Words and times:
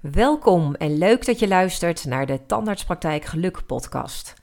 Welkom 0.00 0.74
en 0.74 0.98
leuk 0.98 1.26
dat 1.26 1.38
je 1.38 1.48
luistert 1.48 2.04
naar 2.04 2.26
de 2.26 2.46
Tandartspraktijk 2.46 3.24
Geluk 3.24 3.66
podcast. 3.66 4.34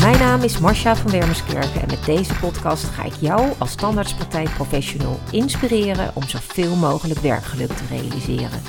Mijn 0.00 0.18
naam 0.18 0.42
is 0.42 0.58
Marcia 0.58 0.96
van 0.96 1.10
Wermerskerken 1.10 1.80
en 1.80 1.86
met 1.86 2.04
deze 2.04 2.34
podcast 2.34 2.84
ga 2.84 3.04
ik 3.04 3.14
jou 3.20 3.52
als 3.58 3.74
tandartspraktijkprofessional 3.74 5.18
inspireren 5.30 6.10
om 6.14 6.22
zoveel 6.22 6.76
mogelijk 6.76 7.20
werkgeluk 7.20 7.70
te 7.70 7.84
realiseren. 7.90 8.62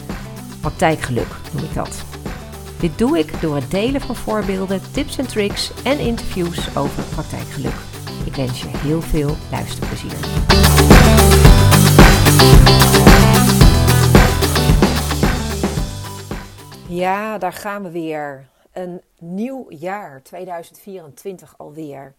Praktijkgeluk 0.62 1.36
noem 1.54 1.64
ik 1.64 1.74
dat. 1.74 2.17
Dit 2.80 2.98
doe 2.98 3.18
ik 3.18 3.42
door 3.42 3.56
het 3.56 3.72
delen 3.72 4.02
van 4.02 4.16
voorbeelden, 4.16 4.82
tips 4.92 5.18
en 5.18 5.28
tricks 5.28 5.84
en 5.84 6.00
interviews 6.00 6.78
over 6.78 7.04
praktijkgeluk. 7.04 7.74
Ik 8.26 8.36
wens 8.36 8.62
je 8.62 8.68
heel 8.68 9.02
veel 9.02 9.36
luisterplezier. 9.52 10.18
Ja, 16.90 17.38
daar 17.38 17.54
gaan 17.54 17.84
we 17.84 17.92
weer. 17.92 18.50
Een 18.72 19.02
nieuw 19.20 19.66
jaar, 19.70 20.22
2024 20.24 21.54
alweer. 21.58 22.16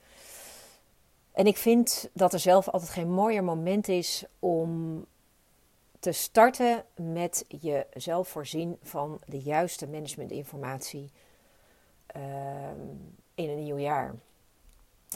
En 1.32 1.46
ik 1.46 1.56
vind 1.56 2.10
dat 2.12 2.32
er 2.32 2.38
zelf 2.38 2.68
altijd 2.68 2.90
geen 2.90 3.10
mooier 3.10 3.45
moment 3.45 3.88
is 3.88 4.24
om 4.38 5.04
te 5.98 6.12
starten 6.12 6.84
met 6.95 7.45
jezelf 7.48 8.29
voorzien 8.29 8.79
van 8.83 9.20
de 9.27 9.41
juiste 9.41 9.88
managementinformatie 9.88 11.11
uh, 12.16 12.23
in 13.34 13.51
een 13.51 13.62
nieuw 13.62 13.79
jaar. 13.79 14.15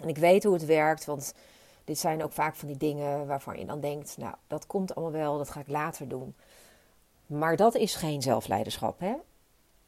En 0.03 0.09
ik 0.09 0.19
weet 0.19 0.45
hoe 0.45 0.55
het 0.55 0.65
werkt, 0.65 1.05
want 1.05 1.35
dit 1.85 1.99
zijn 1.99 2.23
ook 2.23 2.33
vaak 2.33 2.57
van 2.57 2.69
die 2.69 2.77
dingen 2.77 3.27
waarvan 3.27 3.59
je 3.59 3.65
dan 3.65 3.81
denkt, 3.81 4.17
nou, 4.17 4.35
dat 4.47 4.67
komt 4.67 4.95
allemaal 4.95 5.21
wel, 5.21 5.39
dat 5.39 5.51
ga 5.51 5.61
ik 5.61 5.69
later 5.69 6.09
doen. 6.09 6.35
Maar 7.27 7.57
dat 7.57 7.75
is 7.75 7.95
geen 7.95 8.23
zelfleiderschap, 8.23 9.01
hè? 9.01 9.15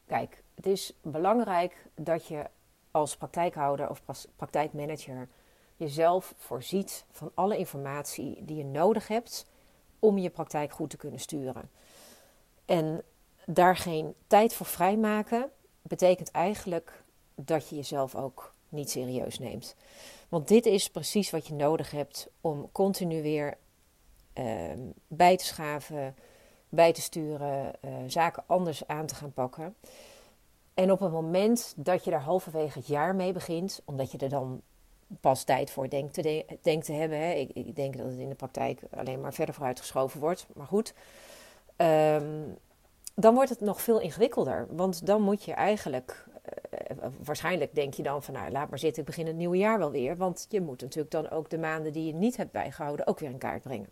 Kijk, 0.06 0.42
het 0.54 0.66
is 0.66 0.92
belangrijk 1.02 1.86
dat 1.94 2.26
je 2.26 2.44
als 2.90 3.16
praktijkhouder 3.16 3.90
of 3.90 4.02
praktijkmanager 4.36 5.28
jezelf 5.76 6.34
voorziet 6.36 7.04
van 7.10 7.30
alle 7.34 7.56
informatie 7.56 8.44
die 8.44 8.56
je 8.56 8.64
nodig 8.64 9.08
hebt 9.08 9.46
om 10.04 10.18
je 10.18 10.30
praktijk 10.30 10.72
goed 10.72 10.90
te 10.90 10.96
kunnen 10.96 11.20
sturen. 11.20 11.70
En 12.64 13.02
daar 13.46 13.76
geen 13.76 14.14
tijd 14.26 14.54
voor 14.54 14.66
vrijmaken 14.66 15.50
betekent 15.82 16.30
eigenlijk 16.30 17.02
dat 17.34 17.68
je 17.68 17.76
jezelf 17.76 18.14
ook 18.14 18.54
niet 18.68 18.90
serieus 18.90 19.38
neemt. 19.38 19.74
Want 20.28 20.48
dit 20.48 20.66
is 20.66 20.90
precies 20.90 21.30
wat 21.30 21.46
je 21.46 21.54
nodig 21.54 21.90
hebt 21.90 22.28
om 22.40 22.68
continu 22.72 23.22
weer 23.22 23.56
uh, 24.34 24.44
bij 25.06 25.36
te 25.36 25.44
schaven, 25.44 26.16
bij 26.68 26.92
te 26.92 27.00
sturen, 27.00 27.72
uh, 27.84 27.90
zaken 28.06 28.44
anders 28.46 28.86
aan 28.86 29.06
te 29.06 29.14
gaan 29.14 29.32
pakken. 29.32 29.74
En 30.74 30.92
op 30.92 31.00
het 31.00 31.12
moment 31.12 31.74
dat 31.76 32.04
je 32.04 32.10
daar 32.10 32.22
halverwege 32.22 32.78
het 32.78 32.86
jaar 32.86 33.14
mee 33.14 33.32
begint, 33.32 33.82
omdat 33.84 34.10
je 34.12 34.18
er 34.18 34.28
dan 34.28 34.62
pas 35.20 35.44
tijd 35.44 35.70
voor 35.70 35.88
denkt 35.88 36.14
te, 36.14 36.44
te 36.62 36.92
hebben. 36.92 37.18
Hè. 37.18 37.32
Ik, 37.32 37.50
ik, 37.54 37.76
denk 37.76 37.96
dat 37.96 38.06
het 38.06 38.18
in 38.18 38.28
de 38.28 38.34
praktijk 38.34 38.80
alleen 38.96 39.20
maar 39.20 39.34
verder 39.34 39.54
vooruitgeschoven 39.54 40.20
wordt. 40.20 40.46
Maar 40.54 40.66
goed, 40.66 40.94
um, 41.76 42.56
dan 43.14 43.34
wordt 43.34 43.50
het 43.50 43.60
nog 43.60 43.82
veel 43.82 44.00
ingewikkelder. 44.00 44.66
Want 44.70 45.06
dan 45.06 45.22
moet 45.22 45.44
je 45.44 45.52
eigenlijk, 45.52 46.26
uh, 46.90 47.06
waarschijnlijk 47.24 47.74
denk 47.74 47.94
je 47.94 48.02
dan 48.02 48.22
van 48.22 48.34
nou 48.34 48.50
laat 48.50 48.70
maar 48.70 48.78
zitten, 48.78 49.00
ik 49.00 49.08
begin 49.08 49.26
het 49.26 49.36
nieuwe 49.36 49.56
jaar 49.56 49.78
wel 49.78 49.90
weer. 49.90 50.16
Want 50.16 50.46
je 50.48 50.60
moet 50.60 50.80
natuurlijk 50.80 51.10
dan 51.10 51.30
ook 51.30 51.50
de 51.50 51.58
maanden 51.58 51.92
die 51.92 52.06
je 52.06 52.14
niet 52.14 52.36
hebt 52.36 52.52
bijgehouden 52.52 53.06
ook 53.06 53.18
weer 53.18 53.30
in 53.30 53.38
kaart 53.38 53.62
brengen. 53.62 53.88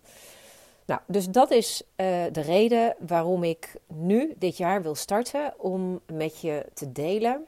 Nou, 0.86 1.00
dus 1.06 1.28
dat 1.28 1.50
is 1.50 1.82
uh, 1.82 2.24
de 2.32 2.40
reden 2.40 2.94
waarom 2.98 3.44
ik 3.44 3.74
nu 3.86 4.34
dit 4.38 4.56
jaar 4.56 4.82
wil 4.82 4.94
starten 4.94 5.54
om 5.58 6.00
met 6.12 6.40
je 6.40 6.66
te 6.74 6.92
delen 6.92 7.46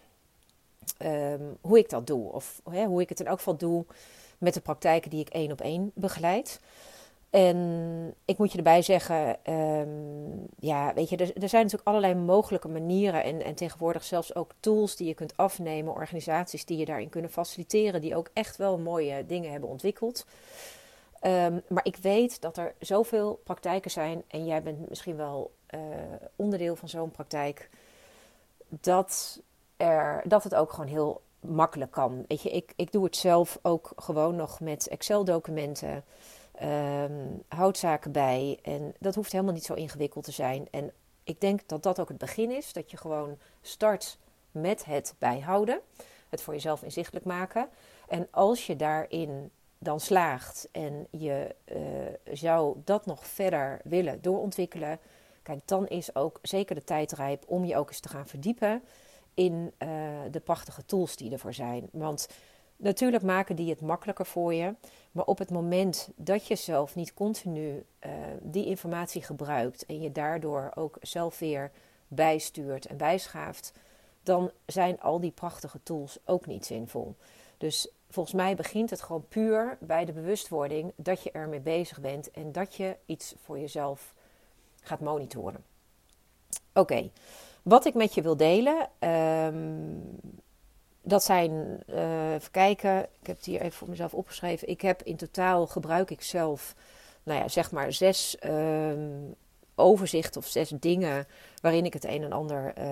um, 1.03 1.56
hoe 1.61 1.78
ik 1.78 1.91
dat 1.91 2.06
doe. 2.06 2.33
Of 2.33 2.61
hè, 2.71 2.84
hoe 2.84 3.00
ik 3.00 3.09
het 3.09 3.21
in 3.21 3.27
elk 3.27 3.39
geval 3.39 3.56
doe 3.56 3.84
met 4.39 4.55
de 4.55 4.61
praktijken 4.61 5.11
die 5.11 5.21
ik 5.21 5.28
één 5.28 5.53
op 5.53 5.61
één 5.61 5.91
begeleid. 5.95 6.61
En 7.31 8.15
ik 8.25 8.39
moet 8.39 8.50
je 8.53 8.59
erbij 8.59 8.83
zeggen, 8.83 9.37
um, 9.53 10.47
ja, 10.59 10.95
weet 10.95 11.09
je, 11.09 11.17
er, 11.17 11.43
er, 11.43 11.49
zijn 11.49 11.62
natuurlijk 11.62 11.89
allerlei 11.89 12.15
mogelijke 12.15 12.69
manieren 12.69 13.25
en, 13.25 13.45
en 13.45 13.55
tegenwoordig 13.55 14.05
zelfs 14.05 14.34
ook 14.34 14.50
tools 14.61 14.97
die 14.97 15.06
je 15.06 15.15
kunt 15.15 15.37
afnemen, 15.37 15.95
organisaties 15.95 16.65
die 16.65 16.78
je 16.78 16.84
daarin 16.84 17.09
kunnen 17.09 17.31
faciliteren, 17.31 18.01
die 18.01 18.16
ook 18.16 18.31
echt 18.33 18.56
wel 18.56 18.78
mooie 18.78 19.27
dingen 19.27 19.51
hebben 19.51 19.69
ontwikkeld. 19.69 20.27
Um, 21.22 21.62
maar 21.69 21.84
ik 21.84 21.97
weet 21.97 22.41
dat 22.41 22.56
er 22.56 22.75
zoveel 22.78 23.41
praktijken 23.45 23.91
zijn 23.91 24.22
en 24.28 24.45
jij 24.45 24.62
bent 24.62 24.89
misschien 24.89 25.16
wel 25.16 25.53
uh, 25.75 25.81
onderdeel 26.37 26.77
van 26.77 26.89
zo'n 26.89 27.11
praktijk, 27.11 27.71
dat 28.69 29.41
dat 30.25 30.45
het 30.45 30.55
ook 30.55 30.73
gewoon 30.73 30.91
heel 30.91 31.23
makkelijk 31.41 31.91
kan. 31.91 32.25
Weet 32.29 32.43
je, 32.43 32.51
ik, 32.51 32.73
ik 32.77 32.93
doe 32.93 33.05
het 33.05 33.17
zelf 33.17 33.59
ook 33.62 33.93
gewoon 33.97 34.37
nog 34.37 34.61
met 34.61 34.89
Excel-documenten. 34.89 36.05
Um, 36.62 37.43
houd 37.49 37.79
zaken 37.79 38.13
bij. 38.13 38.59
En 38.63 38.95
dat 38.99 39.15
hoeft 39.15 39.33
helemaal 39.33 39.53
niet 39.55 39.65
zo 39.65 39.75
ingewikkeld 39.75 40.25
te 40.25 40.33
zijn. 40.33 40.69
En 40.71 40.93
ik 41.25 41.41
denk 41.41 41.69
dat 41.69 41.83
dat 41.83 42.01
ook 42.01 42.09
het 42.09 42.19
begin 42.19 42.51
is. 42.51 42.73
Dat 42.73 42.91
je 42.91 42.97
gewoon 42.97 43.39
start 43.63 44.19
met 44.51 44.84
het 44.84 45.15
bijhouden. 45.19 45.81
Het 46.29 46.43
voor 46.43 46.55
jezelf 46.55 46.83
inzichtelijk 46.83 47.25
maken. 47.25 47.69
En 48.09 48.29
als 48.31 48.67
je 48.67 48.77
daarin 48.77 49.51
dan 49.79 50.01
slaagt 50.01 50.69
en 50.73 51.07
je 51.11 51.55
uh, 51.65 51.77
zou 52.33 52.77
dat 52.84 53.07
nog 53.07 53.27
verder 53.27 53.81
willen 53.84 54.23
doorontwikkelen. 54.23 54.99
Kijk, 55.43 55.61
dan 55.65 55.89
is 55.89 56.15
ook 56.15 56.39
zeker 56.43 56.75
de 56.75 56.84
tijd 56.84 57.13
rijp 57.13 57.45
om 57.47 57.65
je 57.65 57.77
ook 57.77 57.89
eens 57.89 58.01
te 58.01 58.09
gaan 58.09 58.27
verdiepen 58.27 58.83
in 59.34 59.72
uh, 59.78 59.89
de 60.31 60.41
prachtige 60.41 60.84
tools 60.84 61.17
die 61.17 61.33
ervoor 61.33 61.55
zijn. 61.55 61.89
Want 61.93 62.28
natuurlijk 62.77 63.22
maken 63.22 63.56
die 63.56 63.71
het 63.71 63.81
makkelijker 63.81 64.27
voor 64.27 64.55
je. 64.55 64.75
Maar 65.12 65.25
op 65.25 65.39
het 65.39 65.50
moment 65.50 66.09
dat 66.17 66.47
je 66.47 66.56
zelf 66.56 66.95
niet 66.95 67.15
continu 67.15 67.84
uh, 68.06 68.12
die 68.43 68.67
informatie 68.67 69.22
gebruikt 69.22 69.87
en 69.87 70.00
je 70.00 70.12
daardoor 70.12 70.72
ook 70.75 70.97
zelf 71.00 71.39
weer 71.39 71.71
bijstuurt 72.09 72.87
en 72.87 72.97
bijschaaft, 72.97 73.72
dan 74.22 74.50
zijn 74.67 75.00
al 75.00 75.21
die 75.21 75.31
prachtige 75.31 75.83
tools 75.83 76.19
ook 76.25 76.47
niet 76.47 76.66
zinvol. 76.66 77.16
Dus 77.59 77.89
volgens 78.11 78.34
mij 78.34 78.55
begint 78.55 78.91
het 78.91 79.03
gewoon 79.03 79.28
puur 79.28 79.78
bij 79.81 80.05
de 80.05 80.12
bewustwording 80.12 80.93
dat 80.97 81.22
je 81.22 81.31
ermee 81.31 81.61
bezig 81.61 82.01
bent 82.01 82.31
en 82.31 82.53
dat 82.53 82.75
je 82.75 82.97
iets 83.06 83.34
voor 83.43 83.59
jezelf 83.59 84.15
gaat 84.83 85.01
monitoren. 85.01 85.65
Oké, 86.72 87.11
wat 87.65 87.85
ik 87.85 87.95
met 87.95 88.15
je 88.15 88.23
wil 88.23 88.37
delen, 88.37 88.89
um, 88.99 90.03
dat 91.03 91.25
zijn, 91.25 91.83
uh, 91.89 92.33
even 92.35 92.51
kijken, 92.51 93.01
ik 93.01 93.27
heb 93.27 93.37
het 93.37 93.45
hier 93.45 93.61
even 93.61 93.73
voor 93.73 93.89
mezelf 93.89 94.15
opgeschreven. 94.15 94.69
Ik 94.69 94.81
heb 94.81 95.03
in 95.03 95.17
totaal 95.17 95.67
gebruik 95.67 96.11
ik 96.11 96.23
zelf, 96.23 96.75
nou 97.23 97.41
ja, 97.41 97.49
zeg 97.49 97.71
maar 97.73 97.93
zes 97.93 98.37
um, 98.45 99.35
overzichten 99.75 100.41
of 100.41 100.47
zes 100.47 100.69
dingen 100.69 101.27
waarin 101.61 101.85
ik 101.85 101.93
het 101.93 102.05
een 102.05 102.23
en 102.23 102.33
ander, 102.33 102.75
uh, 102.79 102.85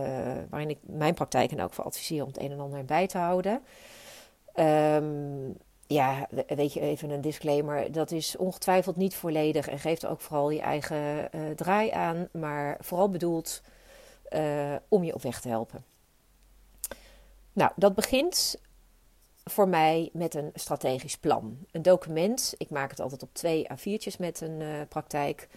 waarin 0.51 0.71
ik 0.71 0.79
mijn 0.81 1.15
praktijk 1.15 1.51
en 1.51 1.61
ook 1.61 1.73
voor 1.73 1.85
adviseer 1.85 2.23
om 2.23 2.29
het 2.29 2.41
een 2.41 2.51
en 2.51 2.61
ander 2.61 2.85
bij 2.85 3.07
te 3.07 3.19
houden. 3.19 3.63
Um, 4.55 5.57
ja, 5.87 6.29
weet 6.47 6.73
je, 6.73 6.81
even 6.81 7.11
een 7.11 7.21
disclaimer. 7.21 7.93
Dat 7.93 8.11
is 8.11 8.37
ongetwijfeld 8.37 8.97
niet 8.97 9.15
volledig 9.15 9.69
en 9.69 9.79
geeft 9.79 10.07
ook 10.07 10.21
vooral 10.21 10.51
je 10.51 10.61
eigen 10.61 11.29
uh, 11.35 11.51
draai 11.57 11.91
aan, 11.91 12.29
maar 12.33 12.77
vooral 12.81 13.11
bedoeld 13.11 13.63
uh, 14.35 14.75
om 14.89 15.05
je 15.05 15.15
op 15.15 15.23
weg 15.23 15.41
te 15.41 15.49
helpen. 15.49 15.85
Nou, 17.53 17.73
dat 17.77 17.95
begint 17.95 18.61
voor 19.45 19.69
mij 19.69 20.11
met 20.13 20.35
een 20.35 20.51
strategisch 20.55 21.19
plan. 21.19 21.59
Een 21.71 21.83
document, 21.83 22.55
ik 22.57 22.71
maak 22.71 22.91
het 22.91 23.01
altijd 23.01 23.23
op 23.23 23.29
twee 23.33 23.67
A4'tjes 23.73 24.19
met 24.19 24.41
een 24.41 24.61
uh, 24.61 24.81
praktijk, 24.89 25.49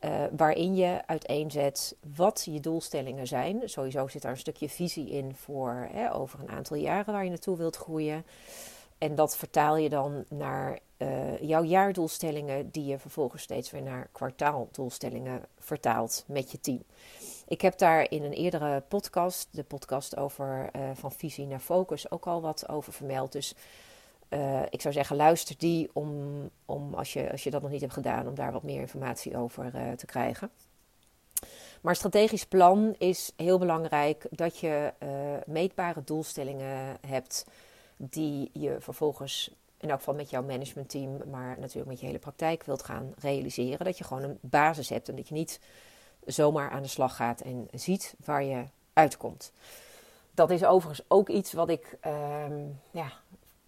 uh, 0.00 0.24
waarin 0.36 0.74
je 0.74 1.06
uiteenzet 1.06 1.96
wat 2.16 2.42
je 2.44 2.60
doelstellingen 2.60 3.26
zijn. 3.26 3.62
Sowieso 3.64 4.08
zit 4.08 4.22
daar 4.22 4.30
een 4.30 4.38
stukje 4.38 4.68
visie 4.68 5.10
in 5.10 5.34
voor 5.34 5.88
hè, 5.92 6.14
over 6.14 6.40
een 6.40 6.50
aantal 6.50 6.76
jaren 6.76 7.12
waar 7.12 7.24
je 7.24 7.30
naartoe 7.30 7.56
wilt 7.56 7.76
groeien. 7.76 8.24
En 8.98 9.14
dat 9.14 9.36
vertaal 9.36 9.76
je 9.76 9.88
dan 9.88 10.24
naar 10.28 10.78
jouw 11.40 11.62
jaardoelstellingen, 11.62 12.70
die 12.70 12.84
je 12.84 12.98
vervolgens 12.98 13.42
steeds 13.42 13.70
weer 13.70 13.82
naar 13.82 14.08
kwartaaldoelstellingen 14.12 15.44
vertaalt 15.58 16.24
met 16.26 16.50
je 16.50 16.60
team. 16.60 16.82
Ik 17.48 17.60
heb 17.60 17.78
daar 17.78 18.10
in 18.10 18.22
een 18.22 18.32
eerdere 18.32 18.80
podcast, 18.80 19.48
de 19.50 19.62
podcast 19.62 20.16
over 20.16 20.70
uh, 20.76 20.90
van 20.94 21.12
visie 21.12 21.46
naar 21.46 21.60
focus, 21.60 22.10
ook 22.10 22.26
al 22.26 22.40
wat 22.40 22.68
over 22.68 22.92
vermeld. 22.92 23.32
Dus 23.32 23.54
uh, 24.28 24.62
ik 24.70 24.80
zou 24.80 24.94
zeggen, 24.94 25.16
luister 25.16 25.58
die 25.58 25.90
om, 25.92 26.50
om 26.64 26.94
als, 26.94 27.12
je, 27.12 27.30
als 27.30 27.44
je 27.44 27.50
dat 27.50 27.62
nog 27.62 27.70
niet 27.70 27.80
hebt 27.80 27.92
gedaan, 27.92 28.26
om 28.26 28.34
daar 28.34 28.52
wat 28.52 28.62
meer 28.62 28.80
informatie 28.80 29.36
over 29.36 29.74
uh, 29.74 29.92
te 29.92 30.06
krijgen. 30.06 30.50
Maar 31.80 31.96
strategisch 31.96 32.46
plan 32.46 32.94
is 32.98 33.32
heel 33.36 33.58
belangrijk 33.58 34.26
dat 34.30 34.58
je 34.58 34.92
meetbare 35.46 36.04
doelstellingen 36.04 36.96
hebt 37.06 37.46
die 37.96 38.50
je 38.52 38.76
vervolgens 38.78 39.50
in 39.76 39.90
elk 39.90 39.98
geval 39.98 40.14
met 40.14 40.30
jouw 40.30 40.42
managementteam, 40.42 41.30
maar 41.30 41.56
natuurlijk 41.58 41.90
met 41.90 42.00
je 42.00 42.06
hele 42.06 42.18
praktijk 42.18 42.64
wilt 42.64 42.82
gaan 42.82 43.12
realiseren. 43.18 43.84
Dat 43.84 43.98
je 43.98 44.04
gewoon 44.04 44.22
een 44.22 44.38
basis 44.40 44.88
hebt 44.88 45.08
en 45.08 45.16
dat 45.16 45.28
je 45.28 45.34
niet 45.34 45.60
zomaar 46.24 46.70
aan 46.70 46.82
de 46.82 46.88
slag 46.88 47.16
gaat 47.16 47.40
en 47.40 47.68
ziet 47.72 48.14
waar 48.24 48.42
je 48.42 48.64
uitkomt. 48.92 49.52
Dat 50.34 50.50
is 50.50 50.64
overigens 50.64 51.06
ook 51.08 51.28
iets 51.28 51.52
wat 51.52 51.68
ik 51.68 51.96
ehm, 52.00 52.66
ja, 52.90 53.12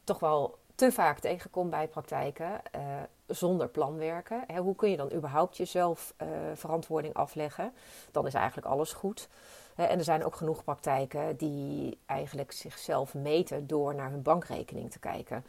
toch 0.05 0.19
wel 0.19 0.58
te 0.75 0.93
vaak 0.93 1.19
tegenkom 1.19 1.70
bij 1.70 1.88
praktijken 1.88 2.61
uh, 2.76 2.81
zonder 3.26 3.69
plan 3.69 3.97
werken. 3.97 4.44
hoe 4.56 4.75
kun 4.75 4.91
je 4.91 4.97
dan 4.97 5.12
überhaupt 5.12 5.56
jezelf 5.56 6.14
uh, 6.23 6.29
verantwoording 6.55 7.14
afleggen? 7.14 7.73
Dan 8.11 8.26
is 8.26 8.35
eigenlijk 8.35 8.67
alles 8.67 8.93
goed. 8.93 9.29
en 9.75 9.99
er 9.99 10.05
zijn 10.05 10.25
ook 10.25 10.35
genoeg 10.35 10.64
praktijken 10.64 11.37
die 11.37 11.99
eigenlijk 12.06 12.52
zichzelf 12.52 13.14
meten 13.14 13.67
door 13.67 13.94
naar 13.94 14.11
hun 14.11 14.23
bankrekening 14.23 14.91
te 14.91 14.99
kijken. 14.99 15.44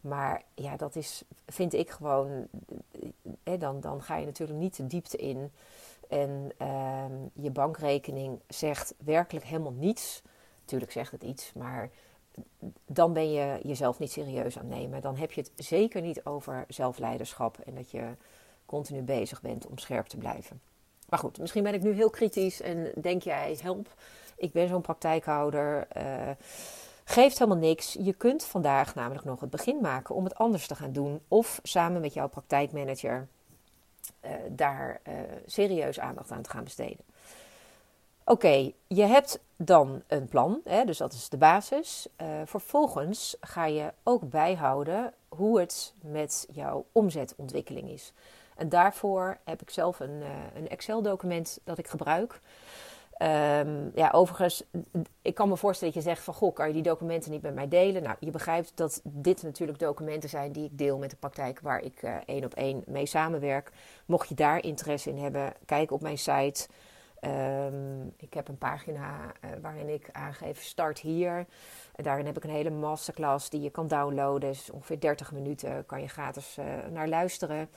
Maar 0.00 0.42
ja, 0.54 0.76
dat 0.76 0.96
is, 0.96 1.22
vind 1.46 1.72
ik 1.72 1.90
gewoon, 1.90 2.46
dan, 3.58 3.80
dan 3.80 4.02
ga 4.02 4.16
je 4.16 4.26
natuurlijk 4.26 4.58
niet 4.58 4.76
de 4.76 4.86
diepte 4.86 5.16
in. 5.16 5.52
En 6.14 6.52
ehm, 6.56 7.12
je 7.32 7.50
bankrekening 7.50 8.40
zegt 8.48 8.94
werkelijk 9.04 9.46
helemaal 9.46 9.72
niets. 9.72 10.22
Natuurlijk 10.60 10.92
zegt 10.92 11.12
het 11.12 11.22
iets, 11.22 11.52
maar 11.52 11.90
dan 12.86 13.12
ben 13.12 13.32
je 13.32 13.58
jezelf 13.62 13.98
niet 13.98 14.12
serieus 14.12 14.58
aan 14.58 14.68
nemen. 14.68 15.00
Dan 15.00 15.16
heb 15.16 15.32
je 15.32 15.40
het 15.40 15.66
zeker 15.66 16.00
niet 16.00 16.24
over 16.24 16.64
zelfleiderschap 16.68 17.58
en 17.58 17.74
dat 17.74 17.90
je 17.90 18.16
continu 18.66 19.02
bezig 19.02 19.40
bent 19.40 19.66
om 19.66 19.78
scherp 19.78 20.06
te 20.06 20.16
blijven. 20.16 20.60
Maar 21.08 21.18
goed, 21.18 21.38
misschien 21.38 21.62
ben 21.62 21.74
ik 21.74 21.82
nu 21.82 21.92
heel 21.92 22.10
kritisch 22.10 22.60
en 22.60 22.92
denk 23.00 23.22
jij, 23.22 23.58
help, 23.62 23.94
ik 24.36 24.52
ben 24.52 24.68
zo'n 24.68 24.80
praktijkhouder. 24.80 25.86
Uh, 25.96 26.30
geeft 27.04 27.38
helemaal 27.38 27.60
niks. 27.60 27.96
Je 28.00 28.12
kunt 28.12 28.44
vandaag 28.44 28.94
namelijk 28.94 29.24
nog 29.24 29.40
het 29.40 29.50
begin 29.50 29.78
maken 29.80 30.14
om 30.14 30.24
het 30.24 30.34
anders 30.34 30.66
te 30.66 30.74
gaan 30.74 30.92
doen. 30.92 31.20
Of 31.28 31.60
samen 31.62 32.00
met 32.00 32.14
jouw 32.14 32.28
praktijkmanager 32.28 33.28
daar 34.48 35.00
uh, 35.08 35.14
serieus 35.46 36.00
aandacht 36.00 36.30
aan 36.30 36.42
te 36.42 36.50
gaan 36.50 36.64
besteden. 36.64 37.04
Oké, 38.24 38.72
je 38.86 39.02
hebt 39.02 39.38
dan 39.56 40.02
een 40.06 40.28
plan, 40.28 40.60
hè, 40.64 40.84
dus 40.84 40.98
dat 40.98 41.12
is 41.12 41.28
de 41.28 41.36
basis. 41.36 42.08
Uh, 42.22 42.26
vervolgens 42.44 43.36
ga 43.40 43.66
je 43.66 43.92
ook 44.02 44.30
bijhouden 44.30 45.12
hoe 45.28 45.60
het 45.60 45.94
met 46.00 46.46
jouw 46.52 46.84
omzetontwikkeling 46.92 47.90
is. 47.90 48.12
En 48.56 48.68
daarvoor 48.68 49.38
heb 49.44 49.62
ik 49.62 49.70
zelf 49.70 50.00
een, 50.00 50.22
een 50.54 50.68
Excel-document 50.68 51.58
dat 51.64 51.78
ik 51.78 51.86
gebruik. 51.86 52.40
Um, 53.18 53.90
ja, 53.94 54.10
overigens, 54.12 54.64
ik 55.22 55.34
kan 55.34 55.48
me 55.48 55.56
voorstellen 55.56 55.94
dat 55.94 56.02
je 56.02 56.10
zegt 56.10 56.22
van... 56.22 56.34
Goh, 56.34 56.54
kan 56.54 56.66
je 56.66 56.72
die 56.72 56.82
documenten 56.82 57.30
niet 57.30 57.42
met 57.42 57.54
mij 57.54 57.68
delen? 57.68 58.02
Nou, 58.02 58.16
je 58.20 58.30
begrijpt 58.30 58.72
dat 58.74 59.00
dit 59.04 59.42
natuurlijk 59.42 59.78
documenten 59.78 60.28
zijn 60.28 60.52
die 60.52 60.64
ik 60.64 60.78
deel 60.78 60.98
met 60.98 61.10
de 61.10 61.16
praktijk... 61.16 61.60
waar 61.60 61.80
ik 61.80 62.02
uh, 62.02 62.16
één 62.26 62.44
op 62.44 62.54
één 62.54 62.82
mee 62.86 63.06
samenwerk. 63.06 63.72
Mocht 64.06 64.28
je 64.28 64.34
daar 64.34 64.62
interesse 64.62 65.10
in 65.10 65.18
hebben, 65.18 65.52
kijk 65.64 65.90
op 65.90 66.00
mijn 66.00 66.18
site... 66.18 66.66
Um, 67.26 68.14
ik 68.16 68.34
heb 68.34 68.48
een 68.48 68.58
pagina 68.58 69.20
uh, 69.24 69.50
waarin 69.62 69.88
ik 69.88 70.08
aangeef 70.12 70.62
start 70.62 70.98
hier. 70.98 71.46
En 71.94 72.04
daarin 72.04 72.26
heb 72.26 72.36
ik 72.36 72.44
een 72.44 72.50
hele 72.50 72.70
masterclass 72.70 73.50
die 73.50 73.60
je 73.60 73.70
kan 73.70 73.88
downloaden. 73.88 74.50
Dus 74.50 74.70
ongeveer 74.70 75.00
30 75.00 75.32
minuten 75.32 75.86
kan 75.86 76.00
je 76.00 76.08
gratis 76.08 76.56
uh, 76.58 76.64
naar 76.90 77.08
luisteren. 77.08 77.68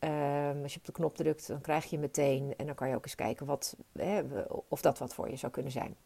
Um, 0.00 0.62
als 0.62 0.72
je 0.72 0.78
op 0.78 0.86
de 0.86 0.92
knop 0.92 1.16
drukt, 1.16 1.46
dan 1.46 1.60
krijg 1.60 1.84
je 1.84 1.98
meteen. 1.98 2.54
En 2.56 2.66
dan 2.66 2.74
kan 2.74 2.88
je 2.88 2.94
ook 2.94 3.04
eens 3.04 3.14
kijken 3.14 3.46
wat, 3.46 3.76
hè, 3.92 4.22
of 4.68 4.80
dat 4.80 4.98
wat 4.98 5.14
voor 5.14 5.30
je 5.30 5.36
zou 5.36 5.52
kunnen 5.52 5.72
zijn. 5.72 5.96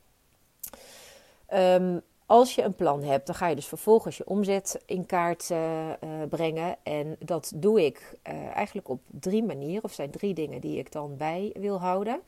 Um, 1.82 2.02
als 2.26 2.54
je 2.54 2.62
een 2.62 2.74
plan 2.74 3.02
hebt, 3.02 3.26
dan 3.26 3.34
ga 3.34 3.46
je 3.46 3.54
dus 3.54 3.66
vervolgens 3.66 4.16
je 4.16 4.26
omzet 4.26 4.82
in 4.86 5.06
kaart 5.06 5.50
uh, 5.50 5.88
uh, 5.88 5.94
brengen. 6.28 6.76
En 6.82 7.16
dat 7.18 7.52
doe 7.54 7.84
ik 7.84 8.18
uh, 8.28 8.56
eigenlijk 8.56 8.88
op 8.88 9.00
drie 9.06 9.42
manieren. 9.42 9.84
Of 9.84 9.92
zijn 9.92 10.10
drie 10.10 10.34
dingen 10.34 10.60
die 10.60 10.78
ik 10.78 10.92
dan 10.92 11.16
bij 11.16 11.54
wil 11.58 11.80
houden. 11.80 12.20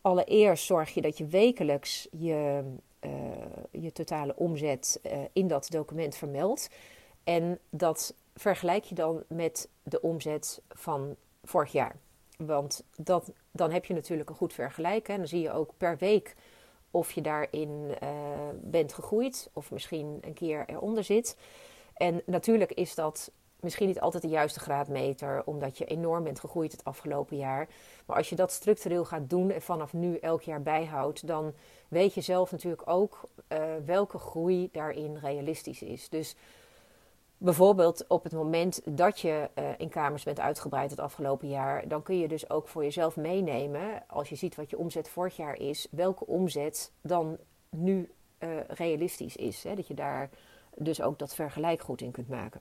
Allereerst 0.00 0.64
zorg 0.64 0.94
je 0.94 1.00
dat 1.00 1.18
je 1.18 1.26
wekelijks 1.26 2.08
je, 2.10 2.62
je 3.70 3.92
totale 3.92 4.36
omzet 4.36 5.00
in 5.32 5.48
dat 5.48 5.70
document 5.70 6.16
vermeldt. 6.16 6.70
En 7.24 7.58
dat 7.70 8.14
vergelijk 8.34 8.84
je 8.84 8.94
dan 8.94 9.24
met 9.28 9.68
de 9.82 10.00
omzet 10.00 10.62
van 10.68 11.16
vorig 11.42 11.72
jaar. 11.72 11.96
Want 12.36 12.84
dat, 12.96 13.32
dan 13.50 13.70
heb 13.70 13.84
je 13.84 13.94
natuurlijk 13.94 14.30
een 14.30 14.36
goed 14.36 14.52
vergelijk. 14.52 15.08
En 15.08 15.16
dan 15.16 15.28
zie 15.28 15.40
je 15.40 15.52
ook 15.52 15.70
per 15.76 15.96
week 15.96 16.34
of 16.90 17.12
je 17.12 17.20
daarin 17.20 17.94
uh, 18.02 18.08
bent 18.54 18.92
gegroeid 18.92 19.50
of 19.52 19.70
misschien 19.70 20.18
een 20.20 20.34
keer 20.34 20.64
eronder 20.66 21.04
zit. 21.04 21.36
En 21.94 22.22
natuurlijk 22.26 22.72
is 22.72 22.94
dat 22.94 23.30
misschien 23.60 23.86
niet 23.86 24.00
altijd 24.00 24.22
de 24.22 24.28
juiste 24.28 24.60
graadmeter, 24.60 25.42
omdat 25.44 25.78
je 25.78 25.84
enorm 25.84 26.24
bent 26.24 26.40
gegroeid 26.40 26.72
het 26.72 26.84
afgelopen 26.84 27.36
jaar. 27.36 27.68
Maar 28.06 28.16
als 28.16 28.28
je 28.28 28.36
dat 28.36 28.52
structureel 28.52 29.04
gaat 29.04 29.30
doen 29.30 29.50
en 29.50 29.62
vanaf 29.62 29.92
nu 29.92 30.16
elk 30.16 30.42
jaar 30.42 30.62
bijhoudt, 30.62 31.26
dan 31.26 31.54
weet 31.88 32.14
je 32.14 32.20
zelf 32.20 32.50
natuurlijk 32.50 32.88
ook 32.88 33.28
uh, 33.48 33.58
welke 33.84 34.18
groei 34.18 34.68
daarin 34.72 35.16
realistisch 35.16 35.82
is. 35.82 36.08
Dus 36.08 36.36
bijvoorbeeld 37.44 38.06
op 38.08 38.22
het 38.22 38.32
moment 38.32 38.80
dat 38.84 39.20
je 39.20 39.50
uh, 39.58 39.64
in 39.76 39.88
kamers 39.88 40.22
bent 40.22 40.40
uitgebreid 40.40 40.90
het 40.90 41.00
afgelopen 41.00 41.48
jaar, 41.48 41.88
dan 41.88 42.02
kun 42.02 42.18
je 42.18 42.28
dus 42.28 42.50
ook 42.50 42.68
voor 42.68 42.82
jezelf 42.82 43.16
meenemen, 43.16 44.02
als 44.08 44.28
je 44.28 44.34
ziet 44.34 44.54
wat 44.54 44.70
je 44.70 44.78
omzet 44.78 45.08
vorig 45.08 45.36
jaar 45.36 45.56
is, 45.56 45.88
welke 45.90 46.26
omzet 46.26 46.92
dan 47.00 47.38
nu 47.70 48.12
uh, 48.38 48.48
realistisch 48.66 49.36
is. 49.36 49.64
Hè? 49.64 49.74
Dat 49.74 49.86
je 49.86 49.94
daar 49.94 50.30
dus 50.76 51.02
ook 51.02 51.18
dat 51.18 51.34
vergelijk 51.34 51.80
goed 51.80 52.00
in 52.00 52.10
kunt 52.10 52.28
maken. 52.28 52.60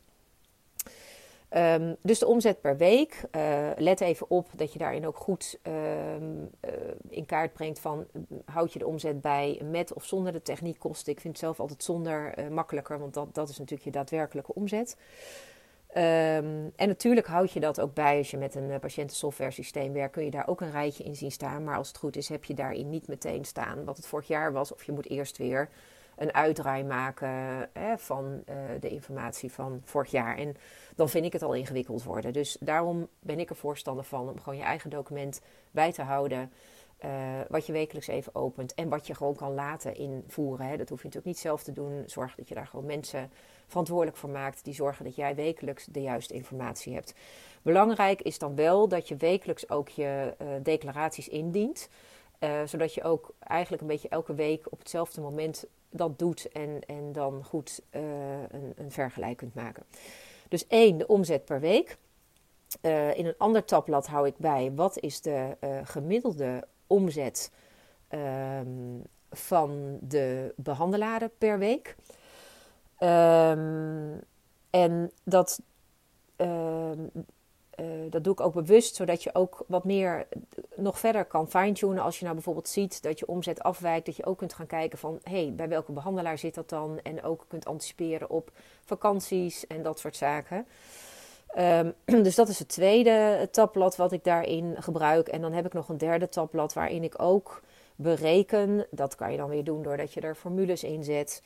Um, 1.57 1.95
dus 2.01 2.19
de 2.19 2.27
omzet 2.27 2.61
per 2.61 2.77
week. 2.77 3.23
Uh, 3.35 3.69
let 3.77 4.01
even 4.01 4.29
op 4.29 4.47
dat 4.55 4.73
je 4.73 4.79
daarin 4.79 5.07
ook 5.07 5.17
goed 5.17 5.59
um, 5.63 5.73
uh, 6.65 6.71
in 7.09 7.25
kaart 7.25 7.53
brengt 7.53 7.79
van 7.79 8.05
houd 8.45 8.73
je 8.73 8.79
de 8.79 8.87
omzet 8.87 9.21
bij 9.21 9.61
met 9.63 9.93
of 9.93 10.05
zonder 10.05 10.31
de 10.31 10.41
techniekkosten. 10.41 11.13
Ik 11.13 11.19
vind 11.19 11.33
het 11.33 11.43
zelf 11.43 11.59
altijd 11.59 11.83
zonder 11.83 12.39
uh, 12.39 12.47
makkelijker, 12.47 12.99
want 12.99 13.13
dat, 13.13 13.35
dat 13.35 13.49
is 13.49 13.57
natuurlijk 13.57 13.83
je 13.83 13.91
daadwerkelijke 13.91 14.53
omzet. 14.53 14.97
Um, 15.97 16.73
en 16.75 16.87
natuurlijk 16.87 17.27
houd 17.27 17.51
je 17.51 17.59
dat 17.59 17.79
ook 17.79 17.93
bij 17.93 18.17
als 18.17 18.31
je 18.31 18.37
met 18.37 18.55
een 18.55 18.79
patiëntensoftware 18.79 19.51
systeem 19.51 19.93
werkt. 19.93 20.13
Kun 20.13 20.23
je 20.23 20.31
daar 20.31 20.47
ook 20.47 20.61
een 20.61 20.71
rijtje 20.71 21.03
in 21.03 21.15
zien 21.15 21.31
staan. 21.31 21.63
Maar 21.63 21.77
als 21.77 21.87
het 21.87 21.97
goed 21.97 22.15
is, 22.15 22.29
heb 22.29 22.43
je 22.43 22.53
daarin 22.53 22.89
niet 22.89 23.07
meteen 23.07 23.45
staan 23.45 23.85
wat 23.85 23.97
het 23.97 24.07
vorig 24.07 24.27
jaar 24.27 24.51
was. 24.51 24.73
Of 24.73 24.83
je 24.83 24.91
moet 24.91 25.09
eerst 25.09 25.37
weer 25.37 25.69
een 26.15 26.33
uitdraai 26.33 26.83
maken 26.83 27.29
hè, 27.73 27.97
van 27.97 28.43
uh, 28.49 28.55
de 28.79 28.89
informatie 28.89 29.51
van 29.51 29.81
vorig 29.83 30.11
jaar. 30.11 30.37
En 30.37 30.55
dan 30.95 31.09
vind 31.09 31.25
ik 31.25 31.33
het 31.33 31.43
al 31.43 31.53
ingewikkeld 31.53 32.03
worden. 32.03 32.33
Dus 32.33 32.57
daarom 32.59 33.07
ben 33.19 33.39
ik 33.39 33.49
er 33.49 33.55
voorstander 33.55 34.03
van 34.03 34.29
om 34.29 34.39
gewoon 34.39 34.59
je 34.59 34.65
eigen 34.65 34.89
document 34.89 35.41
bij 35.71 35.91
te 35.91 36.01
houden. 36.01 36.51
Uh, 37.05 37.09
wat 37.49 37.65
je 37.65 37.71
wekelijks 37.71 38.07
even 38.07 38.35
opent 38.35 38.73
en 38.73 38.89
wat 38.89 39.07
je 39.07 39.15
gewoon 39.15 39.35
kan 39.35 39.53
laten 39.53 39.95
invoeren. 39.95 40.65
Hè. 40.65 40.77
Dat 40.77 40.89
hoef 40.89 40.97
je 40.97 41.05
natuurlijk 41.05 41.33
niet 41.33 41.39
zelf 41.43 41.63
te 41.63 41.71
doen. 41.71 42.03
Zorg 42.05 42.35
dat 42.35 42.47
je 42.47 42.55
daar 42.55 42.67
gewoon 42.67 42.85
mensen 42.85 43.31
verantwoordelijk 43.67 44.17
voor 44.17 44.29
maakt 44.29 44.63
die 44.63 44.73
zorgen 44.73 45.05
dat 45.05 45.15
jij 45.15 45.35
wekelijks 45.35 45.85
de 45.85 46.01
juiste 46.01 46.33
informatie 46.33 46.93
hebt. 46.93 47.13
Belangrijk 47.61 48.21
is 48.21 48.39
dan 48.39 48.55
wel 48.55 48.87
dat 48.87 49.07
je 49.07 49.15
wekelijks 49.15 49.69
ook 49.69 49.89
je 49.89 50.35
uh, 50.41 50.47
declaraties 50.63 51.27
indient. 51.27 51.89
Zodat 52.65 52.93
je 52.93 53.03
ook 53.03 53.33
eigenlijk 53.39 53.81
een 53.81 53.87
beetje 53.87 54.09
elke 54.09 54.33
week 54.33 54.65
op 54.71 54.79
hetzelfde 54.79 55.21
moment 55.21 55.65
dat 55.93 56.19
doet 56.19 56.51
en, 56.51 56.79
en 56.85 57.11
dan 57.11 57.43
goed 57.43 57.81
uh, 57.91 58.01
een, 58.49 58.73
een 58.75 58.91
vergelijk 58.91 59.37
kunt 59.37 59.53
maken. 59.53 59.83
Dus 60.49 60.67
één, 60.67 60.97
de 60.97 61.07
omzet 61.07 61.45
per 61.45 61.59
week. 61.59 61.97
Uh, 62.81 63.17
in 63.17 63.25
een 63.25 63.37
ander 63.37 63.65
tabblad 63.65 64.07
hou 64.07 64.27
ik 64.27 64.37
bij 64.37 64.71
wat 64.75 64.99
is 64.99 65.21
de 65.21 65.57
gemiddelde 65.83 66.67
omzet 66.87 67.51
um, 68.09 69.01
van 69.29 69.97
de 70.01 70.53
behandelaren 70.55 71.31
per 71.37 71.59
week. 71.59 71.95
Um, 72.99 74.21
en 74.69 75.11
dat, 75.23 75.61
um, 76.37 77.11
uh, 77.79 77.85
dat 78.09 78.23
doe 78.23 78.33
ik 78.33 78.39
ook 78.39 78.53
bewust, 78.53 78.95
zodat 78.95 79.23
je 79.23 79.35
ook 79.35 79.63
wat 79.67 79.83
meer 79.83 80.27
nog 80.75 80.99
verder 80.99 81.25
kan 81.25 81.49
fine-tunen. 81.49 82.03
Als 82.03 82.17
je 82.17 82.23
nou 82.23 82.35
bijvoorbeeld 82.35 82.67
ziet 82.67 83.03
dat 83.03 83.19
je 83.19 83.27
omzet 83.27 83.63
afwijkt, 83.63 84.05
dat 84.05 84.15
je 84.15 84.25
ook 84.25 84.37
kunt 84.37 84.53
gaan 84.53 84.67
kijken 84.67 84.97
van 84.97 85.19
hé, 85.23 85.43
hey, 85.43 85.53
bij 85.55 85.67
welke 85.69 85.91
behandelaar 85.91 86.37
zit 86.37 86.55
dat 86.55 86.69
dan? 86.69 86.99
En 87.03 87.23
ook 87.23 87.45
kunt 87.47 87.65
anticiperen 87.65 88.29
op 88.29 88.51
vakanties 88.85 89.67
en 89.67 89.83
dat 89.83 89.99
soort 89.99 90.15
zaken. 90.15 90.67
Um, 91.57 91.93
dus 92.23 92.35
dat 92.35 92.49
is 92.49 92.59
het 92.59 92.67
tweede 92.67 93.47
tabblad 93.51 93.95
wat 93.95 94.11
ik 94.11 94.23
daarin 94.23 94.75
gebruik. 94.79 95.27
En 95.27 95.41
dan 95.41 95.53
heb 95.53 95.65
ik 95.65 95.73
nog 95.73 95.89
een 95.89 95.97
derde 95.97 96.29
tabblad 96.29 96.73
waarin 96.73 97.03
ik 97.03 97.21
ook 97.21 97.61
bereken. 97.95 98.87
Dat 98.91 99.15
kan 99.15 99.31
je 99.31 99.37
dan 99.37 99.49
weer 99.49 99.63
doen 99.63 99.83
doordat 99.83 100.13
je 100.13 100.21
er 100.21 100.35
formules 100.35 100.83
in 100.83 101.03
zet. 101.03 101.43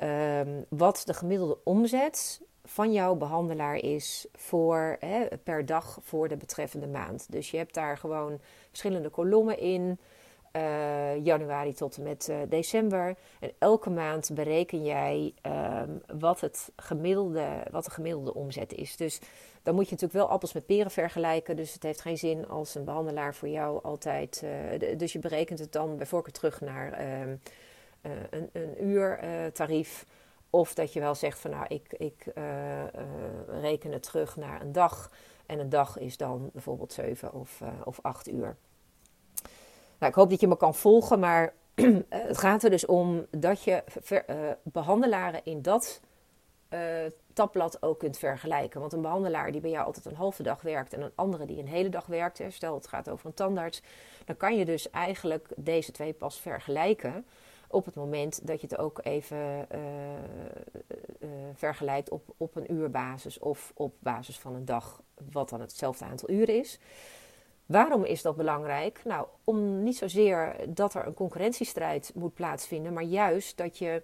Um, 0.00 0.64
wat 0.68 1.02
de 1.04 1.14
gemiddelde 1.14 1.58
omzet 1.64 2.40
van 2.66 2.92
jouw 2.92 3.14
behandelaar 3.14 3.76
is 3.76 4.26
voor, 4.32 4.96
hè, 5.00 5.26
per 5.42 5.66
dag 5.66 5.98
voor 6.02 6.28
de 6.28 6.36
betreffende 6.36 6.86
maand. 6.86 7.32
Dus 7.32 7.50
je 7.50 7.56
hebt 7.56 7.74
daar 7.74 7.98
gewoon 7.98 8.40
verschillende 8.70 9.08
kolommen 9.08 9.58
in. 9.58 9.98
uh, 10.56 11.24
januari 11.24 11.72
tot 11.72 11.96
en 11.96 12.02
met 12.02 12.28
uh, 12.30 12.36
december. 12.48 13.16
En 13.40 13.52
elke 13.58 13.90
maand 13.90 14.30
bereken 14.34 14.84
jij 14.84 15.34
um, 15.42 16.02
wat, 16.18 16.40
het 16.40 16.72
gemiddelde, 16.76 17.46
wat 17.70 17.84
de 17.84 17.90
gemiddelde 17.90 18.34
omzet 18.34 18.72
is. 18.72 18.96
Dus 18.96 19.20
dan 19.62 19.74
moet 19.74 19.84
je 19.84 19.90
natuurlijk 19.90 20.20
wel 20.20 20.30
appels 20.30 20.52
met 20.52 20.66
peren 20.66 20.90
vergelijken. 20.90 21.56
Dus 21.56 21.72
het 21.72 21.82
heeft 21.82 22.00
geen 22.00 22.18
zin 22.18 22.48
als 22.48 22.74
een 22.74 22.84
behandelaar 22.84 23.34
voor 23.34 23.48
jou 23.48 23.82
altijd. 23.82 24.42
Uh, 24.44 24.98
dus 24.98 25.12
je 25.12 25.18
berekent 25.18 25.58
het 25.58 25.72
dan 25.72 25.96
bijvoorbeeld 25.96 26.34
terug 26.34 26.60
naar 26.60 27.20
um, 27.22 27.40
een, 28.30 28.50
een 28.52 28.84
uurtarief. 28.84 30.06
Of 30.56 30.74
dat 30.74 30.92
je 30.92 31.00
wel 31.00 31.14
zegt 31.14 31.38
van 31.38 31.50
nou, 31.50 31.64
ik, 31.68 31.92
ik 31.92 32.32
reken 33.60 33.92
het 33.92 34.02
terug 34.02 34.36
naar 34.36 34.60
een 34.60 34.72
dag. 34.72 35.10
En 35.46 35.58
een 35.58 35.68
dag 35.68 35.98
is 35.98 36.16
dan 36.16 36.50
bijvoorbeeld 36.52 36.92
7 36.92 37.32
of, 37.32 37.62
of 37.84 37.98
8 38.02 38.28
uur. 38.28 38.56
Nou, 39.98 40.12
ik 40.12 40.14
hoop 40.14 40.30
dat 40.30 40.40
je 40.40 40.48
me 40.48 40.56
kan 40.56 40.74
volgen, 40.74 41.18
maar 41.18 41.54
het 42.08 42.38
gaat 42.38 42.62
er 42.62 42.70
dus 42.70 42.86
om 42.86 43.26
dat 43.30 43.62
je 43.62 43.82
uh, 44.10 44.50
behandelaren 44.62 45.40
in 45.44 45.62
dat 45.62 46.00
uh, 46.70 46.80
tabblad 47.32 47.82
ook 47.82 47.98
kunt 47.98 48.18
vergelijken. 48.18 48.80
Want 48.80 48.92
een 48.92 49.02
behandelaar 49.02 49.52
die 49.52 49.60
bij 49.60 49.70
jou 49.70 49.86
altijd 49.86 50.06
een 50.06 50.14
halve 50.14 50.42
dag 50.42 50.62
werkt 50.62 50.92
en 50.92 51.02
een 51.02 51.12
andere 51.14 51.46
die 51.46 51.58
een 51.58 51.68
hele 51.68 51.88
dag 51.88 52.06
werkt, 52.06 52.42
stel 52.48 52.74
het 52.74 52.86
gaat 52.86 53.10
over 53.10 53.26
een 53.26 53.34
tandarts, 53.34 53.82
dan 54.24 54.36
kan 54.36 54.56
je 54.56 54.64
dus 54.64 54.90
eigenlijk 54.90 55.48
deze 55.56 55.92
twee 55.92 56.12
pas 56.12 56.40
vergelijken 56.40 57.26
op 57.68 57.84
het 57.84 57.94
moment 57.94 58.46
dat 58.46 58.60
je 58.60 58.66
het 58.66 58.78
ook 58.78 59.00
even 59.02 59.66
uh, 59.74 61.28
vergelijkt 61.54 62.10
op, 62.10 62.34
op 62.36 62.56
een 62.56 62.72
uurbasis 62.72 63.38
of 63.38 63.72
op 63.74 63.94
basis 63.98 64.38
van 64.38 64.54
een 64.54 64.64
dag, 64.64 65.02
wat 65.32 65.48
dan 65.48 65.60
hetzelfde 65.60 66.04
aantal 66.04 66.30
uren 66.30 66.58
is. 66.58 66.78
Waarom 67.66 68.04
is 68.04 68.22
dat 68.22 68.36
belangrijk? 68.36 69.00
Nou, 69.04 69.26
om 69.44 69.82
niet 69.82 69.96
zozeer 69.96 70.56
dat 70.68 70.94
er 70.94 71.06
een 71.06 71.14
concurrentiestrijd 71.14 72.12
moet 72.14 72.34
plaatsvinden, 72.34 72.92
maar 72.92 73.02
juist 73.02 73.56
dat 73.56 73.78
je 73.78 74.02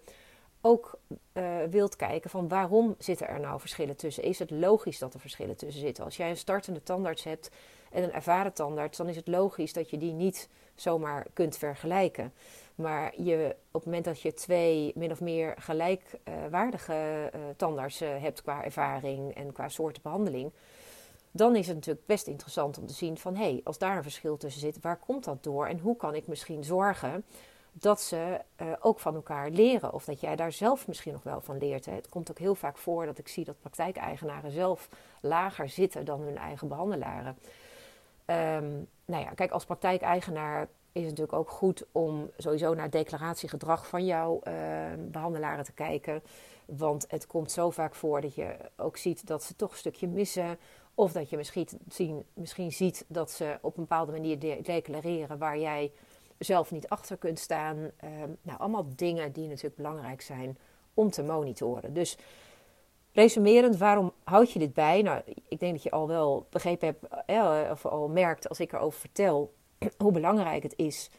ook 0.60 0.98
wilt 1.70 1.96
kijken 1.96 2.30
van 2.30 2.48
waarom 2.48 2.94
zitten 2.98 3.28
er 3.28 3.40
nou 3.40 3.60
verschillen 3.60 3.96
tussen? 3.96 4.22
Is 4.22 4.38
het 4.38 4.50
logisch 4.50 4.98
dat 4.98 5.14
er 5.14 5.20
verschillen 5.20 5.56
tussen 5.56 5.82
zitten? 5.82 6.04
Als 6.04 6.16
jij 6.16 6.30
een 6.30 6.36
startende 6.36 6.82
tandarts 6.82 7.24
hebt 7.24 7.50
en 7.92 8.02
een 8.02 8.12
ervaren 8.12 8.52
tandarts, 8.52 8.98
dan 8.98 9.08
is 9.08 9.16
het 9.16 9.28
logisch 9.28 9.72
dat 9.72 9.90
je 9.90 9.98
die 9.98 10.12
niet 10.12 10.48
zomaar 10.74 11.26
kunt 11.32 11.56
vergelijken. 11.56 12.32
Maar 12.74 13.12
je, 13.22 13.56
op 13.70 13.72
het 13.72 13.84
moment 13.84 14.04
dat 14.04 14.20
je 14.20 14.34
twee 14.34 14.92
min 14.94 15.10
of 15.10 15.20
meer 15.20 15.54
gelijkwaardige 15.58 17.30
uh, 17.34 17.40
tandartsen 17.56 18.20
hebt 18.20 18.42
qua 18.42 18.64
ervaring 18.64 19.34
en 19.34 19.52
qua 19.52 19.68
soorten 19.68 20.02
behandeling, 20.02 20.52
dan 21.30 21.56
is 21.56 21.66
het 21.66 21.76
natuurlijk 21.76 22.06
best 22.06 22.26
interessant 22.26 22.78
om 22.78 22.86
te 22.86 22.94
zien 22.94 23.18
van 23.18 23.36
hé, 23.36 23.42
hey, 23.42 23.60
als 23.64 23.78
daar 23.78 23.96
een 23.96 24.02
verschil 24.02 24.36
tussen 24.36 24.60
zit, 24.60 24.80
waar 24.80 24.98
komt 24.98 25.24
dat 25.24 25.42
door 25.42 25.66
en 25.66 25.78
hoe 25.78 25.96
kan 25.96 26.14
ik 26.14 26.26
misschien 26.26 26.64
zorgen 26.64 27.24
dat 27.72 28.00
ze 28.00 28.40
uh, 28.62 28.72
ook 28.80 29.00
van 29.00 29.14
elkaar 29.14 29.50
leren 29.50 29.92
of 29.92 30.04
dat 30.04 30.20
jij 30.20 30.36
daar 30.36 30.52
zelf 30.52 30.86
misschien 30.86 31.12
nog 31.12 31.22
wel 31.22 31.40
van 31.40 31.58
leert. 31.58 31.86
Hè. 31.86 31.92
Het 31.92 32.08
komt 32.08 32.30
ook 32.30 32.38
heel 32.38 32.54
vaak 32.54 32.78
voor 32.78 33.06
dat 33.06 33.18
ik 33.18 33.28
zie 33.28 33.44
dat 33.44 33.60
praktijkeigenaren 33.60 34.50
zelf 34.50 34.88
lager 35.20 35.68
zitten 35.68 36.04
dan 36.04 36.20
hun 36.20 36.36
eigen 36.36 36.68
behandelaren. 36.68 37.38
Um, 38.26 38.88
nou 39.04 39.24
ja, 39.24 39.30
kijk, 39.34 39.50
als 39.50 39.64
praktijkeigenaar 39.64 40.68
is 40.92 41.00
het 41.00 41.10
natuurlijk 41.10 41.38
ook 41.38 41.50
goed 41.50 41.84
om 41.92 42.30
sowieso 42.36 42.74
naar 42.74 42.90
declaratiegedrag 42.90 43.86
van 43.86 44.04
jouw 44.04 44.40
uh, 44.44 44.52
behandelaren 44.98 45.64
te 45.64 45.72
kijken. 45.72 46.22
Want 46.64 47.04
het 47.08 47.26
komt 47.26 47.52
zo 47.52 47.70
vaak 47.70 47.94
voor 47.94 48.20
dat 48.20 48.34
je 48.34 48.56
ook 48.76 48.96
ziet 48.96 49.26
dat 49.26 49.42
ze 49.42 49.56
toch 49.56 49.70
een 49.70 49.76
stukje 49.76 50.08
missen 50.08 50.58
of 50.94 51.12
dat 51.12 51.30
je 51.30 51.36
misschien, 51.36 52.24
misschien 52.34 52.72
ziet 52.72 53.04
dat 53.08 53.30
ze 53.30 53.58
op 53.60 53.76
een 53.76 53.82
bepaalde 53.82 54.12
manier 54.12 54.62
declareren 54.62 55.38
waar 55.38 55.58
jij 55.58 55.92
zelf 56.38 56.70
niet 56.70 56.88
achter 56.88 57.16
kunt 57.16 57.38
staan. 57.38 57.90
Ehm, 57.96 58.30
nou, 58.42 58.58
allemaal 58.58 58.86
dingen 58.96 59.32
die 59.32 59.48
natuurlijk 59.48 59.76
belangrijk 59.76 60.20
zijn 60.20 60.58
om 60.94 61.10
te 61.10 61.22
monitoren. 61.22 61.92
Dus 61.92 62.18
resumerend, 63.12 63.76
waarom 63.76 64.12
houd 64.24 64.52
je 64.52 64.58
dit 64.58 64.74
bij? 64.74 65.02
Nou, 65.02 65.22
ik 65.48 65.60
denk 65.60 65.72
dat 65.72 65.82
je 65.82 65.90
al 65.90 66.08
wel 66.08 66.46
begrepen 66.50 66.86
hebt, 66.86 67.26
eh, 67.26 67.70
of 67.70 67.86
al 67.86 68.08
merkt 68.08 68.48
als 68.48 68.60
ik 68.60 68.72
erover 68.72 69.00
vertel, 69.00 69.52
hoe 70.02 70.12
belangrijk 70.12 70.62
het 70.62 70.74
is. 70.76 71.10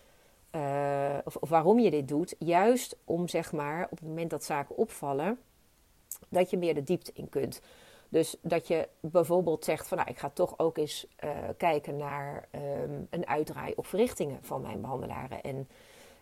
Uh, 0.55 1.17
of, 1.23 1.49
waarom 1.49 1.79
je 1.79 1.89
dit 1.89 2.07
doet. 2.07 2.35
Juist 2.39 2.97
om 3.05 3.27
zeg 3.27 3.51
maar 3.51 3.83
op 3.83 3.97
het 3.97 4.07
moment 4.07 4.29
dat 4.29 4.43
zaken 4.43 4.77
opvallen, 4.77 5.39
dat 6.29 6.49
je 6.49 6.57
meer 6.57 6.73
de 6.73 6.83
diepte 6.83 7.11
in 7.13 7.29
kunt. 7.29 7.61
Dus 8.09 8.35
dat 8.41 8.67
je 8.67 8.87
bijvoorbeeld 8.99 9.65
zegt 9.65 9.87
van 9.87 9.97
nou, 9.97 10.09
ik 10.09 10.17
ga 10.17 10.29
toch 10.29 10.59
ook 10.59 10.77
eens 10.77 11.07
uh, 11.23 11.29
kijken 11.57 11.97
naar 11.97 12.47
um, 12.51 13.07
een 13.09 13.27
uitdraai 13.27 13.73
of 13.75 13.87
verrichtingen 13.87 14.39
van 14.41 14.61
mijn 14.61 14.81
behandelaren. 14.81 15.41
En 15.41 15.67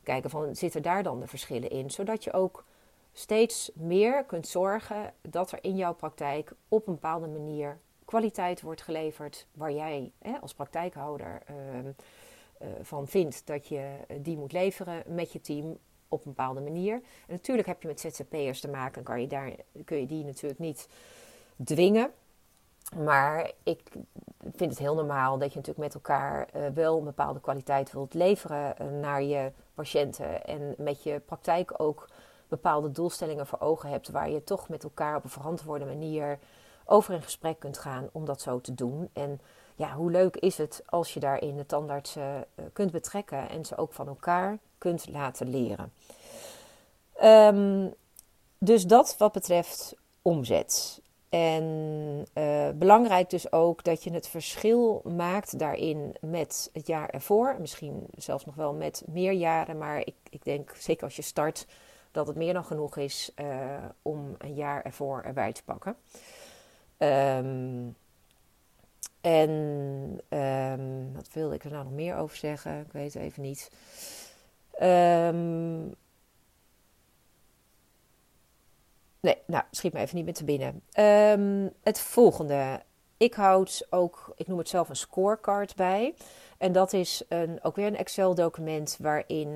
kijken 0.04 0.30
van 0.30 0.56
zitten 0.56 0.82
daar 0.82 1.04
dan 1.04 1.20
de 1.20 1.28
verschillen 1.28 1.70
in. 1.70 1.90
Zodat 1.90 2.24
je 2.24 2.34
ook 2.34 2.66
steeds 3.13 3.72
meer 3.74 4.25
kunt 4.25 4.48
zorgen 4.48 5.13
dat 5.22 5.51
er 5.51 5.60
in 5.62 5.75
jouw 5.75 5.94
praktijk 5.94 6.53
op 6.68 6.88
een 6.88 6.94
bepaalde 6.94 7.27
manier 7.27 7.80
kwaliteit 8.06 8.62
wordt 8.62 8.82
geleverd 8.82 9.48
waar 9.51 9.72
jij 9.72 10.12
hè, 10.20 10.38
als 10.41 10.53
praktijkhouder 10.53 11.41
uh, 11.50 11.56
uh, 11.86 12.68
van 12.82 13.08
vindt 13.08 13.48
dat 13.48 13.68
je 13.68 13.91
die 14.22 14.38
moet 14.38 14.51
leveren 14.51 15.03
met 15.08 15.32
je 15.32 15.41
team 15.41 15.77
op 16.08 16.25
een 16.25 16.34
bepaalde 16.34 16.62
manier. 16.62 16.94
En 16.96 17.34
natuurlijk 17.34 17.68
heb 17.68 17.82
je 17.82 17.88
met 17.88 18.00
ZZP'ers 18.00 18.60
te 18.60 18.70
maken, 18.70 19.03
kan 19.03 19.22
je 19.22 19.27
daar, 19.27 19.51
kun 19.86 20.00
je 20.00 20.06
die 20.06 20.24
natuurlijk 20.24 20.60
niet 20.60 20.88
dwingen. 21.63 22.12
Maar 22.98 23.51
ik 23.63 23.82
vind 24.56 24.70
het 24.70 24.80
heel 24.80 24.96
normaal 24.96 25.38
dat 25.38 25.50
je 25.50 25.56
natuurlijk 25.60 25.86
met 25.86 25.94
elkaar 25.94 26.50
uh, 26.56 26.68
wel 26.74 26.98
een 26.98 27.03
bepaalde 27.03 27.39
kwaliteit 27.39 27.91
wilt 27.91 28.13
leveren 28.13 28.75
uh, 28.82 29.00
naar 29.00 29.24
je 29.24 29.51
patiënten. 29.74 30.46
En 30.46 30.75
met 30.77 31.03
je 31.03 31.20
praktijk 31.20 31.82
ook 31.82 32.08
bepaalde 32.51 32.91
doelstellingen 32.91 33.48
voor 33.48 33.60
ogen 33.60 33.89
hebt. 33.89 34.10
Waar 34.10 34.29
je 34.29 34.43
toch 34.43 34.70
met 34.70 34.84
elkaar 34.84 35.15
op 35.15 35.24
een 35.24 35.29
verantwoorde 35.29 35.86
manier 35.86 36.39
over 36.86 37.13
in 37.13 37.22
gesprek 37.22 37.60
kunt 37.60 37.77
gaan 37.77 38.10
om 38.12 38.25
dat 38.25 38.41
zo 38.41 38.62
te 38.62 38.74
doen. 38.74 39.10
En 39.13 39.41
ja, 39.75 39.93
hoe 39.93 40.12
leuk 40.12 40.36
is 40.36 40.58
het 40.58 40.84
als 40.86 41.13
je 41.13 41.20
daarin 41.20 41.58
de 41.58 41.65
tandartsen 41.65 42.46
uh, 42.55 42.65
kunt 42.74 42.91
betrekken 42.91 43.50
en 43.50 43.65
ze 43.65 43.77
ook 43.77 43.93
van 43.93 44.08
elkaar 44.08 44.58
kunt 44.77 45.10
laten 45.10 45.50
leren. 45.50 45.93
Um, 47.24 47.93
dus 48.58 48.86
dat 48.86 49.15
wat 49.17 49.31
betreft 49.31 49.96
omzet. 50.22 51.01
En 51.29 51.63
uh, 52.34 52.70
belangrijk 52.75 53.29
dus 53.29 53.51
ook 53.51 53.84
dat 53.84 54.03
je 54.03 54.12
het 54.12 54.27
verschil 54.27 55.01
maakt 55.15 55.60
daarin 55.60 56.15
met 56.22 56.70
het 56.74 56.88
jaar 56.88 57.10
ervoor. 57.10 57.55
Misschien 57.60 58.05
zelfs 58.17 58.46
nog 58.46 58.55
wel 58.55 58.74
met 58.74 59.03
meer 59.08 59.31
jaren. 59.31 59.77
Maar 59.77 60.00
ik, 60.00 60.15
ik 60.29 60.43
denk, 60.43 60.75
zeker 60.77 61.03
als 61.03 61.15
je 61.15 61.22
start, 61.22 61.65
dat 62.12 62.27
het 62.27 62.36
meer 62.36 62.53
dan 62.53 62.65
genoeg 62.65 62.98
is 62.98 63.32
uh, 63.36 63.86
om 64.01 64.36
een 64.38 64.53
jaar 64.53 64.82
ervoor 64.82 65.22
erbij 65.22 65.53
te 65.53 65.63
pakken. 65.63 65.96
Um, 66.98 67.96
en 69.22 69.50
um, 70.30 71.13
wat 71.13 71.30
wilde 71.34 71.56
ik 71.56 71.63
er 71.63 71.72
nou 71.72 71.84
nog 71.84 71.94
meer 71.94 72.15
over 72.15 72.38
zeggen? 72.38 72.80
Ik 72.80 72.91
weet 72.91 73.13
het 73.13 73.24
even 73.24 73.41
niet. 73.41 73.72
Um, 74.82 75.96
Nee, 79.22 79.38
nou, 79.46 79.63
schiet 79.72 79.94
me 79.94 80.00
even 80.00 80.15
niet 80.15 80.25
meer 80.25 80.34
te 80.34 80.44
binnen. 80.44 80.82
Het 81.84 82.00
volgende. 82.00 82.82
Ik 83.18 83.34
houd 83.34 83.88
ook, 83.89 84.34
ik 84.36 84.48
noem 84.48 84.58
het 84.58 84.70
zelf 84.70 84.89
een 84.89 84.96
scorecard 84.96 85.75
bij. 85.75 86.13
En 86.62 86.72
dat 86.72 86.94
is 86.94 87.24
een, 87.27 87.60
ook 87.63 87.75
weer 87.75 87.88
een 87.88 87.98
Excel-document 87.98 88.98
waarin 89.00 89.50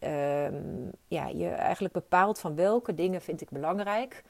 um, 0.00 0.90
ja, 1.08 1.26
je 1.26 1.48
eigenlijk 1.48 1.94
bepaalt 1.94 2.38
van 2.38 2.54
welke 2.54 2.94
dingen 2.94 3.20
vind 3.20 3.40
ik 3.40 3.50
belangrijk 3.50 4.22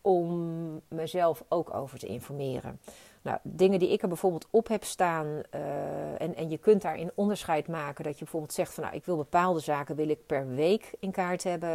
om 0.00 0.80
mezelf 0.88 1.44
ook 1.48 1.74
over 1.74 1.98
te 1.98 2.06
informeren. 2.06 2.80
Nou, 3.22 3.38
dingen 3.42 3.78
die 3.78 3.92
ik 3.92 4.02
er 4.02 4.08
bijvoorbeeld 4.08 4.46
op 4.50 4.68
heb 4.68 4.84
staan, 4.84 5.26
uh, 5.26 6.20
en, 6.20 6.34
en 6.34 6.50
je 6.50 6.58
kunt 6.58 6.82
daarin 6.82 7.10
onderscheid 7.14 7.68
maken 7.68 8.04
dat 8.04 8.12
je 8.12 8.24
bijvoorbeeld 8.24 8.52
zegt 8.52 8.74
van 8.74 8.84
nou, 8.84 8.96
ik 8.96 9.04
wil 9.04 9.16
bepaalde 9.16 9.60
zaken 9.60 9.96
wil 9.96 10.08
ik 10.08 10.26
per 10.26 10.48
week 10.48 10.94
in 11.00 11.10
kaart 11.10 11.42
hebben. 11.42 11.70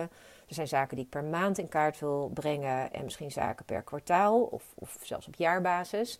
Er 0.47 0.55
zijn 0.55 0.67
zaken 0.67 0.95
die 0.95 1.05
ik 1.05 1.11
per 1.11 1.23
maand 1.23 1.57
in 1.57 1.69
kaart 1.69 1.99
wil 1.99 2.31
brengen 2.33 2.93
en 2.93 3.03
misschien 3.03 3.31
zaken 3.31 3.65
per 3.65 3.81
kwartaal 3.81 4.41
of, 4.41 4.63
of 4.75 4.97
zelfs 5.01 5.27
op 5.27 5.35
jaarbasis. 5.35 6.19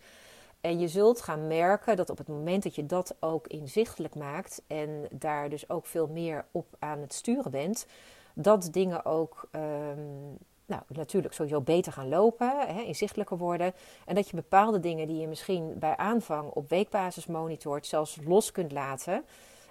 En 0.60 0.78
je 0.78 0.88
zult 0.88 1.20
gaan 1.20 1.46
merken 1.46 1.96
dat 1.96 2.10
op 2.10 2.18
het 2.18 2.28
moment 2.28 2.62
dat 2.62 2.74
je 2.74 2.86
dat 2.86 3.14
ook 3.20 3.46
inzichtelijk 3.46 4.14
maakt 4.14 4.62
en 4.66 5.06
daar 5.10 5.48
dus 5.48 5.70
ook 5.70 5.86
veel 5.86 6.06
meer 6.06 6.44
op 6.50 6.66
aan 6.78 6.98
het 6.98 7.12
sturen 7.14 7.50
bent, 7.50 7.86
dat 8.34 8.68
dingen 8.72 9.04
ook 9.04 9.48
um, 9.52 10.38
nou, 10.66 10.82
natuurlijk 10.88 11.34
sowieso 11.34 11.60
beter 11.60 11.92
gaan 11.92 12.08
lopen, 12.08 12.74
hè, 12.74 12.80
inzichtelijker 12.80 13.36
worden. 13.36 13.72
En 14.06 14.14
dat 14.14 14.28
je 14.28 14.36
bepaalde 14.36 14.80
dingen 14.80 15.06
die 15.06 15.20
je 15.20 15.26
misschien 15.26 15.78
bij 15.78 15.96
aanvang 15.96 16.50
op 16.50 16.70
weekbasis 16.70 17.26
monitort, 17.26 17.86
zelfs 17.86 18.18
los 18.24 18.52
kunt 18.52 18.72
laten 18.72 19.24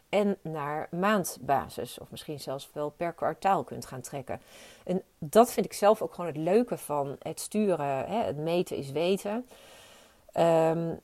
en 0.10 0.38
naar 0.42 0.88
maandbasis 0.92 2.00
of 2.00 2.12
misschien 2.12 2.40
zelfs 2.40 2.70
wel 2.74 2.90
per 2.90 3.14
kwartaal 3.14 3.64
kunt 3.64 3.86
gaan 3.86 4.02
trekken. 4.02 4.42
En 4.84 5.02
dat 5.18 5.52
vind 5.52 5.66
ik 5.66 5.74
zelf 5.74 6.02
ook 6.02 6.14
gewoon 6.14 6.30
het 6.30 6.38
leuke 6.38 6.78
van 6.78 7.16
het 7.20 7.40
sturen. 7.40 8.06
Hè? 8.06 8.24
Het 8.24 8.38
meten 8.38 8.78
is 8.78 8.92
weten. 8.92 9.48
Um, 10.34 11.00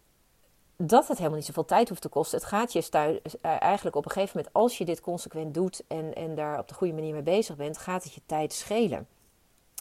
dat 0.78 1.08
het 1.08 1.18
helemaal 1.18 1.38
niet 1.38 1.48
zoveel 1.48 1.66
tijd 1.66 1.90
hoeft 1.90 2.02
te 2.02 2.10
kosten. 2.10 2.38
Het 2.38 2.48
gaat 2.48 2.74
je 2.74 2.90
uh, 2.94 3.20
eigenlijk 3.42 3.96
op 3.96 4.06
een 4.06 4.12
gegeven 4.12 4.38
moment, 4.38 4.54
als 4.56 4.78
je 4.78 4.86
dit 4.86 5.02
consequent 5.02 5.54
doet 5.54 5.84
en, 5.88 6.14
en 6.14 6.36
daar 6.36 6.60
op 6.60 6.68
de 6.68 6.74
goede 6.74 6.94
manier 6.94 7.14
mee 7.14 7.22
bezig 7.22 7.56
bent, 7.56 7.78
gaat 7.78 8.04
het 8.04 8.14
je 8.14 8.22
tijd 8.26 8.54
schelen. 8.54 9.08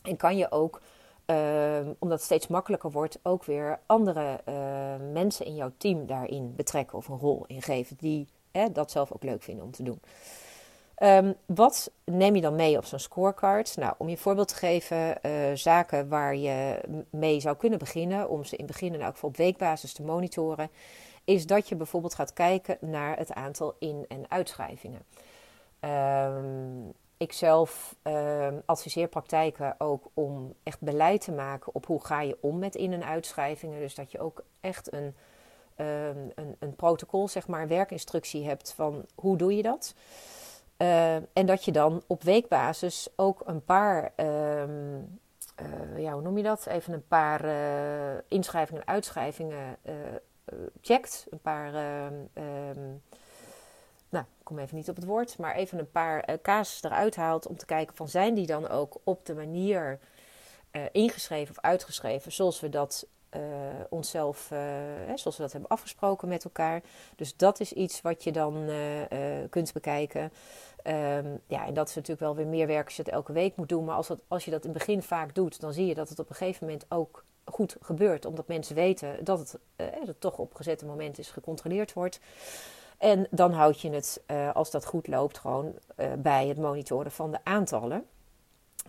En 0.03 0.17
kan 0.17 0.37
je 0.37 0.51
ook, 0.51 0.81
ehm, 1.25 1.93
omdat 1.99 2.19
het 2.19 2.27
steeds 2.27 2.47
makkelijker 2.47 2.91
wordt, 2.91 3.19
ook 3.23 3.45
weer 3.45 3.79
andere 3.87 4.41
uh, 4.49 4.55
mensen 5.13 5.47
in 5.47 5.55
jouw 5.55 5.73
team 5.77 6.07
daarin 6.07 6.55
betrekken 6.55 6.99
of 6.99 7.09
een 7.09 7.19
rol 7.19 7.45
in 7.47 7.63
geven 7.63 7.97
die 7.97 8.29
dat 8.73 8.91
zelf 8.91 9.13
ook 9.13 9.23
leuk 9.23 9.43
vinden 9.43 9.65
om 9.65 9.71
te 9.71 9.83
doen. 9.83 10.01
Um, 11.03 11.35
wat 11.47 11.91
neem 12.05 12.35
je 12.35 12.41
dan 12.41 12.57
mee 12.57 12.77
op 12.77 12.85
zo'n 12.85 12.99
scorecard? 12.99 13.77
Nou, 13.77 13.95
om 13.99 14.09
je 14.09 14.17
voorbeeld 14.17 14.49
te 14.49 14.55
geven, 14.55 15.19
uh, 15.23 15.33
zaken 15.55 16.09
waar 16.09 16.37
je 16.37 16.81
mee 17.11 17.41
zou 17.41 17.57
kunnen 17.57 17.79
beginnen, 17.79 18.29
om 18.29 18.45
ze 18.45 18.57
in 18.57 18.65
het 18.65 18.73
begin 18.73 18.95
in 18.95 19.01
elk 19.01 19.13
geval 19.13 19.29
op 19.29 19.37
weekbasis 19.37 19.93
te 19.93 20.03
monitoren, 20.03 20.71
is 21.25 21.47
dat 21.47 21.69
je 21.69 21.77
bijvoorbeeld 21.77 22.15
gaat 22.15 22.33
kijken 22.33 22.77
naar 22.81 23.17
het 23.17 23.33
aantal 23.33 23.75
in- 23.79 24.05
en 24.09 24.25
uitschrijvingen. 24.29 25.03
Um, 25.81 26.93
ik 27.17 27.33
zelf 27.33 27.95
um, 28.03 28.63
adviseer 28.67 29.09
praktijken 29.09 29.75
ook 29.79 30.05
om 30.15 30.55
echt 30.63 30.81
beleid 30.81 31.21
te 31.21 31.33
maken 31.33 31.75
op 31.75 31.87
hoe 31.87 32.05
ga 32.05 32.21
je 32.21 32.39
om 32.41 32.59
met 32.59 32.75
in- 32.75 32.93
en 32.93 33.05
uitschrijvingen. 33.05 33.81
Dus 33.81 33.95
dat 33.95 34.13
je 34.13 34.19
ook 34.19 34.45
echt 34.61 34.93
een, 34.93 35.15
een, 35.77 36.57
een 36.59 36.77
protocol, 36.77 37.29
zeg 37.29 37.47
maar, 37.47 37.63
een 37.63 37.69
werkinstructie 37.69 38.45
hebt 38.45 38.73
van 38.73 39.05
hoe 39.15 39.37
doe 39.37 39.57
je 39.57 39.63
dat. 39.63 39.95
Uh, 40.85 41.15
en 41.15 41.47
dat 41.47 41.65
je 41.65 41.73
dan 41.73 42.03
op 42.07 42.23
weekbasis 42.23 43.09
ook 43.17 43.43
een 43.45 43.65
paar, 43.65 44.13
uh, 44.17 44.63
uh, 44.63 44.67
ja, 45.97 46.13
hoe 46.13 46.23
noem 46.23 46.37
je 46.37 46.43
dat? 46.43 46.67
Even 46.67 46.93
een 46.93 47.07
paar 47.07 47.45
eh, 47.45 48.23
inschrijvingen 48.29 48.83
en 48.83 48.89
uitschrijvingen 48.89 49.77
checkt. 50.81 51.27
Een 51.31 51.41
paar, 51.41 51.75
um, 52.75 53.03
nou, 54.09 54.25
kom 54.43 54.59
even 54.59 54.77
niet 54.77 54.89
op 54.89 54.97
het 54.97 55.05
woord, 55.05 55.39
maar 55.39 55.55
even 55.55 55.79
een 55.79 55.91
paar 55.91 56.41
casus 56.43 56.83
eruit 56.83 57.17
haalt 57.17 57.47
om 57.47 57.57
te 57.57 57.67
kijken 57.67 57.97
van 57.97 58.09
zijn 58.09 58.35
die 58.35 58.47
dan 58.47 58.69
ook 58.69 58.97
op 59.05 59.27
de 59.27 59.35
manier 59.35 59.99
ingeschreven 60.93 61.57
of 61.57 61.63
uitgeschreven 61.63 62.33
zoals 62.33 62.61
we 62.61 62.69
dat 62.69 63.07
onszelf, 63.89 64.49
hè, 64.49 65.17
zoals 65.17 65.37
we 65.37 65.43
dat 65.43 65.53
hebben 65.53 65.71
afgesproken 65.71 66.29
met 66.29 66.45
elkaar. 66.45 66.83
Dus 67.17 67.37
dat 67.37 67.61
is 67.61 67.73
iets 67.73 68.01
wat 68.01 68.25
je 68.25 68.33
dan 68.33 68.71
kunt 69.51 69.73
bekijken. 69.73 70.33
Um, 70.87 71.41
ja, 71.47 71.67
en 71.67 71.75
dat 71.75 71.89
is 71.89 71.95
natuurlijk 71.95 72.21
wel 72.21 72.35
weer 72.35 72.47
meer 72.47 72.67
werk 72.67 72.85
als 72.85 72.97
je 72.97 73.03
het 73.03 73.13
elke 73.13 73.33
week 73.33 73.57
moet 73.57 73.69
doen. 73.69 73.85
Maar 73.85 73.97
als, 73.97 74.07
dat, 74.07 74.21
als 74.29 74.45
je 74.45 74.51
dat 74.51 74.65
in 74.65 74.71
het 74.71 74.79
begin 74.79 75.03
vaak 75.03 75.35
doet, 75.35 75.61
dan 75.61 75.73
zie 75.73 75.87
je 75.87 75.95
dat 75.95 76.09
het 76.09 76.19
op 76.19 76.29
een 76.29 76.35
gegeven 76.35 76.67
moment 76.67 76.87
ook 76.89 77.25
goed 77.45 77.77
gebeurt. 77.81 78.25
Omdat 78.25 78.49
mensen 78.49 78.75
weten 78.75 79.25
dat 79.25 79.39
het, 79.39 79.59
dat 79.77 80.07
het 80.07 80.21
toch 80.21 80.39
op 80.39 80.55
gezette 80.55 80.87
moment 80.87 81.19
is 81.19 81.31
gecontroleerd 81.31 81.93
wordt. 81.93 82.21
En 82.99 83.27
dan 83.31 83.53
houd 83.53 83.81
je 83.81 83.91
het, 83.91 84.23
als 84.53 84.71
dat 84.71 84.87
goed 84.87 85.07
loopt, 85.07 85.39
gewoon 85.39 85.75
bij 86.19 86.47
het 86.49 86.59
monitoren 86.59 87.11
van 87.11 87.31
de 87.31 87.39
aantallen. 87.43 88.05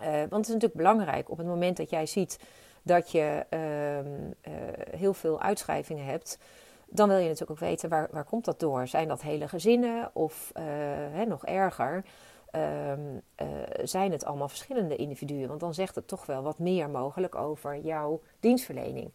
want 0.04 0.30
het 0.30 0.48
is 0.48 0.54
natuurlijk 0.54 0.74
belangrijk 0.74 1.30
op 1.30 1.38
het 1.38 1.48
moment 1.48 1.78
dat 1.78 1.90
jij 1.90 2.06
ziet 2.06 2.40
dat 2.86 3.12
je 3.12 3.46
uh, 3.50 4.50
heel 5.00 5.14
veel 5.14 5.42
uitschrijvingen 5.42 6.06
hebt, 6.06 6.38
dan 6.90 7.10
wil 7.10 7.18
je 7.18 7.28
natuurlijk 7.28 7.52
ook 7.52 7.68
weten 7.68 7.90
waar, 7.90 8.08
waar 8.12 8.24
komt 8.24 8.46
dat 8.46 8.60
door? 8.60 8.88
Zijn 8.88 9.08
dat 9.08 9.22
hele 9.22 9.48
gezinnen 9.48 10.10
of 10.14 10.52
uh, 10.58 10.64
hè, 11.12 11.26
nog 11.26 11.46
erger? 11.46 12.06
Ehm, 12.52 13.00
zijn 13.84 14.12
het 14.12 14.26
allemaal 14.26 14.50
verschillende 14.50 14.96
individuen? 14.96 15.48
Want 15.48 15.60
dan 15.60 15.74
zegt 15.74 15.96
het 15.96 16.08
toch 16.08 16.26
wel 16.26 16.42
wat 16.42 16.60
meer 16.60 16.90
mogelijk 16.90 17.36
over 17.36 17.80
jouw 17.80 18.22
dienstverlening. 18.40 19.14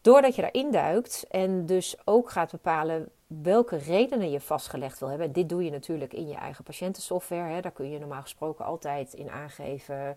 Doordat 0.00 0.34
je 0.34 0.42
daarin 0.42 0.70
duikt 0.70 1.26
en 1.30 1.66
dus 1.66 1.96
ook 2.04 2.30
gaat 2.30 2.50
bepalen 2.50 3.08
welke 3.26 3.76
redenen 3.76 4.30
je 4.30 4.40
vastgelegd 4.40 4.98
wil 4.98 5.08
hebben. 5.08 5.26
En 5.26 5.32
dit 5.32 5.48
doe 5.48 5.64
je 5.64 5.70
natuurlijk 5.70 6.12
in 6.12 6.28
je 6.28 6.34
eigen 6.34 6.64
patiëntensoftware. 6.64 7.52
Hè. 7.54 7.60
Daar 7.60 7.72
kun 7.72 7.90
je 7.90 7.98
normaal 7.98 8.22
gesproken 8.22 8.64
altijd 8.64 9.12
in 9.14 9.30
aangeven 9.30 10.16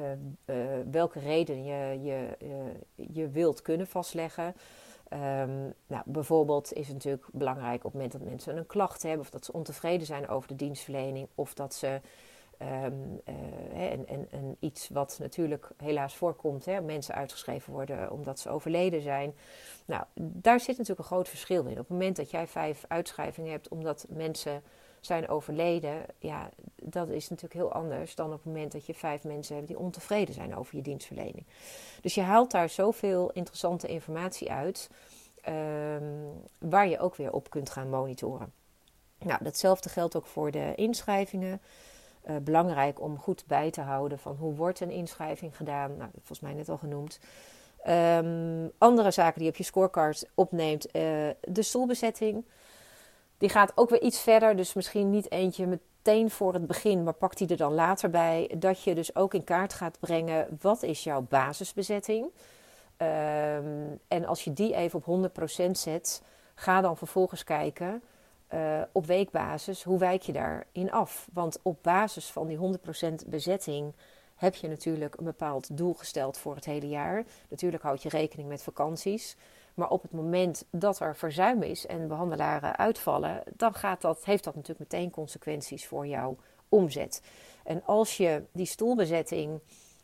uh, 0.00 0.54
welke 0.90 1.18
reden 1.18 1.64
je, 1.64 2.02
je, 2.02 2.28
je 2.94 3.28
wilt 3.28 3.62
kunnen 3.62 3.86
vastleggen. 3.86 4.54
Um, 5.12 5.74
nou, 5.86 6.02
bijvoorbeeld 6.04 6.72
is 6.72 6.86
het 6.86 6.96
natuurlijk 6.96 7.26
belangrijk 7.32 7.76
op 7.76 7.82
het 7.82 7.92
moment 7.92 8.12
dat 8.12 8.22
mensen 8.22 8.56
een 8.56 8.66
klacht 8.66 9.02
hebben, 9.02 9.20
of 9.20 9.30
dat 9.30 9.44
ze 9.44 9.52
ontevreden 9.52 10.06
zijn 10.06 10.28
over 10.28 10.48
de 10.48 10.56
dienstverlening, 10.56 11.28
of 11.34 11.54
dat 11.54 11.74
ze. 11.74 12.00
Um, 12.62 13.20
en, 13.74 14.06
en, 14.06 14.26
en, 14.30 14.56
iets 14.60 14.88
wat 14.88 15.16
natuurlijk 15.20 15.70
helaas 15.76 16.16
voorkomt, 16.16 16.64
hè, 16.64 16.80
mensen 16.80 17.14
uitgeschreven 17.14 17.72
worden 17.72 18.10
omdat 18.10 18.38
ze 18.38 18.50
overleden 18.50 19.02
zijn. 19.02 19.34
Nou, 19.84 20.04
daar 20.14 20.60
zit 20.60 20.78
natuurlijk 20.78 20.98
een 20.98 21.14
groot 21.14 21.28
verschil 21.28 21.64
in. 21.64 21.70
Op 21.70 21.76
het 21.76 21.88
moment 21.88 22.16
dat 22.16 22.30
jij 22.30 22.46
vijf 22.46 22.84
uitschrijvingen 22.88 23.50
hebt 23.50 23.68
omdat 23.68 24.06
mensen 24.08 24.62
zijn 25.06 25.28
overleden, 25.28 26.04
ja, 26.18 26.50
dat 26.82 27.08
is 27.08 27.28
natuurlijk 27.28 27.60
heel 27.60 27.72
anders 27.72 28.14
dan 28.14 28.26
op 28.26 28.32
het 28.32 28.44
moment 28.44 28.72
dat 28.72 28.86
je 28.86 28.94
vijf 28.94 29.24
mensen 29.24 29.54
hebt 29.54 29.68
die 29.68 29.78
ontevreden 29.78 30.34
zijn 30.34 30.56
over 30.56 30.76
je 30.76 30.82
dienstverlening. 30.82 31.46
Dus 32.00 32.14
je 32.14 32.20
haalt 32.20 32.50
daar 32.50 32.68
zoveel 32.68 33.30
interessante 33.30 33.86
informatie 33.86 34.50
uit, 34.50 34.90
um, 35.48 36.42
waar 36.58 36.88
je 36.88 36.98
ook 36.98 37.16
weer 37.16 37.32
op 37.32 37.50
kunt 37.50 37.70
gaan 37.70 37.90
monitoren. 37.90 38.52
Nou, 39.18 39.44
datzelfde 39.44 39.88
geldt 39.88 40.16
ook 40.16 40.26
voor 40.26 40.50
de 40.50 40.72
inschrijvingen. 40.74 41.60
Uh, 42.28 42.36
belangrijk 42.36 43.00
om 43.00 43.18
goed 43.18 43.44
bij 43.46 43.70
te 43.70 43.80
houden 43.80 44.18
van 44.18 44.36
hoe 44.36 44.54
wordt 44.54 44.80
een 44.80 44.90
inschrijving 44.90 45.56
gedaan. 45.56 45.96
Nou, 45.96 46.10
volgens 46.12 46.40
mij 46.40 46.54
net 46.54 46.68
al 46.68 46.76
genoemd. 46.76 47.20
Um, 47.88 48.70
andere 48.78 49.10
zaken 49.10 49.34
die 49.34 49.44
je 49.44 49.50
op 49.50 49.56
je 49.56 49.64
scorecard 49.64 50.30
opneemt, 50.34 50.86
uh, 50.86 50.92
de 51.40 51.62
stoelbezetting. 51.62 52.44
Die 53.44 53.52
gaat 53.52 53.72
ook 53.74 53.90
weer 53.90 54.02
iets 54.02 54.20
verder, 54.20 54.56
dus 54.56 54.72
misschien 54.74 55.10
niet 55.10 55.30
eentje 55.30 55.66
meteen 55.66 56.30
voor 56.30 56.52
het 56.52 56.66
begin, 56.66 57.02
maar 57.02 57.12
pakt 57.12 57.38
die 57.38 57.48
er 57.48 57.56
dan 57.56 57.74
later 57.74 58.10
bij. 58.10 58.50
Dat 58.58 58.82
je 58.82 58.94
dus 58.94 59.16
ook 59.16 59.34
in 59.34 59.44
kaart 59.44 59.74
gaat 59.74 60.00
brengen, 60.00 60.58
wat 60.60 60.82
is 60.82 61.04
jouw 61.04 61.20
basisbezetting? 61.20 62.24
Um, 62.24 64.00
en 64.08 64.24
als 64.24 64.44
je 64.44 64.52
die 64.52 64.74
even 64.74 65.02
op 65.04 65.30
100% 65.66 65.70
zet, 65.70 66.22
ga 66.54 66.80
dan 66.80 66.96
vervolgens 66.96 67.44
kijken 67.44 68.02
uh, 68.54 68.82
op 68.92 69.06
weekbasis, 69.06 69.82
hoe 69.82 69.98
wijk 69.98 70.22
je 70.22 70.32
daarin 70.32 70.90
af? 70.90 71.28
Want 71.32 71.58
op 71.62 71.78
basis 71.82 72.30
van 72.30 72.46
die 72.46 72.58
100% 72.58 73.14
bezetting 73.26 73.94
heb 74.34 74.54
je 74.54 74.68
natuurlijk 74.68 75.16
een 75.16 75.24
bepaald 75.24 75.76
doel 75.76 75.94
gesteld 75.94 76.38
voor 76.38 76.54
het 76.54 76.64
hele 76.64 76.88
jaar. 76.88 77.24
Natuurlijk 77.48 77.82
houd 77.82 78.02
je 78.02 78.08
rekening 78.08 78.48
met 78.48 78.62
vakanties. 78.62 79.36
Maar 79.74 79.90
op 79.90 80.02
het 80.02 80.12
moment 80.12 80.64
dat 80.70 81.00
er 81.00 81.16
verzuim 81.16 81.62
is 81.62 81.86
en 81.86 82.08
behandelaren 82.08 82.76
uitvallen, 82.76 83.42
dan 83.56 83.74
gaat 83.74 84.00
dat, 84.00 84.24
heeft 84.24 84.44
dat 84.44 84.54
natuurlijk 84.54 84.90
meteen 84.90 85.10
consequenties 85.10 85.86
voor 85.86 86.06
jouw 86.06 86.36
omzet. 86.68 87.22
En 87.64 87.82
als 87.84 88.16
je 88.16 88.42
die 88.52 88.66
stoelbezetting 88.66 89.60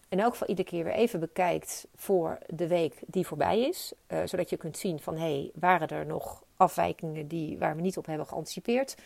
in 0.09 0.21
elk 0.21 0.33
geval 0.33 0.49
iedere 0.49 0.69
keer 0.69 0.85
weer 0.85 0.93
even 0.93 1.21
bekijkt 1.21 1.87
voor 1.95 2.39
de 2.47 2.67
week 2.67 3.03
die 3.07 3.27
voorbij 3.27 3.61
is, 3.61 3.93
uh, 4.09 4.19
zodat 4.25 4.51
je 4.51 4.57
kunt 4.57 4.79
zien 4.79 5.01
van 5.01 5.15
hé, 5.15 5.21
hey, 5.21 5.51
waren 5.55 5.89
er 5.89 6.07
nog 6.07 6.45
afwijkingen 6.57 7.29
die, 7.29 7.59
waar 7.59 7.77
we 7.77 7.83
niet 7.83 7.97
op 7.97 8.07
hebben 8.07 8.27
geanticipeerd, 8.27 8.97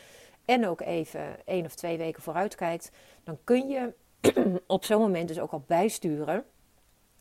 en 0.44 0.66
ook 0.66 0.81
even 0.81 1.46
één 1.46 1.64
of 1.64 1.74
twee 1.74 1.98
weken 1.98 2.22
vooruit 2.22 2.55
kijkt, 2.55 2.90
dan 3.24 3.38
kun 3.44 3.68
je 3.68 3.92
op 4.66 4.85
zo'n 4.85 5.00
moment 5.00 5.29
dus 5.29 5.40
ook 5.40 5.53
al 5.53 5.64
bijsturen 5.66 6.44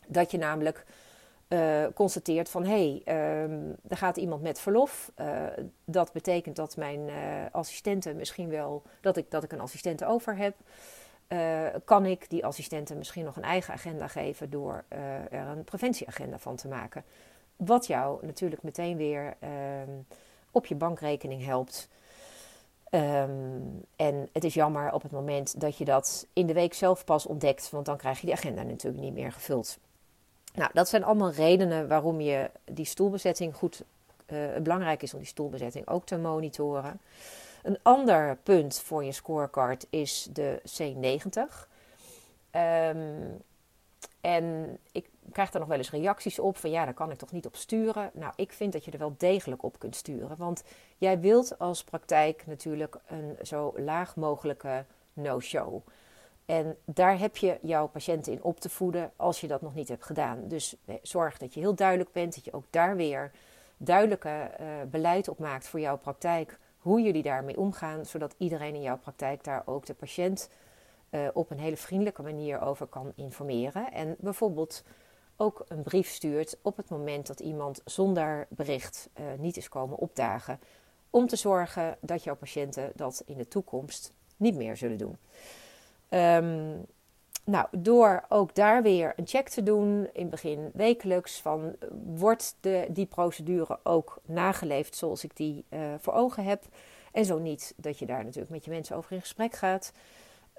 dat 0.06 0.30
je 0.30 0.38
namelijk 0.38 0.84
uh, 1.48 1.84
constateert 1.94 2.48
van 2.48 2.64
hé, 2.64 3.02
hey, 3.04 3.42
um, 3.42 3.76
er 3.88 3.96
gaat 3.96 4.16
iemand 4.16 4.42
met 4.42 4.60
verlof. 4.60 5.12
Uh, 5.20 5.26
dat 5.84 6.12
betekent 6.12 6.56
dat 6.56 6.76
mijn 6.76 7.08
uh, 7.08 7.14
assistenten 7.52 8.16
misschien 8.16 8.48
wel, 8.48 8.82
dat 9.00 9.16
ik, 9.16 9.30
dat 9.30 9.42
ik 9.42 9.52
een 9.52 9.60
assistente 9.60 10.06
over 10.06 10.36
heb. 10.36 10.54
kan 11.84 12.06
ik 12.06 12.30
die 12.30 12.46
assistenten 12.46 12.98
misschien 12.98 13.24
nog 13.24 13.36
een 13.36 13.42
eigen 13.42 13.74
agenda 13.74 14.08
geven 14.08 14.50
door 14.50 14.84
er 15.30 15.46
een 15.46 15.64
preventieagenda 15.64 16.38
van 16.38 16.56
te 16.56 16.68
maken? 16.68 17.04
Wat 17.56 17.86
jou 17.86 18.26
natuurlijk 18.26 18.62
meteen 18.62 18.96
weer 18.96 19.36
um, 19.86 20.06
op 20.50 20.66
je 20.66 20.74
bankrekening 20.74 21.44
helpt. 21.44 21.88
Um, 22.90 23.84
en 23.96 24.28
het 24.32 24.44
is 24.44 24.54
jammer 24.54 24.92
op 24.92 25.02
het 25.02 25.12
moment 25.12 25.60
dat 25.60 25.78
je 25.78 25.84
dat 25.84 26.26
in 26.32 26.46
de 26.46 26.52
week 26.52 26.74
zelf 26.74 27.04
pas 27.04 27.26
ontdekt, 27.26 27.70
want 27.70 27.86
dan 27.86 27.96
krijg 27.96 28.20
je 28.20 28.26
die 28.26 28.34
agenda 28.34 28.62
natuurlijk 28.62 29.02
niet 29.02 29.14
meer 29.14 29.32
gevuld. 29.32 29.78
Nou, 30.54 30.70
dat 30.72 30.88
zijn 30.88 31.04
allemaal 31.04 31.30
redenen 31.30 31.88
waarom 31.88 32.20
je 32.20 32.50
die 32.64 32.84
stoelbezetting 32.84 33.54
goed. 33.54 33.82
Uh, 34.32 34.56
belangrijk 34.62 35.02
is 35.02 35.12
om 35.12 35.18
die 35.18 35.28
stoelbezetting 35.28 35.88
ook 35.88 36.06
te 36.06 36.18
monitoren. 36.18 37.00
Een 37.62 37.78
ander 37.82 38.36
punt 38.42 38.80
voor 38.80 39.04
je 39.04 39.12
scorecard 39.12 39.86
is 39.90 40.28
de 40.32 40.60
C90. 40.64 40.88
Um, 41.36 41.70
ehm, 42.50 42.96
en 44.20 44.78
ik 44.92 45.08
krijg 45.32 45.50
daar 45.50 45.60
nog 45.60 45.70
wel 45.70 45.78
eens 45.78 45.90
reacties 45.90 46.38
op 46.38 46.56
van 46.56 46.70
ja, 46.70 46.84
daar 46.84 46.94
kan 46.94 47.10
ik 47.10 47.18
toch 47.18 47.32
niet 47.32 47.46
op 47.46 47.56
sturen. 47.56 48.10
Nou, 48.12 48.32
ik 48.36 48.52
vind 48.52 48.72
dat 48.72 48.84
je 48.84 48.90
er 48.90 48.98
wel 48.98 49.14
degelijk 49.18 49.62
op 49.62 49.78
kunt 49.78 49.96
sturen. 49.96 50.36
Want 50.36 50.62
jij 50.96 51.20
wilt 51.20 51.58
als 51.58 51.84
praktijk 51.84 52.46
natuurlijk 52.46 52.96
een 53.06 53.36
zo 53.42 53.72
laag 53.76 54.16
mogelijke 54.16 54.84
no-show. 55.12 55.82
En 56.46 56.76
daar 56.84 57.18
heb 57.18 57.36
je 57.36 57.58
jouw 57.62 57.86
patiënten 57.86 58.32
in 58.32 58.42
op 58.42 58.60
te 58.60 58.68
voeden 58.68 59.12
als 59.16 59.40
je 59.40 59.46
dat 59.46 59.62
nog 59.62 59.74
niet 59.74 59.88
hebt 59.88 60.04
gedaan. 60.04 60.48
Dus 60.48 60.76
zorg 61.02 61.38
dat 61.38 61.54
je 61.54 61.60
heel 61.60 61.74
duidelijk 61.74 62.12
bent, 62.12 62.34
dat 62.34 62.44
je 62.44 62.52
ook 62.52 62.64
daar 62.70 62.96
weer 62.96 63.30
duidelijke 63.76 64.50
beleid 64.90 65.28
opmaakt 65.28 65.66
voor 65.66 65.80
jouw 65.80 65.98
praktijk, 65.98 66.58
hoe 66.78 67.02
jullie 67.02 67.22
daarmee 67.22 67.58
omgaan, 67.58 68.06
zodat 68.06 68.34
iedereen 68.38 68.74
in 68.74 68.82
jouw 68.82 68.98
praktijk 68.98 69.44
daar 69.44 69.62
ook 69.66 69.86
de 69.86 69.94
patiënt 69.94 70.50
op 71.32 71.50
een 71.50 71.58
hele 71.58 71.76
vriendelijke 71.76 72.22
manier 72.22 72.60
over 72.60 72.86
kan 72.86 73.12
informeren. 73.14 73.92
En 73.92 74.16
bijvoorbeeld 74.18 74.84
ook 75.36 75.64
een 75.68 75.82
brief 75.82 76.08
stuurt 76.08 76.58
op 76.62 76.76
het 76.76 76.88
moment 76.88 77.26
dat 77.26 77.40
iemand 77.40 77.80
zonder 77.84 78.46
bericht 78.50 79.08
niet 79.38 79.56
is 79.56 79.68
komen 79.68 79.98
opdagen 79.98 80.60
om 81.10 81.26
te 81.26 81.36
zorgen 81.36 81.96
dat 82.00 82.24
jouw 82.24 82.36
patiënten 82.36 82.92
dat 82.94 83.22
in 83.26 83.36
de 83.36 83.48
toekomst 83.48 84.12
niet 84.36 84.54
meer 84.54 84.76
zullen 84.76 84.98
doen. 84.98 85.16
Um, 86.10 86.86
nou, 87.44 87.66
door 87.70 88.24
ook 88.28 88.54
daar 88.54 88.82
weer 88.82 89.12
een 89.16 89.26
check 89.26 89.48
te 89.48 89.62
doen, 89.62 90.08
in 90.12 90.20
het 90.20 90.30
begin 90.30 90.70
wekelijks, 90.74 91.40
van 91.40 91.76
wordt 92.16 92.56
de, 92.60 92.86
die 92.90 93.06
procedure 93.06 93.78
ook 93.82 94.20
nageleefd 94.24 94.96
zoals 94.96 95.24
ik 95.24 95.36
die 95.36 95.64
uh, 95.70 95.80
voor 95.98 96.12
ogen 96.12 96.44
heb? 96.44 96.64
En 97.12 97.24
zo 97.24 97.38
niet, 97.38 97.74
dat 97.76 97.98
je 97.98 98.06
daar 98.06 98.24
natuurlijk 98.24 98.50
met 98.50 98.64
je 98.64 98.70
mensen 98.70 98.96
over 98.96 99.12
in 99.12 99.20
gesprek 99.20 99.54
gaat. 99.54 99.92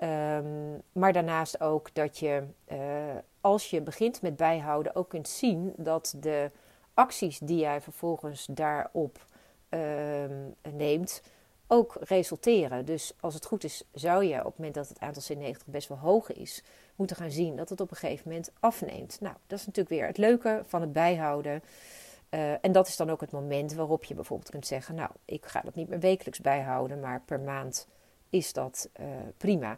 Um, 0.04 0.82
maar 0.92 1.14
daarnaast 1.14 1.62
ook 1.62 1.94
dat 1.94 2.20
je, 2.20 2.44
uh, 2.72 2.78
als 3.42 3.70
je 3.70 3.82
begint 3.82 4.22
met 4.22 4.36
bijhouden, 4.36 4.96
ook 4.96 5.10
kunt 5.10 5.28
zien 5.28 5.74
dat 5.78 6.16
de 6.20 6.52
acties 6.94 7.40
die 7.40 7.58
jij 7.58 7.82
vervolgens 7.82 8.48
daarop 8.52 9.20
Ehm, 9.76 10.76
neemt, 10.76 11.22
ook 11.68 11.98
resulteren. 12.00 12.86
Dus 12.86 13.14
als 13.20 13.34
het 13.34 13.46
goed 13.46 13.64
is, 13.64 13.84
zou 13.94 14.24
je 14.24 14.40
op 14.40 14.46
het 14.46 14.58
moment 14.58 14.76
dat 14.76 14.90
het 14.90 15.00
aantal 15.00 15.24
C90 15.34 15.66
best 15.66 15.88
wel 15.88 15.98
hoog 15.98 16.32
is, 16.32 16.64
moeten 16.96 17.16
gaan 17.16 17.32
zien 17.32 17.56
dat 17.56 17.70
het 17.70 17.82
op 17.82 17.92
een 17.92 17.98
gegeven 17.98 18.28
moment 18.28 18.52
afneemt. 18.60 19.18
Nou, 19.22 19.36
dat 19.48 19.60
is 19.60 19.66
natuurlijk 19.66 19.96
weer 19.96 20.08
het 20.08 20.18
leuke 20.18 20.64
van 20.66 20.82
het 20.82 20.94
bijhouden. 20.94 21.64
Uh, 22.30 22.52
en 22.62 22.72
dat 22.72 22.88
is 22.88 22.96
dan 22.96 23.10
ook 23.10 23.22
het 23.22 23.32
moment 23.32 23.74
waarop 23.74 24.04
je 24.04 24.16
bijvoorbeeld 24.16 24.50
kunt 24.50 24.68
zeggen: 24.68 24.96
Nou, 24.96 25.10
ik 25.26 25.46
ga 25.46 25.62
dat 25.62 25.76
niet 25.76 25.90
meer 25.90 26.00
wekelijks 26.00 26.40
bijhouden, 26.40 27.00
maar 27.00 27.22
per 27.26 27.40
maand 27.40 27.88
is 28.30 28.54
dat 28.54 28.90
uh, 29.00 29.06
prima. 29.38 29.78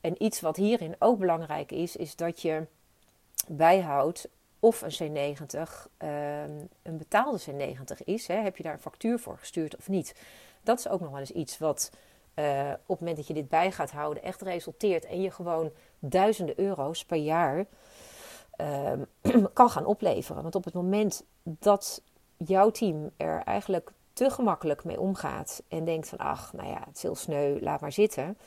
En 0.00 0.22
iets 0.22 0.40
wat 0.40 0.56
hierin 0.56 0.96
ook 0.98 1.18
belangrijk 1.18 1.72
is, 1.72 1.96
is 1.96 2.16
dat 2.16 2.42
je 2.42 2.66
bijhoudt 3.48 4.28
of 4.58 4.82
een 4.82 5.36
C90 5.36 5.70
ehm, 5.96 6.50
een 6.82 6.96
betaalde 6.96 7.40
C90 7.40 8.04
is. 8.04 8.26
Hè, 8.26 8.34
heb 8.34 8.56
je 8.56 8.62
daar 8.62 8.72
een 8.72 8.78
factuur 8.78 9.18
voor 9.18 9.38
gestuurd 9.38 9.76
of 9.76 9.88
niet? 9.88 10.14
Dat 10.62 10.78
is 10.78 10.88
ook 10.88 11.00
nog 11.00 11.10
wel 11.10 11.20
eens 11.20 11.30
iets 11.30 11.58
wat 11.58 11.90
uh, 12.34 12.70
op 12.70 12.88
het 12.88 12.98
moment 12.98 13.16
dat 13.16 13.26
je 13.26 13.34
dit 13.34 13.48
bij 13.48 13.72
gaat 13.72 13.90
houden 13.90 14.22
echt 14.22 14.42
resulteert 14.42 15.04
en 15.04 15.20
je 15.20 15.30
gewoon 15.30 15.70
duizenden 15.98 16.60
euro's 16.60 17.04
per 17.04 17.18
jaar 17.18 17.66
uh, 18.60 18.92
kan 19.52 19.70
gaan 19.70 19.84
opleveren. 19.86 20.42
Want 20.42 20.54
op 20.54 20.64
het 20.64 20.74
moment 20.74 21.24
dat 21.42 22.02
jouw 22.36 22.70
team 22.70 23.10
er 23.16 23.42
eigenlijk 23.42 23.92
te 24.12 24.30
gemakkelijk 24.30 24.84
mee 24.84 25.00
omgaat 25.00 25.62
en 25.68 25.84
denkt 25.84 26.08
van 26.08 26.18
ach, 26.18 26.52
nou 26.52 26.68
ja, 26.68 26.82
het 26.86 26.96
is 26.96 27.02
heel 27.02 27.14
sneu, 27.14 27.60
laat 27.60 27.80
maar 27.80 27.92
zitten 27.92 28.38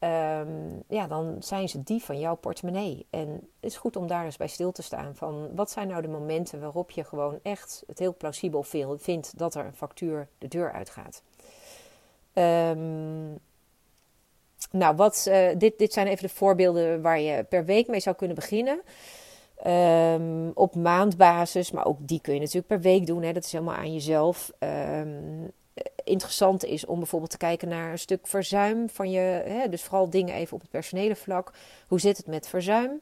um, 0.00 0.82
ja, 0.88 1.06
dan 1.06 1.36
zijn 1.38 1.68
ze 1.68 1.82
die 1.82 2.02
van 2.02 2.18
jouw 2.18 2.34
portemonnee. 2.34 3.06
En 3.10 3.28
het 3.30 3.70
is 3.70 3.76
goed 3.76 3.96
om 3.96 4.06
daar 4.06 4.24
eens 4.24 4.36
bij 4.36 4.48
stil 4.48 4.72
te 4.72 4.82
staan. 4.82 5.14
Van 5.14 5.54
wat 5.54 5.70
zijn 5.70 5.88
nou 5.88 6.02
de 6.02 6.08
momenten 6.08 6.60
waarop 6.60 6.90
je 6.90 7.04
gewoon 7.04 7.38
echt 7.42 7.82
het 7.86 7.98
heel 7.98 8.16
plausibel 8.16 8.62
vindt 8.98 9.38
dat 9.38 9.54
er 9.54 9.64
een 9.64 9.76
factuur 9.76 10.28
de 10.38 10.48
deur 10.48 10.72
uitgaat. 10.72 11.22
Um, 12.34 13.38
nou, 14.70 14.96
wat, 14.96 15.26
uh, 15.28 15.48
dit, 15.56 15.78
dit 15.78 15.92
zijn 15.92 16.06
even 16.06 16.22
de 16.22 16.34
voorbeelden 16.34 17.02
waar 17.02 17.20
je 17.20 17.44
per 17.44 17.64
week 17.64 17.88
mee 17.88 18.00
zou 18.00 18.16
kunnen 18.16 18.36
beginnen. 18.36 18.80
Um, 19.66 20.50
op 20.54 20.74
maandbasis, 20.74 21.70
maar 21.70 21.86
ook 21.86 21.98
die 22.00 22.20
kun 22.20 22.34
je 22.34 22.40
natuurlijk 22.40 22.66
per 22.66 22.80
week 22.80 23.06
doen. 23.06 23.22
Hè. 23.22 23.32
Dat 23.32 23.44
is 23.44 23.52
helemaal 23.52 23.74
aan 23.74 23.92
jezelf. 23.92 24.52
Um, 24.58 25.52
interessant 26.04 26.64
is 26.64 26.86
om 26.86 26.98
bijvoorbeeld 26.98 27.30
te 27.30 27.36
kijken 27.36 27.68
naar 27.68 27.90
een 27.90 27.98
stuk 27.98 28.26
verzuim 28.26 28.88
van 28.88 29.10
je. 29.10 29.42
Hè, 29.44 29.68
dus 29.68 29.82
vooral 29.82 30.10
dingen 30.10 30.34
even 30.34 30.54
op 30.54 30.60
het 30.60 30.70
personele 30.70 31.16
vlak. 31.16 31.52
Hoe 31.88 32.00
zit 32.00 32.16
het 32.16 32.26
met 32.26 32.48
verzuim? 32.48 33.00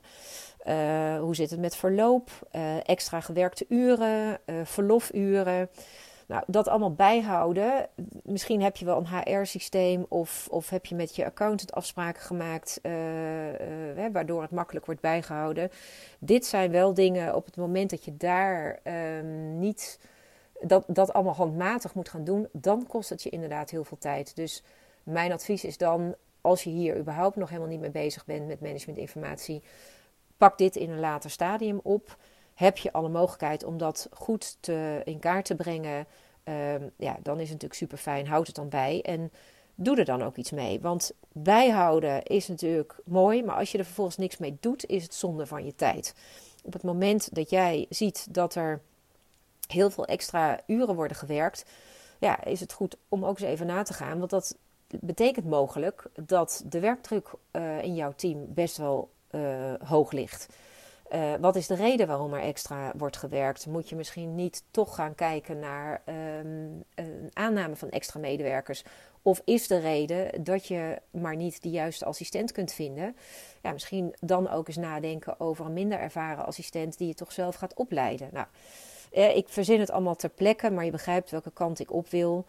Uh, 0.66 1.18
hoe 1.18 1.34
zit 1.34 1.50
het 1.50 1.60
met 1.60 1.76
verloop? 1.76 2.30
Uh, 2.52 2.88
extra 2.88 3.20
gewerkte 3.20 3.66
uren, 3.68 4.40
verlofuren. 4.64 5.70
Nou, 6.26 6.42
dat 6.46 6.68
allemaal 6.68 6.94
bijhouden. 6.94 7.88
Misschien 8.22 8.62
heb 8.62 8.76
je 8.76 8.84
wel 8.84 8.98
een 8.98 9.06
HR-systeem 9.06 10.06
of, 10.08 10.48
of 10.50 10.70
heb 10.70 10.86
je 10.86 10.94
met 10.94 11.16
je 11.16 11.24
accountant 11.24 11.72
afspraken 11.72 12.22
gemaakt, 12.22 12.80
waardoor 14.12 14.42
het 14.42 14.50
makkelijk 14.50 14.86
wordt 14.86 15.00
bijgehouden. 15.00 15.70
Dit 16.18 16.46
zijn 16.46 16.70
wel 16.70 16.94
dingen 16.94 17.34
op 17.34 17.44
het 17.44 17.56
moment 17.56 17.90
dat 17.90 18.04
je 18.04 18.16
daar 18.16 18.80
ehm, 18.82 19.58
niet 19.58 19.98
dat, 20.60 20.84
dat 20.86 21.12
allemaal 21.12 21.34
handmatig 21.34 21.94
moet 21.94 22.08
gaan 22.08 22.24
doen, 22.24 22.48
dan 22.52 22.86
kost 22.86 23.08
het 23.08 23.22
je 23.22 23.30
inderdaad 23.30 23.70
heel 23.70 23.84
veel 23.84 23.98
tijd. 23.98 24.36
Dus 24.36 24.62
mijn 25.02 25.32
advies 25.32 25.64
is 25.64 25.78
dan, 25.78 26.14
als 26.40 26.64
je 26.64 26.70
hier 26.70 26.98
überhaupt 26.98 27.36
nog 27.36 27.48
helemaal 27.48 27.70
niet 27.70 27.80
mee 27.80 27.90
bezig 27.90 28.24
bent 28.24 28.46
met 28.46 28.60
managementinformatie, 28.60 29.62
pak 30.36 30.58
dit 30.58 30.76
in 30.76 30.90
een 30.90 31.00
later 31.00 31.30
stadium 31.30 31.80
op. 31.82 32.16
Heb 32.54 32.76
je 32.76 32.92
alle 32.92 33.08
mogelijkheid 33.08 33.64
om 33.64 33.78
dat 33.78 34.08
goed 34.12 34.56
te, 34.60 35.00
in 35.04 35.18
kaart 35.18 35.44
te 35.44 35.54
brengen, 35.54 36.06
ehm, 36.44 36.88
ja, 36.96 37.16
dan 37.22 37.34
is 37.34 37.42
het 37.42 37.52
natuurlijk 37.52 37.74
super 37.74 37.98
fijn. 37.98 38.26
Houd 38.26 38.46
het 38.46 38.56
dan 38.56 38.68
bij 38.68 39.02
en 39.02 39.30
doe 39.74 39.96
er 39.96 40.04
dan 40.04 40.22
ook 40.22 40.36
iets 40.36 40.50
mee. 40.50 40.80
Want 40.80 41.12
bijhouden 41.32 42.22
is 42.22 42.48
natuurlijk 42.48 42.96
mooi, 43.04 43.44
maar 43.44 43.56
als 43.56 43.72
je 43.72 43.78
er 43.78 43.84
vervolgens 43.84 44.16
niks 44.16 44.36
mee 44.36 44.56
doet, 44.60 44.86
is 44.86 45.02
het 45.02 45.14
zonde 45.14 45.46
van 45.46 45.64
je 45.64 45.74
tijd. 45.74 46.14
Op 46.64 46.72
het 46.72 46.82
moment 46.82 47.34
dat 47.34 47.50
jij 47.50 47.86
ziet 47.88 48.34
dat 48.34 48.54
er 48.54 48.80
heel 49.72 49.90
veel 49.90 50.06
extra 50.06 50.60
uren 50.66 50.94
worden 50.94 51.16
gewerkt, 51.16 51.64
ja, 52.18 52.44
is 52.44 52.60
het 52.60 52.72
goed 52.72 52.96
om 53.08 53.24
ook 53.24 53.40
eens 53.40 53.48
even 53.48 53.66
na 53.66 53.82
te 53.82 53.92
gaan. 53.92 54.18
Want 54.18 54.30
dat 54.30 54.56
betekent 55.00 55.46
mogelijk 55.46 56.08
dat 56.26 56.62
de 56.66 56.80
werkdruk 56.80 57.30
uh, 57.52 57.82
in 57.82 57.94
jouw 57.94 58.12
team 58.16 58.46
best 58.48 58.76
wel 58.76 59.10
uh, 59.30 59.74
hoog 59.84 60.12
ligt. 60.12 60.48
Uh, 61.12 61.34
wat 61.40 61.56
is 61.56 61.66
de 61.66 61.74
reden 61.74 62.06
waarom 62.06 62.34
er 62.34 62.40
extra 62.40 62.92
wordt 62.96 63.16
gewerkt? 63.16 63.66
Moet 63.66 63.88
je 63.88 63.96
misschien 63.96 64.34
niet 64.34 64.62
toch 64.70 64.94
gaan 64.94 65.14
kijken 65.14 65.58
naar 65.58 66.02
um, 66.06 66.84
een 66.94 67.30
aanname 67.32 67.76
van 67.76 67.90
extra 67.90 68.20
medewerkers? 68.20 68.84
Of 69.22 69.42
is 69.44 69.66
de 69.66 69.78
reden 69.78 70.44
dat 70.44 70.66
je 70.66 70.98
maar 71.10 71.36
niet 71.36 71.62
de 71.62 71.70
juiste 71.70 72.04
assistent 72.04 72.52
kunt 72.52 72.72
vinden? 72.72 73.16
Ja, 73.62 73.72
misschien 73.72 74.14
dan 74.20 74.50
ook 74.50 74.68
eens 74.68 74.76
nadenken 74.76 75.40
over 75.40 75.66
een 75.66 75.72
minder 75.72 75.98
ervaren 75.98 76.46
assistent 76.46 76.98
die 76.98 77.08
je 77.08 77.14
toch 77.14 77.32
zelf 77.32 77.54
gaat 77.54 77.74
opleiden. 77.74 78.28
Nou, 78.32 78.46
ik 79.10 79.48
verzin 79.48 79.80
het 79.80 79.90
allemaal 79.90 80.16
ter 80.16 80.28
plekke, 80.28 80.70
maar 80.70 80.84
je 80.84 80.90
begrijpt 80.90 81.30
welke 81.30 81.50
kant 81.50 81.78
ik 81.80 81.92
op 81.92 82.08
wil. 82.08 82.44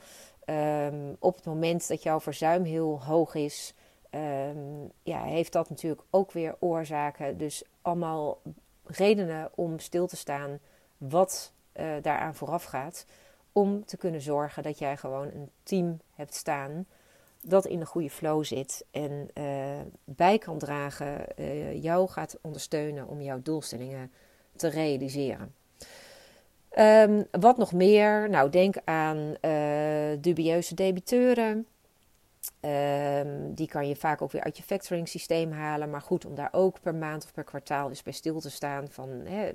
Um, 0.46 1.16
op 1.20 1.36
het 1.36 1.46
moment 1.46 1.88
dat 1.88 2.04
jouw 2.04 2.20
verzuim 2.20 2.64
heel 2.64 3.04
hoog 3.04 3.36
is, 3.36 3.74
um, 4.12 4.92
ja, 5.04 5.24
heeft 5.24 5.52
dat 5.52 5.70
natuurlijk 5.70 6.02
ook 6.10 6.32
weer 6.32 6.56
oorzaken. 6.60 7.38
Dus 7.38 7.64
allemaal 7.82 8.42
redenen 8.84 9.50
om 9.56 9.80
stil 9.80 10.08
te 10.08 10.16
staan 10.16 10.60
wat 10.98 11.54
uh, 11.80 11.86
daaraan 12.02 12.36
vooraf 12.36 12.64
gaat. 12.64 13.06
Om 13.52 13.86
te 13.86 13.98
kunnen 13.98 14.22
zorgen 14.22 14.64
dat 14.64 14.80
jij 14.80 14.98
gewoon 14.98 15.28
een 15.28 15.50
team 15.64 16.00
hebt 16.16 16.36
staan 16.36 16.86
dat 17.42 17.66
in 17.66 17.80
de 17.80 17.86
goede 17.86 18.10
flow 18.10 18.44
zit 18.44 18.86
en 18.92 19.30
uh, 19.34 19.46
bij 20.04 20.38
kan 20.38 20.58
dragen, 20.58 21.26
uh, 21.36 21.84
jou 21.84 22.10
gaat 22.10 22.38
ondersteunen 22.42 23.08
om 23.08 23.22
jouw 23.22 23.42
doelstellingen 23.42 24.12
te 24.56 24.68
realiseren. 24.68 25.56
Um, 26.80 27.28
wat 27.32 27.58
nog 27.58 27.74
meer? 27.74 28.30
Nou, 28.30 28.50
denk 28.50 28.76
aan 28.84 29.36
uh, 29.42 30.18
dubieuze 30.20 30.76
debiteuren. 30.76 31.68
Um, 32.62 33.54
die 33.54 33.68
kan 33.68 33.88
je 33.88 33.96
vaak 33.96 34.22
ook 34.22 34.32
weer 34.32 34.44
uit 34.44 34.58
je 34.58 34.64
factoring 34.64 35.08
systeem 35.08 35.52
halen. 35.52 35.90
Maar 35.90 36.02
goed, 36.02 36.26
om 36.26 36.36
daar 36.36 36.50
ook 36.52 36.82
per 36.82 36.96
maand 36.96 37.24
of 37.24 37.34
per 37.34 37.44
kwartaal 37.44 37.90
eens 37.90 38.04
bij 38.04 38.14
stil 38.14 38.40
te 38.40 38.50
staan. 38.50 38.88
Van, 38.90 39.10
hè, 39.10 39.52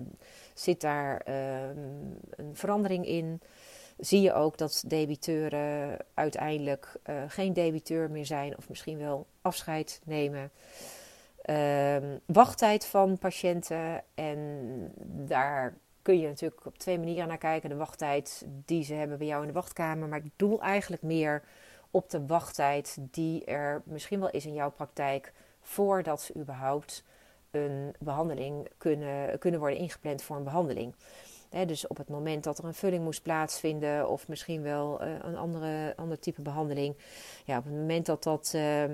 zit 0.54 0.80
daar 0.80 1.22
um, 1.28 2.18
een 2.30 2.56
verandering 2.56 3.06
in? 3.06 3.40
Zie 3.98 4.20
je 4.20 4.32
ook 4.32 4.58
dat 4.58 4.84
debiteuren 4.86 5.96
uiteindelijk 6.14 6.92
uh, 7.06 7.16
geen 7.28 7.52
debiteur 7.52 8.10
meer 8.10 8.26
zijn. 8.26 8.56
Of 8.56 8.68
misschien 8.68 8.98
wel 8.98 9.26
afscheid 9.42 10.00
nemen. 10.04 10.50
wachttijd 12.26 12.86
van 12.86 13.18
patiënten. 13.18 14.02
En 14.14 14.38
daar 15.04 15.74
kun 16.02 16.20
je 16.20 16.26
natuurlijk 16.26 16.66
op 16.66 16.78
twee 16.78 16.98
manieren 16.98 17.28
naar 17.28 17.38
kijken. 17.38 17.68
De 17.68 17.76
wachttijd 17.76 18.46
die 18.64 18.84
ze 18.84 18.94
hebben 18.94 19.18
bij 19.18 19.26
jou 19.26 19.40
in 19.40 19.46
de 19.46 19.54
wachtkamer. 19.54 20.08
Maar 20.08 20.24
ik 20.24 20.30
doel 20.36 20.60
eigenlijk 20.60 21.02
meer 21.02 21.42
op 21.90 22.10
de 22.10 22.26
wachttijd 22.26 22.96
die 23.00 23.44
er 23.44 23.82
misschien 23.84 24.20
wel 24.20 24.30
is 24.30 24.46
in 24.46 24.54
jouw 24.54 24.70
praktijk. 24.70 25.32
Voordat 25.60 26.22
ze 26.22 26.36
überhaupt 26.36 27.04
een 27.50 27.94
behandeling 27.98 28.68
kunnen, 28.78 29.38
kunnen 29.38 29.60
worden 29.60 29.78
ingepland 29.78 30.22
voor 30.22 30.36
een 30.36 30.44
behandeling. 30.44 30.94
dus 31.66 31.86
op 31.86 31.96
het 31.96 32.08
moment 32.08 32.44
dat 32.44 32.58
er 32.58 32.64
een 32.64 32.74
vulling 32.74 33.04
moest 33.04 33.22
plaatsvinden, 33.22 34.08
of 34.08 34.28
misschien 34.28 34.62
wel 34.62 35.04
uh, 35.04 35.14
een 35.22 35.36
andere, 35.36 35.92
ander 35.96 36.18
type 36.18 36.42
behandeling. 36.42 36.96
Ja, 37.44 37.58
op 37.58 37.64
het 37.64 37.74
moment 37.74 38.06
dat 38.06 38.22
dat. 38.22 38.52
Uh, 38.56 38.84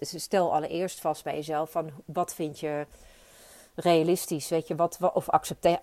stel 0.00 0.54
allereerst 0.54 1.00
vast 1.00 1.24
bij 1.24 1.34
jezelf 1.34 1.70
van 1.70 1.90
wat 2.04 2.34
vind 2.34 2.60
je 2.60 2.86
realistisch? 3.80 4.48
Weet 4.48 4.66
je, 4.66 4.74
wat, 4.74 4.98
of 5.14 5.28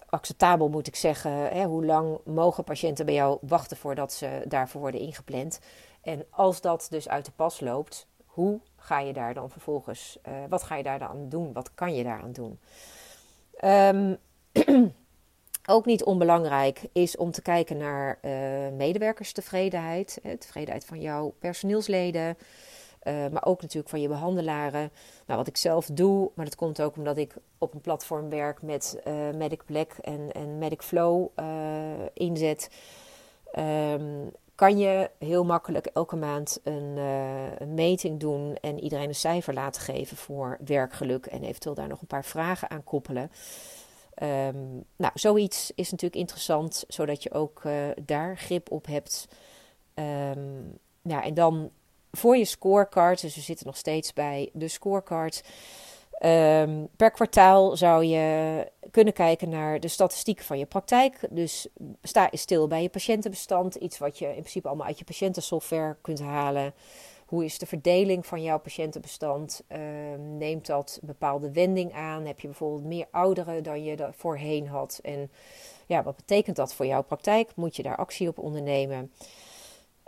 acceptabel 0.10 0.70
moet 0.70 0.88
ik 0.88 0.96
zeggen? 0.96 1.32
Hè? 1.32 1.64
Hoe 1.64 1.86
lang 1.86 2.20
mogen 2.26 2.64
patiënten 2.64 3.06
bij 3.06 3.14
jou 3.14 3.38
wachten 3.42 3.78
voordat 3.78 4.14
ze 4.14 4.44
daarvoor 4.48 4.82
worden 4.82 5.02
ingepland? 5.02 5.60
En 6.02 6.26
als 6.30 6.62
dat 6.62 6.88
dus 6.90 7.10
uit 7.10 7.26
de 7.26 7.32
pas 7.36 7.60
loopt, 7.60 8.08
hoe 8.26 8.60
ga 8.76 9.00
je 9.00 9.14
daar 9.14 9.34
dan 9.34 9.50
vervolgens, 9.50 10.18
uh, 10.28 10.34
wat 10.50 10.64
ga 10.64 10.76
je 10.76 10.84
daar 10.84 11.00
dan 11.00 11.08
aan 11.08 11.30
doen? 11.30 11.54
Wat 11.54 11.74
kan 11.74 11.96
je 11.96 12.04
daaraan 12.04 12.32
doen? 12.32 12.60
Um, 13.64 14.18
ook 15.76 15.86
niet 15.86 16.04
onbelangrijk 16.04 16.82
is 16.92 17.18
om 17.18 17.32
te 17.32 17.42
kijken 17.42 17.78
naar 17.78 18.20
uh, 18.22 18.32
medewerkerstevredenheid, 18.78 20.22
tevredenheid 20.40 20.86
van 20.86 21.02
jouw 21.02 21.34
personeelsleden, 21.40 22.38
maar 23.08 23.46
ook 23.46 23.62
natuurlijk 23.62 23.90
van 23.90 24.02
je 24.02 24.08
behandelaren. 24.08 24.92
Nou, 25.26 25.40
wat 25.40 25.48
ik 25.48 25.58
zelf 25.58 25.86
doe, 25.86 26.32
maar 26.34 26.46
dat 26.46 26.56
komt 26.56 26.82
ook 26.82 26.96
omdat 26.96 27.18
ik 27.18 27.36
op 27.58 27.74
een 27.74 27.82
platform 27.82 28.30
werk 28.30 28.62
met 28.62 29.00
uh, 29.08 29.14
Medic 29.36 29.66
Black 29.66 29.92
en, 30.02 30.32
en 30.32 30.58
Medic 30.58 30.82
Flow 30.82 31.28
inzet. 32.14 32.70
Um, 33.60 34.32
kan 34.56 34.78
je 34.78 35.10
heel 35.20 35.46
makkelijk 35.46 35.86
elke 35.86 36.16
maand 36.16 36.60
een, 36.64 36.98
een, 37.58 37.74
meting 37.74 38.20
doen 38.20 38.56
en 38.62 38.80
iedereen 38.80 39.08
een 39.08 39.16
cijfer 39.16 39.54
laten 39.54 39.82
geven 39.82 40.18
voor 40.18 40.58
werkgeluk 40.66 41.26
en 41.26 41.44
eventueel 41.44 41.76
daar 41.76 41.88
nog 41.88 42.02
een 42.02 42.08
paar 42.08 42.26
vragen 42.26 42.70
aan 42.70 42.84
koppelen. 42.84 43.32
Um, 44.24 44.84
nou, 44.96 45.12
zoiets 45.14 45.72
is 45.76 45.92
natuurlijk 45.92 46.22
interessant, 46.22 46.84
zodat 46.88 47.24
je 47.24 47.34
ook 47.34 47.62
daar 48.06 48.38
grip 48.38 48.72
op 48.72 48.86
hebt. 48.86 49.28
Um, 49.94 50.78
ja, 51.02 51.24
en 51.24 51.34
dan 51.34 51.72
voor 52.18 52.38
je 52.38 52.46
scorecard, 52.46 53.22
dus 53.22 53.36
we 53.36 53.42
zitten 53.42 53.66
nog 53.66 53.78
steeds 53.78 54.14
bij 54.14 54.50
de 54.54 54.68
scorecard. 54.68 55.44
Um, 56.26 56.88
per 56.96 57.12
kwartaal 57.12 57.76
zou 57.76 58.04
je 58.04 58.68
kunnen 58.92 59.14
kijken 59.14 59.50
naar 59.50 59.80
de 59.80 59.88
statistieken 59.88 60.46
van 60.46 60.58
je 60.58 60.66
praktijk. 60.66 61.20
Dus 61.30 61.68
sta 62.02 62.30
stil 62.32 62.68
bij 62.68 62.82
je 62.82 62.90
patiëntenbestand. 62.90 63.76
Iets 63.76 63.98
wat 63.98 64.20
je 64.20 64.26
in 64.26 64.32
principe 64.32 64.68
allemaal 64.68 64.88
uit 64.88 65.00
je 65.00 65.04
patiëntensoftware 65.04 65.98
kunt 66.02 66.20
halen. 66.20 66.74
Hoe 67.26 67.46
is 67.46 67.58
de 67.58 67.66
verdeling 67.66 68.26
van 68.26 68.44
jouw 68.44 68.60
patiëntenbestand? 68.60 69.64
Uh, 69.72 69.80
neemt 70.18 70.66
dat 70.66 71.00
bepaalde 71.02 71.52
wending 71.52 71.94
aan? 71.94 72.26
Heb 72.26 72.40
je 72.40 72.48
bijvoorbeeld 72.48 72.84
meer 72.84 73.08
ouderen 73.12 73.64
dan 73.64 73.84
je 73.84 73.96
er 73.96 74.14
voorheen 74.14 74.68
had? 74.68 75.00
En 75.04 75.32
ja, 75.86 76.04
wat 76.04 76.16
betekent 76.16 76.56
dat 76.56 76.74
voor 76.74 76.86
jouw 76.86 77.04
praktijk? 77.04 77.52
Moet 77.56 77.76
je 77.76 77.84
daar 77.84 77.98
actie 77.98 78.28
op 78.28 78.40
ondernemen? 78.40 79.12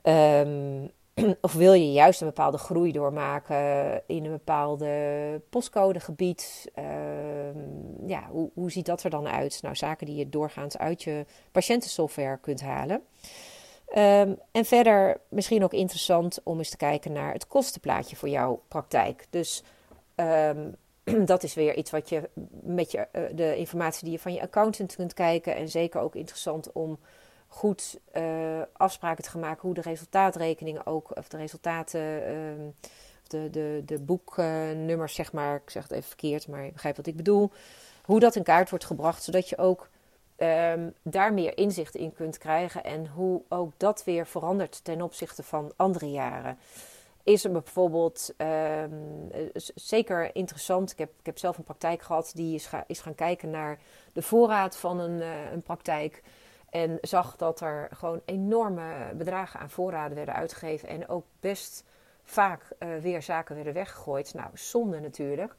Um, 0.04 0.92
of 1.42 1.54
wil 1.54 1.74
je 1.74 1.92
juist 1.92 2.22
een 2.22 2.28
bepaalde 2.28 2.58
groei 2.58 2.92
doormaken 2.92 4.02
in 4.08 4.26
een 4.26 4.32
bepaalde 4.32 5.42
postcodegebied? 5.50 6.72
Uh, 6.76 6.86
ja, 8.08 8.28
hoe, 8.30 8.50
hoe 8.54 8.72
ziet 8.72 8.86
dat 8.86 9.04
er 9.04 9.10
dan 9.10 9.28
uit? 9.28 9.60
Nou, 9.62 9.76
zaken 9.76 10.06
die 10.06 10.16
je 10.16 10.30
doorgaans 10.30 10.78
uit 10.78 11.04
je 11.04 11.26
patiëntensoftware 11.52 12.38
kunt 12.42 12.62
halen. 12.62 13.02
Um, 13.96 14.38
en 14.52 14.66
verder 14.66 15.20
misschien 15.30 15.64
ook 15.64 15.74
interessant 15.74 16.40
om 16.44 16.58
eens 16.58 16.70
te 16.70 16.78
kijken 16.78 17.12
naar 17.12 17.34
het 17.34 17.48
kostenplaatje 17.48 18.16
voor 18.16 18.30
jouw 18.30 18.62
praktijk. 18.68 19.26
Dus 19.30 19.64
um, 20.16 20.76
dat 21.26 21.44
is 21.44 21.54
weer 21.54 21.76
iets 21.76 21.92
wat 21.92 22.10
je 22.10 22.30
met 22.62 22.92
je, 22.92 23.08
uh, 23.12 23.22
de 23.34 23.56
informatie 23.56 24.04
die 24.04 24.12
je 24.12 24.20
van 24.20 24.34
je 24.34 24.42
accountant 24.42 24.96
kunt 24.96 25.14
kijken. 25.14 25.56
En 25.56 25.70
zeker 25.70 26.02
ook 26.02 26.16
interessant 26.16 26.72
om 26.72 27.00
goed 27.52 28.00
uh, 28.18 28.62
afspraken 28.74 29.24
te 29.24 29.38
maken 29.38 29.62
hoe 29.62 29.74
de 29.74 29.82
resultaatrekeningen 29.82 30.86
ook, 30.86 31.18
of 31.18 31.28
de 31.28 31.38
resultaten, 31.38 32.02
uh, 32.02 32.68
de, 33.28 33.50
de, 33.50 33.82
de 33.86 34.00
boeknummers, 34.00 35.14
zeg 35.14 35.34
maar, 35.34 35.56
ik 35.56 35.70
zeg 35.70 35.84
het 35.84 35.92
even 35.92 36.08
verkeerd, 36.08 36.48
maar 36.48 36.66
je 36.66 36.72
begrijpt 36.72 36.98
wat 36.98 37.08
ik 37.08 37.16
bedoel, 37.16 37.52
hoe 38.06 38.20
dat 38.20 38.36
in 38.36 38.44
kaart 38.44 38.70
wordt 38.70 38.86
gebracht, 38.86 39.24
zodat 39.24 39.50
je 39.50 39.58
ook 39.58 39.90
um, 40.38 40.94
daar 41.02 41.34
meer 41.34 41.58
inzicht 41.58 41.96
in 41.96 42.14
kunt 42.14 42.38
krijgen 42.38 42.84
en 42.84 43.08
hoe 43.08 43.42
ook 43.50 43.72
dat 43.78 44.04
weer 44.04 44.28
verandert 44.28 44.84
ten 44.84 45.02
opzichte 45.02 45.44
van 45.44 45.72
andere 45.76 46.12
jaren. 46.12 46.58
Is 47.24 47.44
er 47.44 47.52
bijvoorbeeld 47.52 48.34
um, 48.38 49.32
zeker 49.76 50.36
interessant. 50.36 50.92
Ik 50.92 50.98
heb, 50.98 51.10
ik 51.20 51.26
heb 51.26 51.38
zelf 51.38 51.58
een 51.58 51.64
praktijk 51.64 52.02
gehad 52.02 52.32
die 52.36 52.56
is, 52.56 52.70
is 52.88 53.00
gaan 53.00 53.16
kijken 53.16 53.50
naar 53.50 53.80
de 54.14 54.22
voorraad 54.22 54.78
van 54.78 55.00
een, 55.00 55.20
uh, 55.20 55.52
een 55.52 55.62
praktijk. 55.62 56.24
En 56.70 56.98
zag 57.02 57.36
dat 57.36 57.62
er 57.62 57.90
gewoon 57.94 58.22
enorme 58.26 59.14
bedragen 59.16 59.60
aan 59.60 59.70
voorraden 59.70 60.16
werden 60.16 60.36
uitgegeven. 60.36 60.90
En 60.90 61.08
ook 61.08 61.26
best 61.40 61.84
vaak 62.24 62.62
uh, 62.80 62.98
weer 62.98 63.22
zaken 63.22 63.56
werden 63.56 63.74
weggegooid. 63.74 64.34
Nou, 64.34 64.50
zonde 64.54 65.00
natuurlijk. 65.00 65.56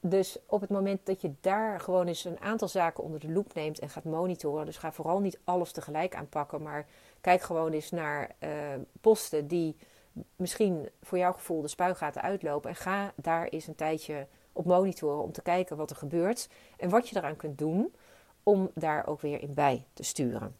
Dus 0.00 0.38
op 0.46 0.60
het 0.60 0.70
moment 0.70 1.06
dat 1.06 1.20
je 1.20 1.32
daar 1.40 1.80
gewoon 1.80 2.06
eens 2.06 2.24
een 2.24 2.40
aantal 2.40 2.68
zaken 2.68 3.04
onder 3.04 3.20
de 3.20 3.32
loep 3.32 3.54
neemt 3.54 3.78
en 3.78 3.88
gaat 3.88 4.04
monitoren. 4.04 4.66
Dus 4.66 4.76
ga 4.76 4.92
vooral 4.92 5.20
niet 5.20 5.38
alles 5.44 5.72
tegelijk 5.72 6.14
aanpakken. 6.14 6.62
Maar 6.62 6.86
kijk 7.20 7.42
gewoon 7.42 7.72
eens 7.72 7.90
naar 7.90 8.30
uh, 8.40 8.48
posten 9.00 9.46
die 9.46 9.76
misschien 10.36 10.88
voor 11.02 11.18
jouw 11.18 11.32
gevoel 11.32 11.62
de 11.62 11.68
spuigaten 11.68 12.22
uitlopen. 12.22 12.70
En 12.70 12.76
ga 12.76 13.12
daar 13.16 13.46
eens 13.46 13.66
een 13.66 13.74
tijdje 13.74 14.26
op 14.52 14.64
monitoren 14.64 15.22
om 15.22 15.32
te 15.32 15.42
kijken 15.42 15.76
wat 15.76 15.90
er 15.90 15.96
gebeurt. 15.96 16.48
En 16.76 16.88
wat 16.88 17.08
je 17.08 17.16
eraan 17.16 17.36
kunt 17.36 17.58
doen 17.58 17.94
om 18.42 18.70
daar 18.74 19.06
ook 19.06 19.20
weer 19.20 19.42
in 19.42 19.54
bij 19.54 19.84
te 19.94 20.02
sturen. 20.02 20.56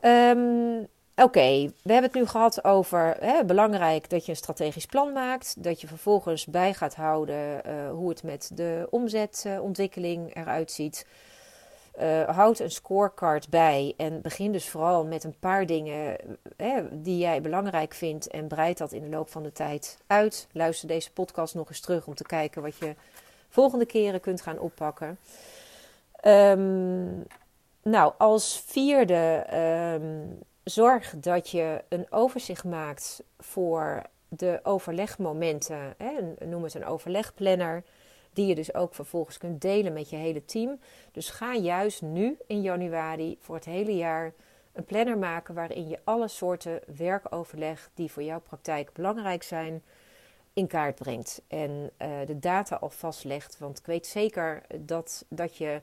Um, 0.00 0.88
Oké, 1.16 1.72
we 1.82 1.92
hebben 1.92 2.10
het 2.10 2.14
nu 2.14 2.26
gehad 2.26 2.64
over 2.64 3.16
hè, 3.20 3.44
belangrijk 3.44 4.10
dat 4.10 4.24
je 4.24 4.30
een 4.30 4.36
strategisch 4.36 4.86
plan 4.86 5.12
maakt. 5.12 5.62
Dat 5.64 5.80
je 5.80 5.86
vervolgens 5.86 6.46
bij 6.46 6.74
gaat 6.74 6.94
houden 6.94 7.62
uh, 7.66 7.90
hoe 7.90 8.08
het 8.08 8.22
met 8.22 8.50
de 8.54 8.86
omzetontwikkeling 8.90 10.36
eruit 10.36 10.70
ziet. 10.70 11.06
Uh, 12.00 12.28
houd 12.28 12.58
een 12.58 12.70
scorecard 12.70 13.48
bij 13.48 13.94
en 13.96 14.20
begin 14.20 14.52
dus 14.52 14.68
vooral 14.68 15.04
met 15.04 15.24
een 15.24 15.38
paar 15.38 15.66
dingen 15.66 16.16
hè, 16.56 17.02
die 17.02 17.18
jij 17.18 17.40
belangrijk 17.40 17.94
vindt. 17.94 18.26
En 18.26 18.48
breid 18.48 18.78
dat 18.78 18.92
in 18.92 19.02
de 19.02 19.16
loop 19.16 19.30
van 19.30 19.42
de 19.42 19.52
tijd 19.52 19.98
uit. 20.06 20.48
Luister 20.52 20.88
deze 20.88 21.12
podcast 21.12 21.54
nog 21.54 21.68
eens 21.68 21.80
terug 21.80 22.06
om 22.06 22.14
te 22.14 22.24
kijken 22.26 22.62
wat 22.62 22.76
je 22.76 22.94
volgende 23.48 23.86
keren 23.86 24.20
kunt 24.20 24.40
gaan 24.42 24.58
oppakken. 24.58 25.18
Um, 26.26 27.26
nou, 27.82 28.12
als 28.18 28.62
vierde, 28.66 29.46
um, 30.00 30.38
zorg 30.64 31.14
dat 31.16 31.50
je 31.50 31.84
een 31.88 32.06
overzicht 32.10 32.64
maakt 32.64 33.22
voor 33.38 34.02
de 34.28 34.60
overlegmomenten. 34.62 35.94
Hè, 35.96 36.46
noem 36.46 36.62
het 36.62 36.74
een 36.74 36.84
overlegplanner. 36.86 37.82
Die 38.32 38.46
je 38.46 38.54
dus 38.54 38.74
ook 38.74 38.94
vervolgens 38.94 39.38
kunt 39.38 39.60
delen 39.60 39.92
met 39.92 40.10
je 40.10 40.16
hele 40.16 40.44
team. 40.44 40.80
Dus 41.12 41.30
ga 41.30 41.54
juist 41.54 42.02
nu 42.02 42.38
in 42.46 42.60
januari 42.60 43.38
voor 43.40 43.54
het 43.54 43.64
hele 43.64 43.96
jaar 43.96 44.32
een 44.72 44.84
planner 44.84 45.18
maken 45.18 45.54
waarin 45.54 45.88
je 45.88 45.98
alle 46.04 46.28
soorten 46.28 46.80
werkoverleg 46.96 47.90
die 47.94 48.10
voor 48.10 48.22
jouw 48.22 48.40
praktijk 48.40 48.92
belangrijk 48.92 49.42
zijn, 49.42 49.82
in 50.52 50.66
kaart 50.66 50.94
brengt. 50.94 51.42
En 51.48 51.70
uh, 51.70 52.08
de 52.26 52.38
data 52.38 52.76
al 52.76 52.90
vastlegt. 52.90 53.58
Want 53.58 53.78
ik 53.78 53.86
weet 53.86 54.06
zeker 54.06 54.62
dat, 54.78 55.24
dat 55.28 55.56
je 55.56 55.80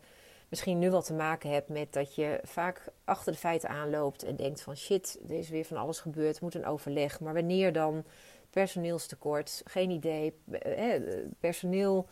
misschien 0.52 0.80
nu 0.80 0.92
wel 0.92 1.02
te 1.02 1.14
maken 1.14 1.50
hebt 1.50 1.70
met 1.70 1.94
dat 1.94 2.16
je 2.16 2.40
vaak 2.44 2.86
achter 3.06 3.32
de 3.32 3.38
feiten 3.38 3.70
aanloopt 3.70 4.24
en 4.24 4.36
denkt 4.36 4.62
van 4.62 4.78
shit, 4.78 5.20
er 5.28 5.38
is 5.38 5.50
weer 5.50 5.66
van 5.66 5.78
alles 5.78 6.00
gebeurd, 6.00 6.42
moet 6.42 6.56
een 6.56 6.66
overleg. 6.66 7.20
Maar 7.20 7.34
wanneer 7.34 7.74
dan? 7.74 8.04
Personeelstekort, 8.50 9.62
geen 9.66 9.90
idee. 9.90 10.34
Eh, 10.52 11.02
personeel 11.40 12.08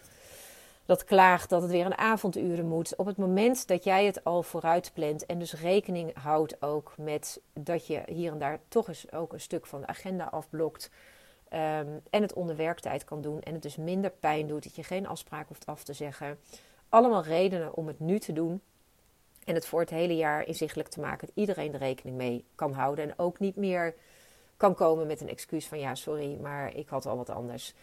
dat 0.86 1.04
klaagt 1.04 1.50
dat 1.50 1.62
het 1.62 1.72
weer 1.72 1.86
een 1.86 1.98
avonduren 1.98 2.68
moet. 2.68 2.96
Op 2.96 3.06
het 3.06 3.18
moment 3.18 3.68
dat 3.68 3.84
jij 3.84 4.06
het 4.06 4.24
al 4.24 4.44
vooruit 4.44 4.92
plant 4.94 5.26
en 5.26 5.40
dus 5.40 5.54
rekening 5.54 6.18
houdt 6.18 6.62
ook 6.62 6.94
met 6.98 7.42
dat 7.54 7.88
je 7.88 8.02
hier 8.06 8.32
en 8.32 8.40
daar 8.40 8.60
toch 8.68 8.88
eens 8.88 9.12
ook 9.12 9.34
een 9.34 9.42
stuk 9.42 9.66
van 9.66 9.82
de 9.82 9.88
agenda 9.88 10.24
afblokt. 10.24 10.90
Um, 11.54 12.02
en 12.10 12.22
het 12.22 12.34
onder 12.34 12.56
werktijd 12.56 13.04
kan 13.04 13.22
doen 13.22 13.42
en 13.42 13.54
het 13.54 13.62
dus 13.62 13.76
minder 13.76 14.12
pijn 14.12 14.48
doet, 14.48 14.64
dat 14.64 14.76
je 14.76 14.84
geen 14.84 15.08
afspraak 15.08 15.48
hoeft 15.48 15.66
af 15.66 15.84
te 15.84 15.94
zeggen 15.94 16.40
allemaal 16.90 17.24
redenen 17.24 17.76
om 17.76 17.88
het 17.88 18.00
nu 18.00 18.20
te 18.20 18.34
doen. 18.34 18.62
En 19.46 19.56
het 19.56 19.66
voor 19.66 19.80
het 19.80 19.90
hele 19.90 20.16
jaar 20.16 20.48
inzichtelijk 20.48 20.90
te 20.90 21.00
maken 21.00 21.28
dat 21.28 21.36
iedereen 21.36 21.74
er 21.74 21.80
rekening 21.80 22.18
mee 22.18 22.46
kan 22.56 22.74
houden. 22.74 23.04
En 23.04 23.14
ook 23.18 23.40
niet 23.40 23.56
meer 23.56 23.96
kan 24.58 24.76
komen 24.76 25.08
met 25.08 25.22
een 25.22 25.30
excuus 25.30 25.68
van 25.68 25.80
ja, 25.80 25.96
sorry, 25.96 26.38
maar 26.42 26.76
ik 26.76 26.90
had 26.90 27.06
al 27.06 27.18
wat 27.18 27.30
anders. 27.30 27.74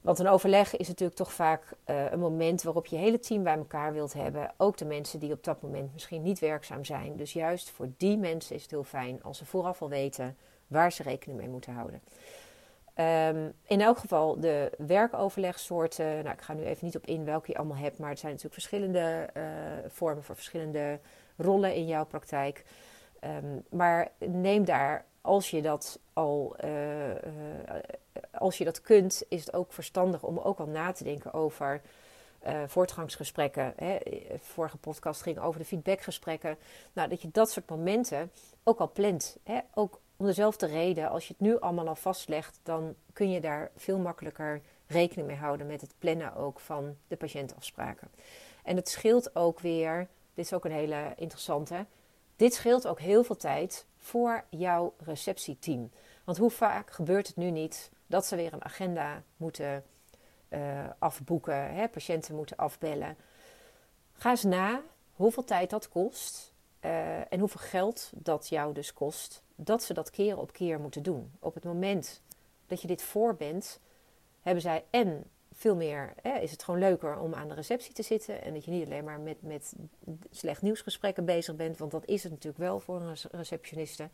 Want 0.00 0.18
een 0.18 0.28
overleg 0.28 0.76
is 0.76 0.88
natuurlijk 0.88 1.18
toch 1.18 1.32
vaak 1.32 1.62
uh, 1.86 2.10
een 2.10 2.18
moment 2.18 2.62
waarop 2.62 2.86
je 2.86 2.96
hele 2.96 3.18
team 3.18 3.42
bij 3.42 3.56
elkaar 3.56 3.92
wilt 3.92 4.12
hebben. 4.12 4.54
Ook 4.56 4.76
de 4.76 4.84
mensen 4.84 5.18
die 5.18 5.32
op 5.32 5.44
dat 5.44 5.62
moment 5.62 5.92
misschien 5.92 6.22
niet 6.22 6.38
werkzaam 6.38 6.84
zijn. 6.84 7.16
Dus 7.16 7.32
juist 7.32 7.70
voor 7.70 7.88
die 7.96 8.16
mensen 8.16 8.54
is 8.54 8.62
het 8.62 8.70
heel 8.70 8.84
fijn 8.84 9.22
als 9.22 9.38
ze 9.38 9.44
vooraf 9.44 9.82
al 9.82 9.88
weten 9.88 10.36
waar 10.66 10.92
ze 10.92 11.02
rekening 11.02 11.38
mee 11.38 11.48
moeten 11.48 11.72
houden. 11.72 12.02
Um, 12.98 13.52
in 13.62 13.80
elk 13.80 13.98
geval 13.98 14.40
de 14.40 14.72
werkoverlegsoorten. 14.78 16.06
Nou, 16.06 16.30
ik 16.30 16.40
ga 16.40 16.52
nu 16.52 16.64
even 16.64 16.86
niet 16.86 16.96
op 16.96 17.06
in 17.06 17.24
welke 17.24 17.50
je 17.50 17.58
allemaal 17.58 17.76
hebt, 17.76 17.98
maar 17.98 18.10
het 18.10 18.18
zijn 18.18 18.32
natuurlijk 18.32 18.60
verschillende 18.60 19.28
uh, 19.36 19.42
vormen 19.88 20.24
voor 20.24 20.34
verschillende 20.34 20.98
rollen 21.36 21.74
in 21.74 21.86
jouw 21.86 22.04
praktijk. 22.04 22.64
Um, 23.24 23.64
maar 23.70 24.10
neem 24.18 24.64
daar, 24.64 25.04
als 25.20 25.50
je 25.50 25.62
dat 25.62 25.98
al, 26.12 26.56
uh, 26.64 27.08
uh, 27.08 27.14
als 28.30 28.58
je 28.58 28.64
dat 28.64 28.80
kunt, 28.80 29.22
is 29.28 29.44
het 29.44 29.54
ook 29.54 29.72
verstandig 29.72 30.22
om 30.22 30.38
ook 30.38 30.58
al 30.58 30.66
na 30.66 30.92
te 30.92 31.04
denken 31.04 31.32
over 31.32 31.80
voortgangsgesprekken. 32.66 33.72
Hè, 33.76 33.98
vorige 34.38 34.76
podcast 34.76 35.22
ging 35.22 35.38
over 35.38 35.60
de 35.60 35.66
feedbackgesprekken. 35.66 36.56
Nou, 36.92 37.08
dat 37.08 37.22
je 37.22 37.28
dat 37.30 37.50
soort 37.50 37.70
momenten 37.70 38.30
ook 38.64 38.78
al 38.78 38.90
plant. 38.92 39.36
Hè, 39.44 39.58
ook 39.74 40.00
om 40.22 40.28
dezelfde 40.28 40.66
reden, 40.66 41.10
als 41.10 41.26
je 41.26 41.32
het 41.32 41.46
nu 41.46 41.60
allemaal 41.60 41.88
al 41.88 41.94
vastlegt, 41.94 42.60
dan 42.62 42.94
kun 43.12 43.30
je 43.30 43.40
daar 43.40 43.70
veel 43.76 43.98
makkelijker 43.98 44.60
rekening 44.86 45.26
mee 45.26 45.36
houden 45.36 45.66
met 45.66 45.80
het 45.80 45.94
plannen 45.98 46.34
ook 46.34 46.60
van 46.60 46.96
de 47.08 47.16
patiëntafspraken. 47.16 48.08
En 48.62 48.76
het 48.76 48.88
scheelt 48.88 49.36
ook 49.36 49.60
weer, 49.60 50.08
dit 50.34 50.44
is 50.44 50.52
ook 50.52 50.64
een 50.64 50.72
hele 50.72 51.12
interessante, 51.16 51.86
dit 52.36 52.54
scheelt 52.54 52.86
ook 52.86 53.00
heel 53.00 53.24
veel 53.24 53.36
tijd 53.36 53.86
voor 53.96 54.44
jouw 54.48 54.94
receptieteam. 55.04 55.90
Want 56.24 56.38
hoe 56.38 56.50
vaak 56.50 56.90
gebeurt 56.90 57.26
het 57.26 57.36
nu 57.36 57.50
niet 57.50 57.90
dat 58.06 58.26
ze 58.26 58.36
weer 58.36 58.52
een 58.52 58.64
agenda 58.64 59.22
moeten 59.36 59.84
uh, 60.48 60.58
afboeken, 60.98 61.74
hè, 61.74 61.88
patiënten 61.88 62.34
moeten 62.34 62.56
afbellen. 62.56 63.16
Ga 64.12 64.30
eens 64.30 64.44
na 64.44 64.82
hoeveel 65.12 65.44
tijd 65.44 65.70
dat 65.70 65.88
kost 65.88 66.52
uh, 66.84 67.32
en 67.32 67.38
hoeveel 67.38 67.60
geld 67.60 68.10
dat 68.14 68.48
jou 68.48 68.74
dus 68.74 68.92
kost, 68.92 69.42
dat 69.64 69.82
ze 69.82 69.94
dat 69.94 70.10
keer 70.10 70.38
op 70.38 70.52
keer 70.52 70.80
moeten 70.80 71.02
doen. 71.02 71.32
Op 71.38 71.54
het 71.54 71.64
moment 71.64 72.22
dat 72.66 72.80
je 72.80 72.86
dit 72.86 73.02
voor 73.02 73.36
bent, 73.36 73.80
hebben 74.40 74.62
zij 74.62 74.84
en 74.90 75.24
veel 75.52 75.76
meer, 75.76 76.12
hè, 76.22 76.38
is 76.38 76.50
het 76.50 76.62
gewoon 76.62 76.80
leuker 76.80 77.18
om 77.18 77.34
aan 77.34 77.48
de 77.48 77.54
receptie 77.54 77.94
te 77.94 78.02
zitten 78.02 78.42
en 78.42 78.54
dat 78.54 78.64
je 78.64 78.70
niet 78.70 78.86
alleen 78.86 79.04
maar 79.04 79.20
met, 79.20 79.42
met 79.42 79.72
slecht 80.30 80.62
nieuwsgesprekken 80.62 81.24
bezig 81.24 81.56
bent, 81.56 81.78
want 81.78 81.90
dat 81.90 82.06
is 82.06 82.22
het 82.22 82.32
natuurlijk 82.32 82.62
wel 82.62 82.80
voor 82.80 83.00
een 83.00 83.16
receptioniste. 83.30 84.08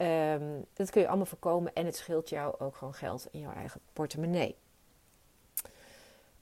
Um, 0.00 0.64
dat 0.72 0.90
kun 0.90 1.00
je 1.00 1.06
allemaal 1.06 1.26
voorkomen 1.26 1.72
en 1.74 1.86
het 1.86 1.96
scheelt 1.96 2.28
jou 2.28 2.58
ook 2.58 2.76
gewoon 2.76 2.94
geld 2.94 3.26
in 3.30 3.40
jouw 3.40 3.52
eigen 3.52 3.80
portemonnee. 3.92 4.56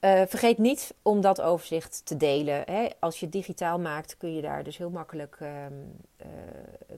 Uh, 0.01 0.21
vergeet 0.27 0.57
niet 0.57 0.93
om 1.01 1.21
dat 1.21 1.41
overzicht 1.41 2.05
te 2.05 2.17
delen. 2.17 2.63
Hè. 2.65 2.87
Als 2.99 3.19
je 3.19 3.25
het 3.25 3.33
digitaal 3.33 3.79
maakt, 3.79 4.17
kun 4.17 4.35
je 4.35 4.41
daar 4.41 4.63
dus 4.63 4.77
heel 4.77 4.89
makkelijk 4.89 5.37
um, 5.41 5.97
uh, 6.21 6.27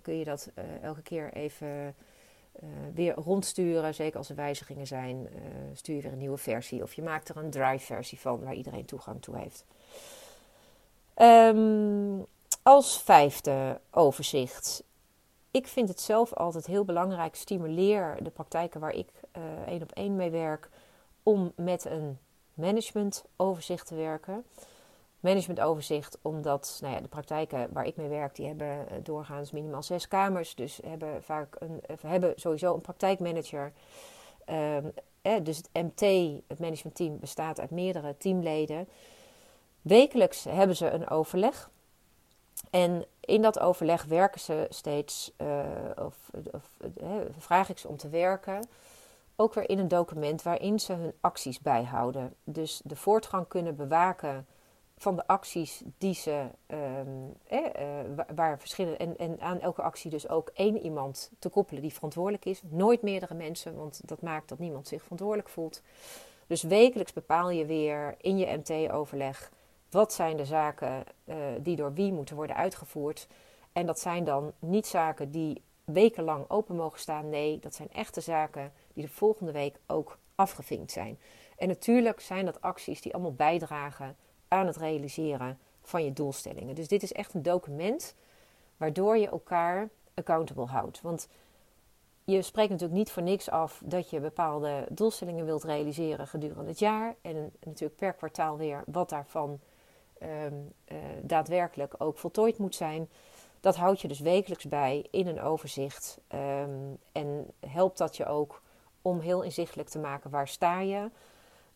kun 0.01 0.17
je 0.17 0.25
dat 0.25 0.49
uh, 0.55 0.83
elke 0.83 1.01
keer 1.01 1.33
even 1.33 1.95
weer 2.93 3.13
rondsturen. 3.13 3.93
Zeker 3.93 4.17
als 4.17 4.29
er 4.29 4.35
wijzigingen 4.35 4.87
zijn, 4.87 5.29
stuur 5.73 5.95
je 5.95 6.01
weer 6.01 6.11
een 6.11 6.17
nieuwe 6.17 6.37
versie. 6.37 6.83
Of 6.83 6.93
je 6.93 7.01
maakt 7.01 7.29
er 7.29 7.37
een 7.37 7.49
drive 7.49 7.85
versie 7.85 8.19
van 8.19 8.43
waar 8.43 8.53
iedereen 8.53 8.85
toegang 8.85 9.21
toe 9.21 9.37
heeft. 9.37 9.65
Um, 11.55 12.25
als 12.63 13.01
vijfde 13.01 13.79
overzicht. 13.91 14.83
Ik 15.51 15.67
vind 15.67 15.89
het 15.89 16.01
zelf 16.01 16.33
altijd 16.33 16.65
heel 16.65 16.85
belangrijk. 16.85 17.35
Stimuleer 17.35 18.17
de 18.23 18.29
praktijken 18.29 18.79
waar 18.79 18.93
ik 18.93 19.09
één 19.65 19.81
op 19.81 19.91
één 19.91 20.15
mee 20.15 20.29
werk. 20.29 20.69
Om 21.23 21.51
met 21.55 21.85
een 21.85 22.17
managementoverzicht 22.57 23.87
te 23.87 23.95
werken. 23.95 24.45
Managementoverzicht 25.19 26.17
omdat 26.21 26.79
nou 26.81 26.93
ja, 26.93 27.01
de 27.01 27.07
praktijken 27.07 27.67
waar 27.71 27.85
ik 27.85 27.95
mee 27.95 28.07
werk, 28.07 28.35
die 28.35 28.47
hebben 28.47 28.89
eh, 28.89 28.97
doorgaans 29.03 29.51
minimaal 29.51 29.83
zes 29.83 30.07
kamers. 30.07 30.55
Dus 30.55 30.79
hebben 30.85 31.23
vaak 31.23 31.55
een, 31.59 31.81
eh, 31.85 31.95
hebben 32.01 32.33
sowieso 32.35 32.73
een 32.73 32.81
praktijkmanager. 32.81 33.71
Um, 34.49 34.91
eh, 35.21 35.43
dus 35.43 35.57
het 35.57 35.69
MT, 35.73 36.01
het 36.47 36.59
managementteam, 36.59 37.19
bestaat 37.19 37.59
uit 37.59 37.71
meerdere 37.71 38.17
teamleden. 38.17 38.87
Wekelijks 39.81 40.43
hebben 40.43 40.75
ze 40.75 40.89
een 40.89 41.09
overleg. 41.09 41.69
En 42.69 43.05
in 43.19 43.41
dat 43.41 43.59
overleg 43.59 44.03
werken 44.05 44.41
ze 44.41 44.65
steeds, 44.69 45.31
uh, 45.41 45.65
of, 45.95 46.15
of 46.51 46.77
uh, 47.01 47.11
vraag 47.37 47.69
ik 47.69 47.77
ze 47.77 47.87
om 47.87 47.97
te 47.97 48.09
werken 48.09 48.61
ook 49.39 49.53
weer 49.53 49.69
in 49.69 49.79
een 49.79 49.87
document 49.87 50.41
waarin 50.41 50.79
ze 50.79 50.93
hun 50.93 51.13
acties 51.21 51.59
bijhouden. 51.59 52.33
Dus 52.43 52.81
de 52.83 52.95
voortgang 52.95 53.47
kunnen 53.47 53.75
bewaken 53.75 54.45
van 54.97 55.15
de 55.15 55.27
acties 55.27 55.83
die 55.97 56.13
ze, 56.13 56.45
um, 56.67 57.33
eh, 57.47 57.61
waar 58.35 58.59
verschillende, 58.59 58.97
en, 58.97 59.17
en 59.17 59.41
aan 59.41 59.59
elke 59.59 59.81
actie 59.81 60.09
dus 60.09 60.29
ook 60.29 60.49
één 60.53 60.77
iemand 60.77 61.31
te 61.39 61.49
koppelen 61.49 61.81
die 61.81 61.93
verantwoordelijk 61.93 62.45
is. 62.45 62.61
Nooit 62.69 63.01
meerdere 63.01 63.33
mensen, 63.33 63.75
want 63.75 64.01
dat 64.05 64.21
maakt 64.21 64.49
dat 64.49 64.59
niemand 64.59 64.87
zich 64.87 65.01
verantwoordelijk 65.01 65.49
voelt. 65.49 65.81
Dus 66.47 66.61
wekelijks 66.61 67.13
bepaal 67.13 67.49
je 67.49 67.65
weer 67.65 68.15
in 68.17 68.37
je 68.37 68.57
MT-overleg 68.57 69.51
wat 69.89 70.13
zijn 70.13 70.37
de 70.37 70.45
zaken 70.45 71.03
uh, 71.25 71.35
die 71.59 71.75
door 71.75 71.93
wie 71.93 72.13
moeten 72.13 72.35
worden 72.35 72.55
uitgevoerd. 72.55 73.27
En 73.71 73.85
dat 73.85 73.99
zijn 73.99 74.23
dan 74.23 74.51
niet 74.59 74.87
zaken 74.87 75.31
die 75.31 75.61
wekenlang 75.93 76.49
open 76.49 76.75
mogen 76.75 76.99
staan. 76.99 77.29
Nee, 77.29 77.59
dat 77.59 77.75
zijn 77.75 77.91
echte 77.91 78.21
zaken 78.21 78.71
die 78.93 79.03
de 79.03 79.09
volgende 79.09 79.51
week 79.51 79.79
ook 79.87 80.17
afgevinkt 80.35 80.91
zijn. 80.91 81.19
En 81.57 81.67
natuurlijk 81.67 82.19
zijn 82.19 82.45
dat 82.45 82.61
acties 82.61 83.01
die 83.01 83.13
allemaal 83.13 83.33
bijdragen 83.33 84.15
aan 84.47 84.67
het 84.67 84.77
realiseren 84.77 85.59
van 85.81 86.03
je 86.03 86.13
doelstellingen. 86.13 86.75
Dus 86.75 86.87
dit 86.87 87.03
is 87.03 87.13
echt 87.13 87.33
een 87.33 87.43
document 87.43 88.15
waardoor 88.77 89.17
je 89.17 89.29
elkaar 89.29 89.89
accountable 90.13 90.65
houdt. 90.65 91.01
Want 91.01 91.27
je 92.23 92.41
spreekt 92.41 92.69
natuurlijk 92.69 92.99
niet 92.99 93.11
voor 93.11 93.23
niks 93.23 93.49
af 93.49 93.81
dat 93.85 94.09
je 94.09 94.19
bepaalde 94.19 94.85
doelstellingen 94.89 95.45
wilt 95.45 95.63
realiseren 95.63 96.27
gedurende 96.27 96.69
het 96.69 96.79
jaar. 96.79 97.15
En 97.21 97.51
natuurlijk 97.63 97.99
per 97.99 98.13
kwartaal 98.13 98.57
weer 98.57 98.83
wat 98.85 99.09
daarvan 99.09 99.59
um, 100.23 100.73
uh, 100.87 100.97
daadwerkelijk 101.21 101.95
ook 101.97 102.17
voltooid 102.17 102.57
moet 102.57 102.75
zijn. 102.75 103.09
Dat 103.59 103.75
houd 103.75 104.01
je 104.01 104.07
dus 104.07 104.19
wekelijks 104.19 104.65
bij 104.65 105.05
in 105.11 105.27
een 105.27 105.41
overzicht. 105.41 106.19
Um, 106.33 106.97
en 107.11 107.51
helpt 107.59 107.97
dat 107.97 108.17
je 108.17 108.25
ook 108.25 108.61
om 109.01 109.19
heel 109.19 109.41
inzichtelijk 109.41 109.89
te 109.89 109.99
maken 109.99 110.29
waar 110.29 110.47
sta 110.47 110.79
je, 110.79 111.09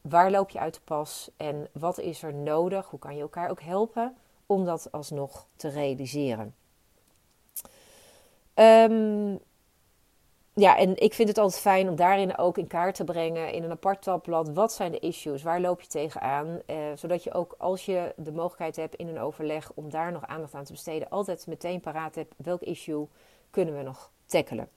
waar 0.01 0.31
loop 0.31 0.49
je 0.49 0.59
uit 0.59 0.73
de 0.73 0.81
pas 0.83 1.31
en 1.37 1.67
wat 1.71 1.99
is 1.99 2.23
er 2.23 2.33
nodig, 2.33 2.89
hoe 2.89 2.99
kan 2.99 3.15
je 3.15 3.21
elkaar 3.21 3.49
ook 3.49 3.61
helpen 3.61 4.15
om 4.45 4.65
dat 4.65 4.91
alsnog 4.91 5.47
te 5.55 5.69
realiseren. 5.69 6.55
Um, 8.55 9.39
ja, 10.61 10.77
en 10.77 10.97
ik 10.97 11.13
vind 11.13 11.27
het 11.27 11.37
altijd 11.37 11.61
fijn 11.61 11.89
om 11.89 11.95
daarin 11.95 12.37
ook 12.37 12.57
in 12.57 12.67
kaart 12.67 12.95
te 12.95 13.03
brengen 13.03 13.53
in 13.53 13.63
een 13.63 13.71
apart 13.71 14.01
tabblad. 14.01 14.49
Wat 14.53 14.73
zijn 14.73 14.91
de 14.91 14.99
issues? 14.99 15.43
Waar 15.43 15.61
loop 15.61 15.81
je 15.81 15.87
tegenaan? 15.87 16.61
Eh, 16.65 16.75
zodat 16.95 17.23
je 17.23 17.33
ook 17.33 17.55
als 17.57 17.85
je 17.85 18.13
de 18.17 18.31
mogelijkheid 18.31 18.75
hebt 18.75 18.95
in 18.95 19.07
een 19.07 19.19
overleg 19.19 19.71
om 19.75 19.89
daar 19.89 20.11
nog 20.11 20.27
aandacht 20.27 20.53
aan 20.53 20.63
te 20.63 20.71
besteden, 20.71 21.09
altijd 21.09 21.47
meteen 21.47 21.79
paraat 21.79 22.15
hebt 22.15 22.33
welk 22.37 22.61
issue 22.61 23.07
kunnen 23.49 23.77
we 23.77 23.83
nog 23.83 24.11
tackelen. 24.25 24.69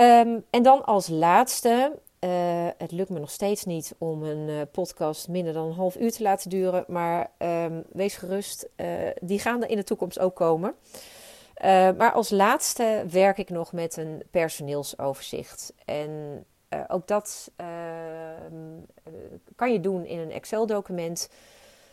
Um, 0.00 0.44
en 0.50 0.62
dan 0.62 0.84
als 0.84 1.08
laatste, 1.08 1.98
uh, 2.20 2.30
het 2.78 2.92
lukt 2.92 3.10
me 3.10 3.18
nog 3.18 3.30
steeds 3.30 3.64
niet 3.64 3.94
om 3.98 4.22
een 4.22 4.48
uh, 4.48 4.60
podcast 4.72 5.28
minder 5.28 5.52
dan 5.52 5.66
een 5.66 5.72
half 5.72 5.96
uur 5.96 6.12
te 6.12 6.22
laten 6.22 6.50
duren, 6.50 6.84
maar 6.88 7.30
um, 7.38 7.84
wees 7.92 8.14
gerust, 8.14 8.68
uh, 8.76 8.86
die 9.20 9.38
gaan 9.38 9.62
er 9.62 9.70
in 9.70 9.76
de 9.76 9.84
toekomst 9.84 10.18
ook 10.18 10.34
komen. 10.34 10.74
Uh, 11.64 11.68
maar 11.96 12.12
als 12.12 12.30
laatste 12.30 13.04
werk 13.10 13.38
ik 13.38 13.50
nog 13.50 13.72
met 13.72 13.96
een 13.96 14.22
personeelsoverzicht. 14.30 15.74
En 15.84 16.44
uh, 16.74 16.80
ook 16.88 17.06
dat 17.06 17.50
uh, 17.60 17.66
kan 19.56 19.72
je 19.72 19.80
doen 19.80 20.04
in 20.04 20.18
een 20.18 20.30
Excel-document. 20.30 21.30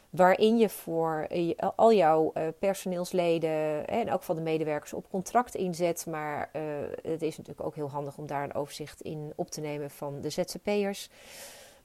Waarin 0.10 0.58
je 0.58 0.70
voor 0.70 1.28
al 1.76 1.94
jouw 1.94 2.34
personeelsleden 2.60 3.88
en 3.88 4.12
ook 4.12 4.24
van 4.24 4.36
de 4.36 4.42
medewerkers 4.42 4.94
op 4.94 5.10
contract 5.10 5.56
inzet. 5.56 6.06
Maar 6.06 6.50
het 7.02 7.22
is 7.22 7.38
natuurlijk 7.38 7.68
ook 7.68 7.76
heel 7.76 7.90
handig 7.90 8.18
om 8.18 8.28
daar 8.28 8.44
een 8.44 8.54
overzicht 8.54 9.02
in 9.02 9.34
op 9.36 9.50
te 9.50 9.62
nemen 9.62 9.90
van 9.90 10.22
de 10.22 10.30
ZZP'ers. 10.30 11.10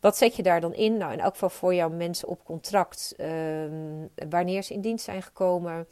Wat 0.01 0.17
zet 0.17 0.37
je 0.37 0.43
daar 0.43 0.61
dan 0.61 0.75
in? 0.75 0.97
Nou, 0.97 1.13
in 1.13 1.21
elk 1.21 1.33
geval 1.33 1.51
voor 1.51 1.75
jouw 1.75 1.91
mensen 1.91 2.29
op 2.29 2.45
contract. 2.45 3.15
Ehm, 3.17 4.07
wanneer 4.29 4.63
ze 4.63 4.75
in 4.75 4.81
dienst 4.81 5.05
zijn 5.05 5.23
gekomen 5.23 5.87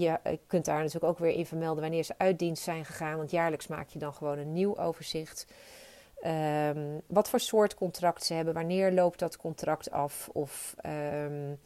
je 0.00 0.38
kunt 0.46 0.64
daar 0.64 0.78
natuurlijk 0.78 1.04
ook 1.04 1.18
weer 1.18 1.34
in 1.34 1.46
vermelden 1.46 1.82
wanneer 1.82 2.02
ze 2.02 2.14
uit 2.18 2.38
dienst 2.38 2.62
zijn 2.62 2.84
gegaan. 2.84 3.16
Want 3.16 3.30
jaarlijks 3.30 3.66
maak 3.66 3.88
je 3.88 3.98
dan 3.98 4.14
gewoon 4.14 4.38
een 4.38 4.52
nieuw 4.52 4.78
overzicht. 4.78 5.46
Um, 6.26 7.00
wat 7.06 7.28
voor 7.28 7.40
soort 7.40 7.74
contract 7.74 8.24
ze 8.24 8.34
hebben, 8.34 8.54
wanneer 8.54 8.92
loopt 8.92 9.18
dat 9.18 9.36
contract 9.36 9.90
af? 9.90 10.28
Of 10.32 10.74
um, 10.86 11.58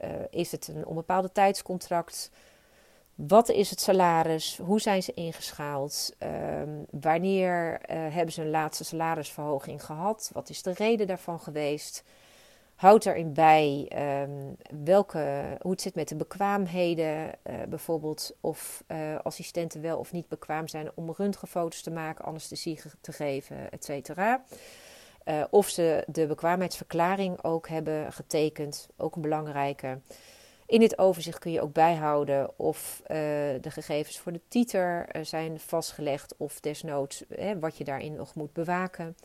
uh, 0.00 0.08
is 0.30 0.52
het 0.52 0.68
een 0.68 0.86
onbepaalde 0.86 1.32
tijdscontract? 1.32 2.30
Wat 3.14 3.48
is 3.48 3.70
het 3.70 3.80
salaris? 3.80 4.58
Hoe 4.62 4.80
zijn 4.80 5.02
ze 5.02 5.14
ingeschaald? 5.14 6.14
Um, 6.18 6.86
wanneer 6.90 7.72
uh, 7.72 7.96
hebben 8.14 8.32
ze 8.32 8.42
een 8.42 8.50
laatste 8.50 8.84
salarisverhoging 8.84 9.84
gehad? 9.84 10.30
Wat 10.32 10.48
is 10.48 10.62
de 10.62 10.72
reden 10.72 11.06
daarvan 11.06 11.40
geweest? 11.40 12.04
Houd 12.76 13.06
erin 13.06 13.32
bij 13.32 13.92
um, 14.22 14.56
welke, 14.84 15.56
hoe 15.60 15.70
het 15.70 15.80
zit 15.80 15.94
met 15.94 16.08
de 16.08 16.16
bekwaamheden. 16.16 17.26
Uh, 17.26 17.54
bijvoorbeeld 17.68 18.36
of 18.40 18.84
uh, 18.88 19.18
assistenten 19.22 19.82
wel 19.82 19.98
of 19.98 20.12
niet 20.12 20.28
bekwaam 20.28 20.68
zijn 20.68 20.90
om 20.94 21.14
röntgenfoto's 21.16 21.82
te 21.82 21.90
maken, 21.90 22.24
anesthesie 22.24 22.80
te 23.00 23.12
geven, 23.12 23.70
et 23.70 23.84
cetera. 23.84 24.44
Uh, 25.24 25.44
of 25.50 25.68
ze 25.68 26.04
de 26.06 26.26
bekwaamheidsverklaring 26.26 27.44
ook 27.44 27.68
hebben 27.68 28.12
getekend, 28.12 28.88
ook 28.96 29.16
een 29.16 29.22
belangrijke. 29.22 30.00
In 30.66 30.80
dit 30.80 30.98
overzicht 30.98 31.38
kun 31.38 31.52
je 31.52 31.60
ook 31.60 31.72
bijhouden 31.72 32.58
of 32.58 33.02
de 33.06 33.70
gegevens 33.70 34.18
voor 34.18 34.32
de 34.32 34.40
titer 34.48 35.08
zijn 35.22 35.60
vastgelegd 35.60 36.34
of 36.36 36.60
desnoods 36.60 37.24
wat 37.60 37.76
je 37.76 37.84
daarin 37.84 38.14
nog 38.14 38.34
moet 38.34 38.52
bewaken. 38.52 39.16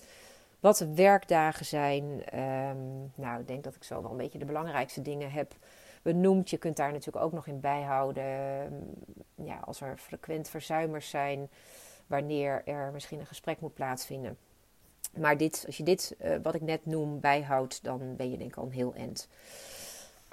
Wat 0.61 0.77
de 0.77 0.93
werkdagen 0.93 1.65
zijn. 1.65 2.23
Ehm, 2.25 2.77
nou, 3.15 3.39
ik 3.39 3.47
denk 3.47 3.63
dat 3.63 3.75
ik 3.75 3.83
zo 3.83 4.01
wel 4.01 4.11
een 4.11 4.17
beetje 4.17 4.39
de 4.39 4.45
belangrijkste 4.45 5.01
dingen 5.01 5.31
heb 5.31 5.53
benoemd. 6.01 6.49
Je 6.49 6.57
kunt 6.57 6.77
daar 6.77 6.91
natuurlijk 6.91 7.25
ook 7.25 7.31
nog 7.31 7.47
in 7.47 7.59
bijhouden. 7.59 8.23
Ehm, 8.23 8.73
ja, 9.47 9.59
als 9.65 9.81
er 9.81 9.97
frequent 9.97 10.49
verzuimers 10.49 11.09
zijn, 11.09 11.49
wanneer 12.07 12.61
er 12.65 12.91
misschien 12.93 13.19
een 13.19 13.25
gesprek 13.25 13.59
moet 13.59 13.73
plaatsvinden. 13.73 14.37
Maar 15.17 15.37
dit, 15.37 15.63
als 15.65 15.77
je 15.77 15.83
dit, 15.83 16.15
uh, 16.21 16.35
wat 16.43 16.55
ik 16.55 16.61
net 16.61 16.85
noem, 16.85 17.19
bijhoudt, 17.19 17.83
dan 17.83 18.15
ben 18.15 18.31
je 18.31 18.37
denk 18.37 18.49
ik 18.49 18.57
al 18.57 18.63
een 18.63 18.71
heel 18.71 18.93
eind. 18.93 19.27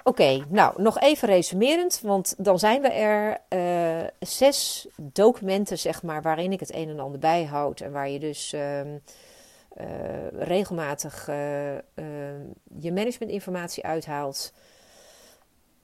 Oké, 0.03 0.45
nou 0.47 0.81
nog 0.81 0.99
even 0.99 1.27
resumerend, 1.27 2.01
want 2.01 2.35
dan 2.37 2.59
zijn 2.59 2.81
we 2.81 2.87
er 2.87 3.41
uh, 3.49 4.07
zes 4.19 4.87
documenten, 5.01 5.77
zeg 5.77 6.03
maar, 6.03 6.21
waarin 6.21 6.51
ik 6.51 6.59
het 6.59 6.73
een 6.73 6.89
en 6.89 6.99
ander 6.99 7.19
bijhoud 7.19 7.79
en 7.79 7.91
waar 7.91 8.09
je 8.09 8.19
dus 8.19 8.53
uh, 8.53 8.81
uh, 9.77 10.27
regelmatig 10.31 11.25
je 12.77 12.91
managementinformatie 12.93 13.83
uithaalt. 13.83 14.53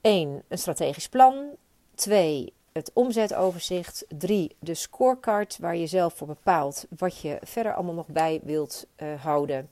Eén, 0.00 0.42
een 0.48 0.58
strategisch 0.58 1.08
plan. 1.08 1.56
Twee, 1.94 2.52
het 2.72 2.90
omzetoverzicht. 2.92 4.04
Drie, 4.08 4.56
de 4.58 4.74
scorecard 4.74 5.58
waar 5.58 5.76
je 5.76 5.86
zelf 5.86 6.14
voor 6.14 6.26
bepaalt 6.26 6.86
wat 6.96 7.20
je 7.20 7.38
verder 7.42 7.74
allemaal 7.74 7.94
nog 7.94 8.08
bij 8.08 8.40
wilt 8.42 8.86
houden. 9.20 9.70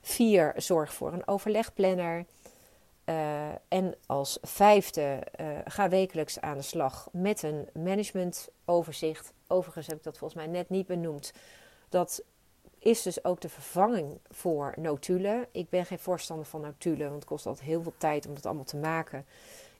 Vier, 0.00 0.52
zorg 0.56 0.92
voor 0.94 1.12
een 1.12 1.28
overlegplanner. 1.28 2.24
En 3.68 3.94
als 4.06 4.38
vijfde, 4.42 5.22
ga 5.64 5.88
wekelijks 5.88 6.40
aan 6.40 6.56
de 6.56 6.62
slag 6.62 7.08
met 7.12 7.42
een 7.42 7.68
managementoverzicht. 7.72 9.32
Overigens 9.46 9.86
heb 9.86 9.96
ik 9.96 10.02
dat 10.02 10.18
volgens 10.18 10.40
mij 10.40 10.52
net 10.52 10.68
niet 10.68 10.86
benoemd. 10.86 11.32
Dat 11.88 12.22
is 12.88 13.02
dus 13.02 13.24
ook 13.24 13.40
de 13.40 13.48
vervanging 13.48 14.18
voor 14.30 14.74
notulen. 14.76 15.46
Ik 15.52 15.68
ben 15.68 15.86
geen 15.86 15.98
voorstander 15.98 16.46
van 16.46 16.60
notulen, 16.60 17.08
want 17.08 17.14
het 17.14 17.24
kost 17.24 17.46
altijd 17.46 17.66
heel 17.66 17.82
veel 17.82 17.94
tijd 17.98 18.26
om 18.26 18.34
dat 18.34 18.46
allemaal 18.46 18.64
te 18.64 18.76
maken. 18.76 19.26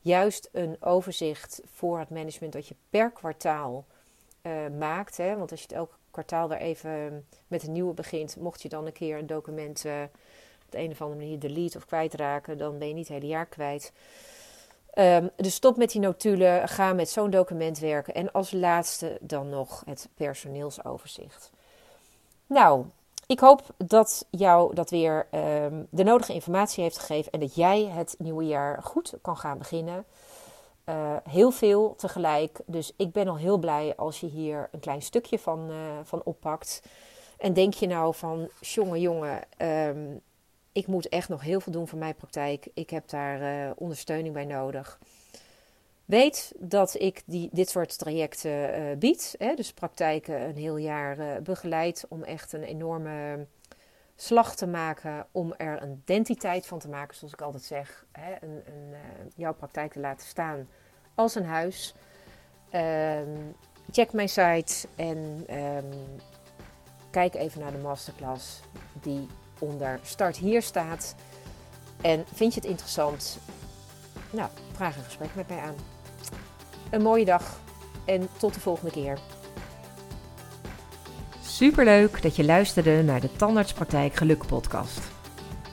Juist 0.00 0.48
een 0.52 0.76
overzicht 0.80 1.61
voor 1.64 1.98
het 1.98 2.11
management 2.11 2.52
dat 2.52 2.68
je 2.68 2.74
per 2.90 3.11
kwartaal 3.11 3.84
uh, 4.42 4.52
maakt. 4.78 5.16
Hè? 5.16 5.36
Want 5.36 5.50
als 5.50 5.61
je 5.61 5.66
het 5.66 5.76
elk 5.76 5.98
kwartaal 6.11 6.48
weer 6.48 6.59
even 6.59 7.26
met 7.46 7.62
een 7.62 7.72
nieuwe 7.72 7.94
begint, 7.94 8.36
mocht 8.36 8.62
je 8.62 8.68
dan 8.68 8.86
een 8.86 8.92
keer 8.92 9.18
een 9.18 9.26
document 9.26 9.84
op 10.64 10.70
de 10.70 10.78
een 10.78 10.90
of 10.90 11.02
andere 11.02 11.20
manier 11.20 11.38
delete 11.38 11.76
of 11.76 11.86
kwijtraken, 11.86 12.59
dan 12.59 12.78
ben 12.78 12.88
je 12.88 12.94
niet 12.94 13.09
het 13.09 13.16
hele 13.16 13.32
jaar 13.32 13.46
kwijt. 13.46 13.92
Um, 14.94 15.30
dus 15.36 15.54
stop 15.54 15.76
met 15.76 15.90
die 15.90 16.00
notulen, 16.00 16.68
ga 16.68 16.92
met 16.92 17.09
zo'n 17.09 17.30
document 17.30 17.78
werken. 17.78 18.14
En 18.14 18.32
als 18.32 18.52
laatste 18.52 19.18
dan 19.20 19.48
nog 19.48 19.82
het 19.86 20.09
personeelsoverzicht. 20.14 21.50
Nou, 22.46 22.84
ik 23.28 23.40
hoop 23.40 23.62
dat 23.76 24.26
jou 24.30 24.74
dat 24.74 24.90
weer 24.90 25.26
um, 25.64 25.86
de 25.90 26.04
nodige 26.04 26.32
informatie 26.32 26.82
heeft 26.82 26.98
gegeven 26.98 27.32
en 27.32 27.40
dat 27.40 27.54
jij 27.54 27.84
het 27.84 28.14
nieuwe 28.18 28.46
jaar 28.46 28.82
goed 28.82 29.14
kan 29.22 29.36
gaan 29.36 29.58
beginnen. 29.58 30.04
Uh, 30.88 31.16
heel 31.28 31.50
veel 31.50 31.94
tegelijk. 31.96 32.60
Dus 32.66 32.92
ik 32.96 33.12
ben 33.12 33.28
al 33.28 33.36
heel 33.36 33.58
blij 33.58 33.96
als 33.96 34.20
je 34.20 34.26
hier 34.26 34.68
een 34.72 34.80
klein 34.80 35.02
stukje 35.02 35.38
van, 35.38 35.70
uh, 35.70 35.76
van 36.04 36.22
oppakt. 36.24 36.82
En 37.38 37.52
denk 37.52 37.74
je 37.74 37.86
nou 37.86 38.14
van, 38.14 38.48
jongen, 38.60 39.00
jongen, 39.00 39.42
um, 39.58 40.20
ik 40.72 40.86
moet 40.86 41.08
echt 41.08 41.28
nog 41.28 41.42
heel 41.42 41.60
veel 41.60 41.72
doen 41.72 41.88
voor 41.88 41.98
mijn 41.98 42.14
praktijk. 42.14 42.68
Ik 42.74 42.90
heb 42.90 43.08
daar 43.08 43.66
uh, 43.66 43.70
ondersteuning 43.76 44.34
bij 44.34 44.44
nodig. 44.44 44.98
Weet 46.09 46.52
dat 46.59 46.94
ik 47.00 47.22
die, 47.26 47.48
dit 47.52 47.68
soort 47.68 47.98
trajecten 47.98 48.80
uh, 48.80 48.96
bied. 48.96 49.34
Hè, 49.38 49.54
dus 49.54 49.72
praktijken 49.72 50.42
een 50.42 50.56
heel 50.56 50.76
jaar 50.76 51.18
uh, 51.18 51.36
begeleid 51.42 52.06
om 52.09 52.22
echt 52.22 52.52
een 52.52 52.62
enorme 52.62 53.46
slag 54.16 54.54
te 54.56 54.66
maken. 54.66 55.26
Om 55.32 55.54
er 55.56 55.82
een 55.82 56.00
identiteit 56.04 56.66
van 56.66 56.78
te 56.78 56.88
maken, 56.88 57.16
zoals 57.16 57.32
ik 57.32 57.40
altijd 57.40 57.62
zeg. 57.62 58.06
Hè, 58.12 58.32
een, 58.40 58.62
een, 58.66 58.94
jouw 59.36 59.54
praktijk 59.54 59.92
te 59.92 60.00
laten 60.00 60.26
staan 60.26 60.68
als 61.14 61.34
een 61.34 61.46
huis. 61.46 61.94
Ehm, 62.70 63.36
check 63.90 64.12
mijn 64.12 64.28
site 64.28 64.88
en 64.96 65.44
um, 65.56 65.90
kijk 67.11 67.34
even 67.34 67.61
naar 67.61 67.72
de 67.72 67.78
masterclass 67.78 68.61
die 68.92 69.26
onder 69.59 70.00
start 70.02 70.36
hier 70.36 70.62
staat. 70.62 71.14
En 72.00 72.24
vind 72.34 72.54
je 72.54 72.61
het 72.61 72.68
interessant? 72.68 73.38
Nou, 74.30 74.50
vraag 74.72 74.96
een 74.96 75.02
gesprek 75.02 75.34
met 75.34 75.48
mij 75.48 75.59
aan. 75.59 75.97
Een 76.91 77.03
mooie 77.03 77.24
dag 77.24 77.61
en 78.05 78.28
tot 78.36 78.55
de 78.55 78.61
volgende 78.61 78.91
keer. 78.91 79.18
Superleuk 81.43 82.22
dat 82.22 82.36
je 82.36 82.45
luisterde 82.45 83.03
naar 83.03 83.20
de 83.20 83.32
Tandartspraktijk 83.36 84.14
Geluk 84.14 84.47
podcast. 84.47 85.01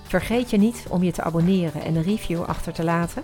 Vergeet 0.03 0.49
je 0.49 0.57
niet 0.57 0.85
om 0.89 1.03
je 1.03 1.11
te 1.11 1.21
abonneren 1.21 1.81
en 1.81 1.95
een 1.95 2.03
review 2.03 2.43
achter 2.43 2.73
te 2.73 2.83
laten. 2.83 3.23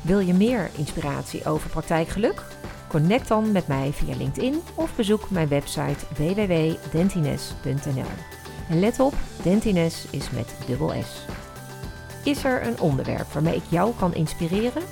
Wil 0.00 0.18
je 0.18 0.34
meer 0.34 0.70
inspiratie 0.76 1.44
over 1.44 1.70
praktijkgeluk? 1.70 2.42
Connect 2.88 3.28
dan 3.28 3.52
met 3.52 3.66
mij 3.66 3.92
via 3.92 4.16
LinkedIn 4.16 4.60
of 4.74 4.96
bezoek 4.96 5.30
mijn 5.30 5.48
website 5.48 6.06
www.dentines.nl. 6.16 8.12
En 8.68 8.80
let 8.80 9.00
op, 9.00 9.14
Dentines 9.42 10.06
is 10.10 10.30
met 10.30 10.54
dubbel 10.66 10.92
S. 11.02 11.24
Is 12.24 12.44
er 12.44 12.66
een 12.66 12.80
onderwerp 12.80 13.32
waarmee 13.32 13.54
ik 13.54 13.64
jou 13.68 13.94
kan 13.98 14.14
inspireren? 14.14 14.82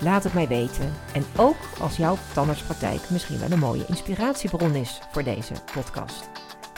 Laat 0.00 0.24
het 0.24 0.34
mij 0.34 0.48
weten. 0.48 0.92
En 1.12 1.24
ook 1.36 1.56
als 1.80 1.96
jouw 1.96 2.16
tandartspraktijk 2.32 3.10
misschien 3.10 3.38
wel 3.38 3.50
een 3.50 3.58
mooie 3.58 3.86
inspiratiebron 3.86 4.74
is 4.74 5.00
voor 5.10 5.22
deze 5.22 5.54
podcast. 5.72 6.28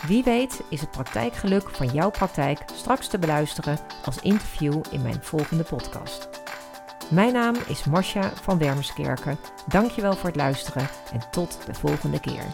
Wie 0.07 0.25
weet 0.25 0.61
is 0.71 0.81
het 0.81 0.91
praktijkgeluk 0.91 1.69
van 1.71 1.87
jouw 1.87 2.11
praktijk 2.11 2.61
straks 2.75 3.09
te 3.09 3.19
beluisteren 3.19 3.79
als 4.05 4.21
interview 4.21 4.83
in 4.91 5.03
mijn 5.03 5.23
volgende 5.23 5.65
podcast. 5.65 6.29
Mijn 7.11 7.33
naam 7.33 7.55
is 7.67 7.85
Marcia 7.85 8.33
van 8.43 8.59
Wermerskerken. 8.59 9.39
Dankjewel 9.67 10.13
voor 10.13 10.29
het 10.29 10.37
luisteren 10.37 10.89
en 11.13 11.21
tot 11.31 11.59
de 11.67 11.75
volgende 11.75 12.21
keer. 12.21 12.45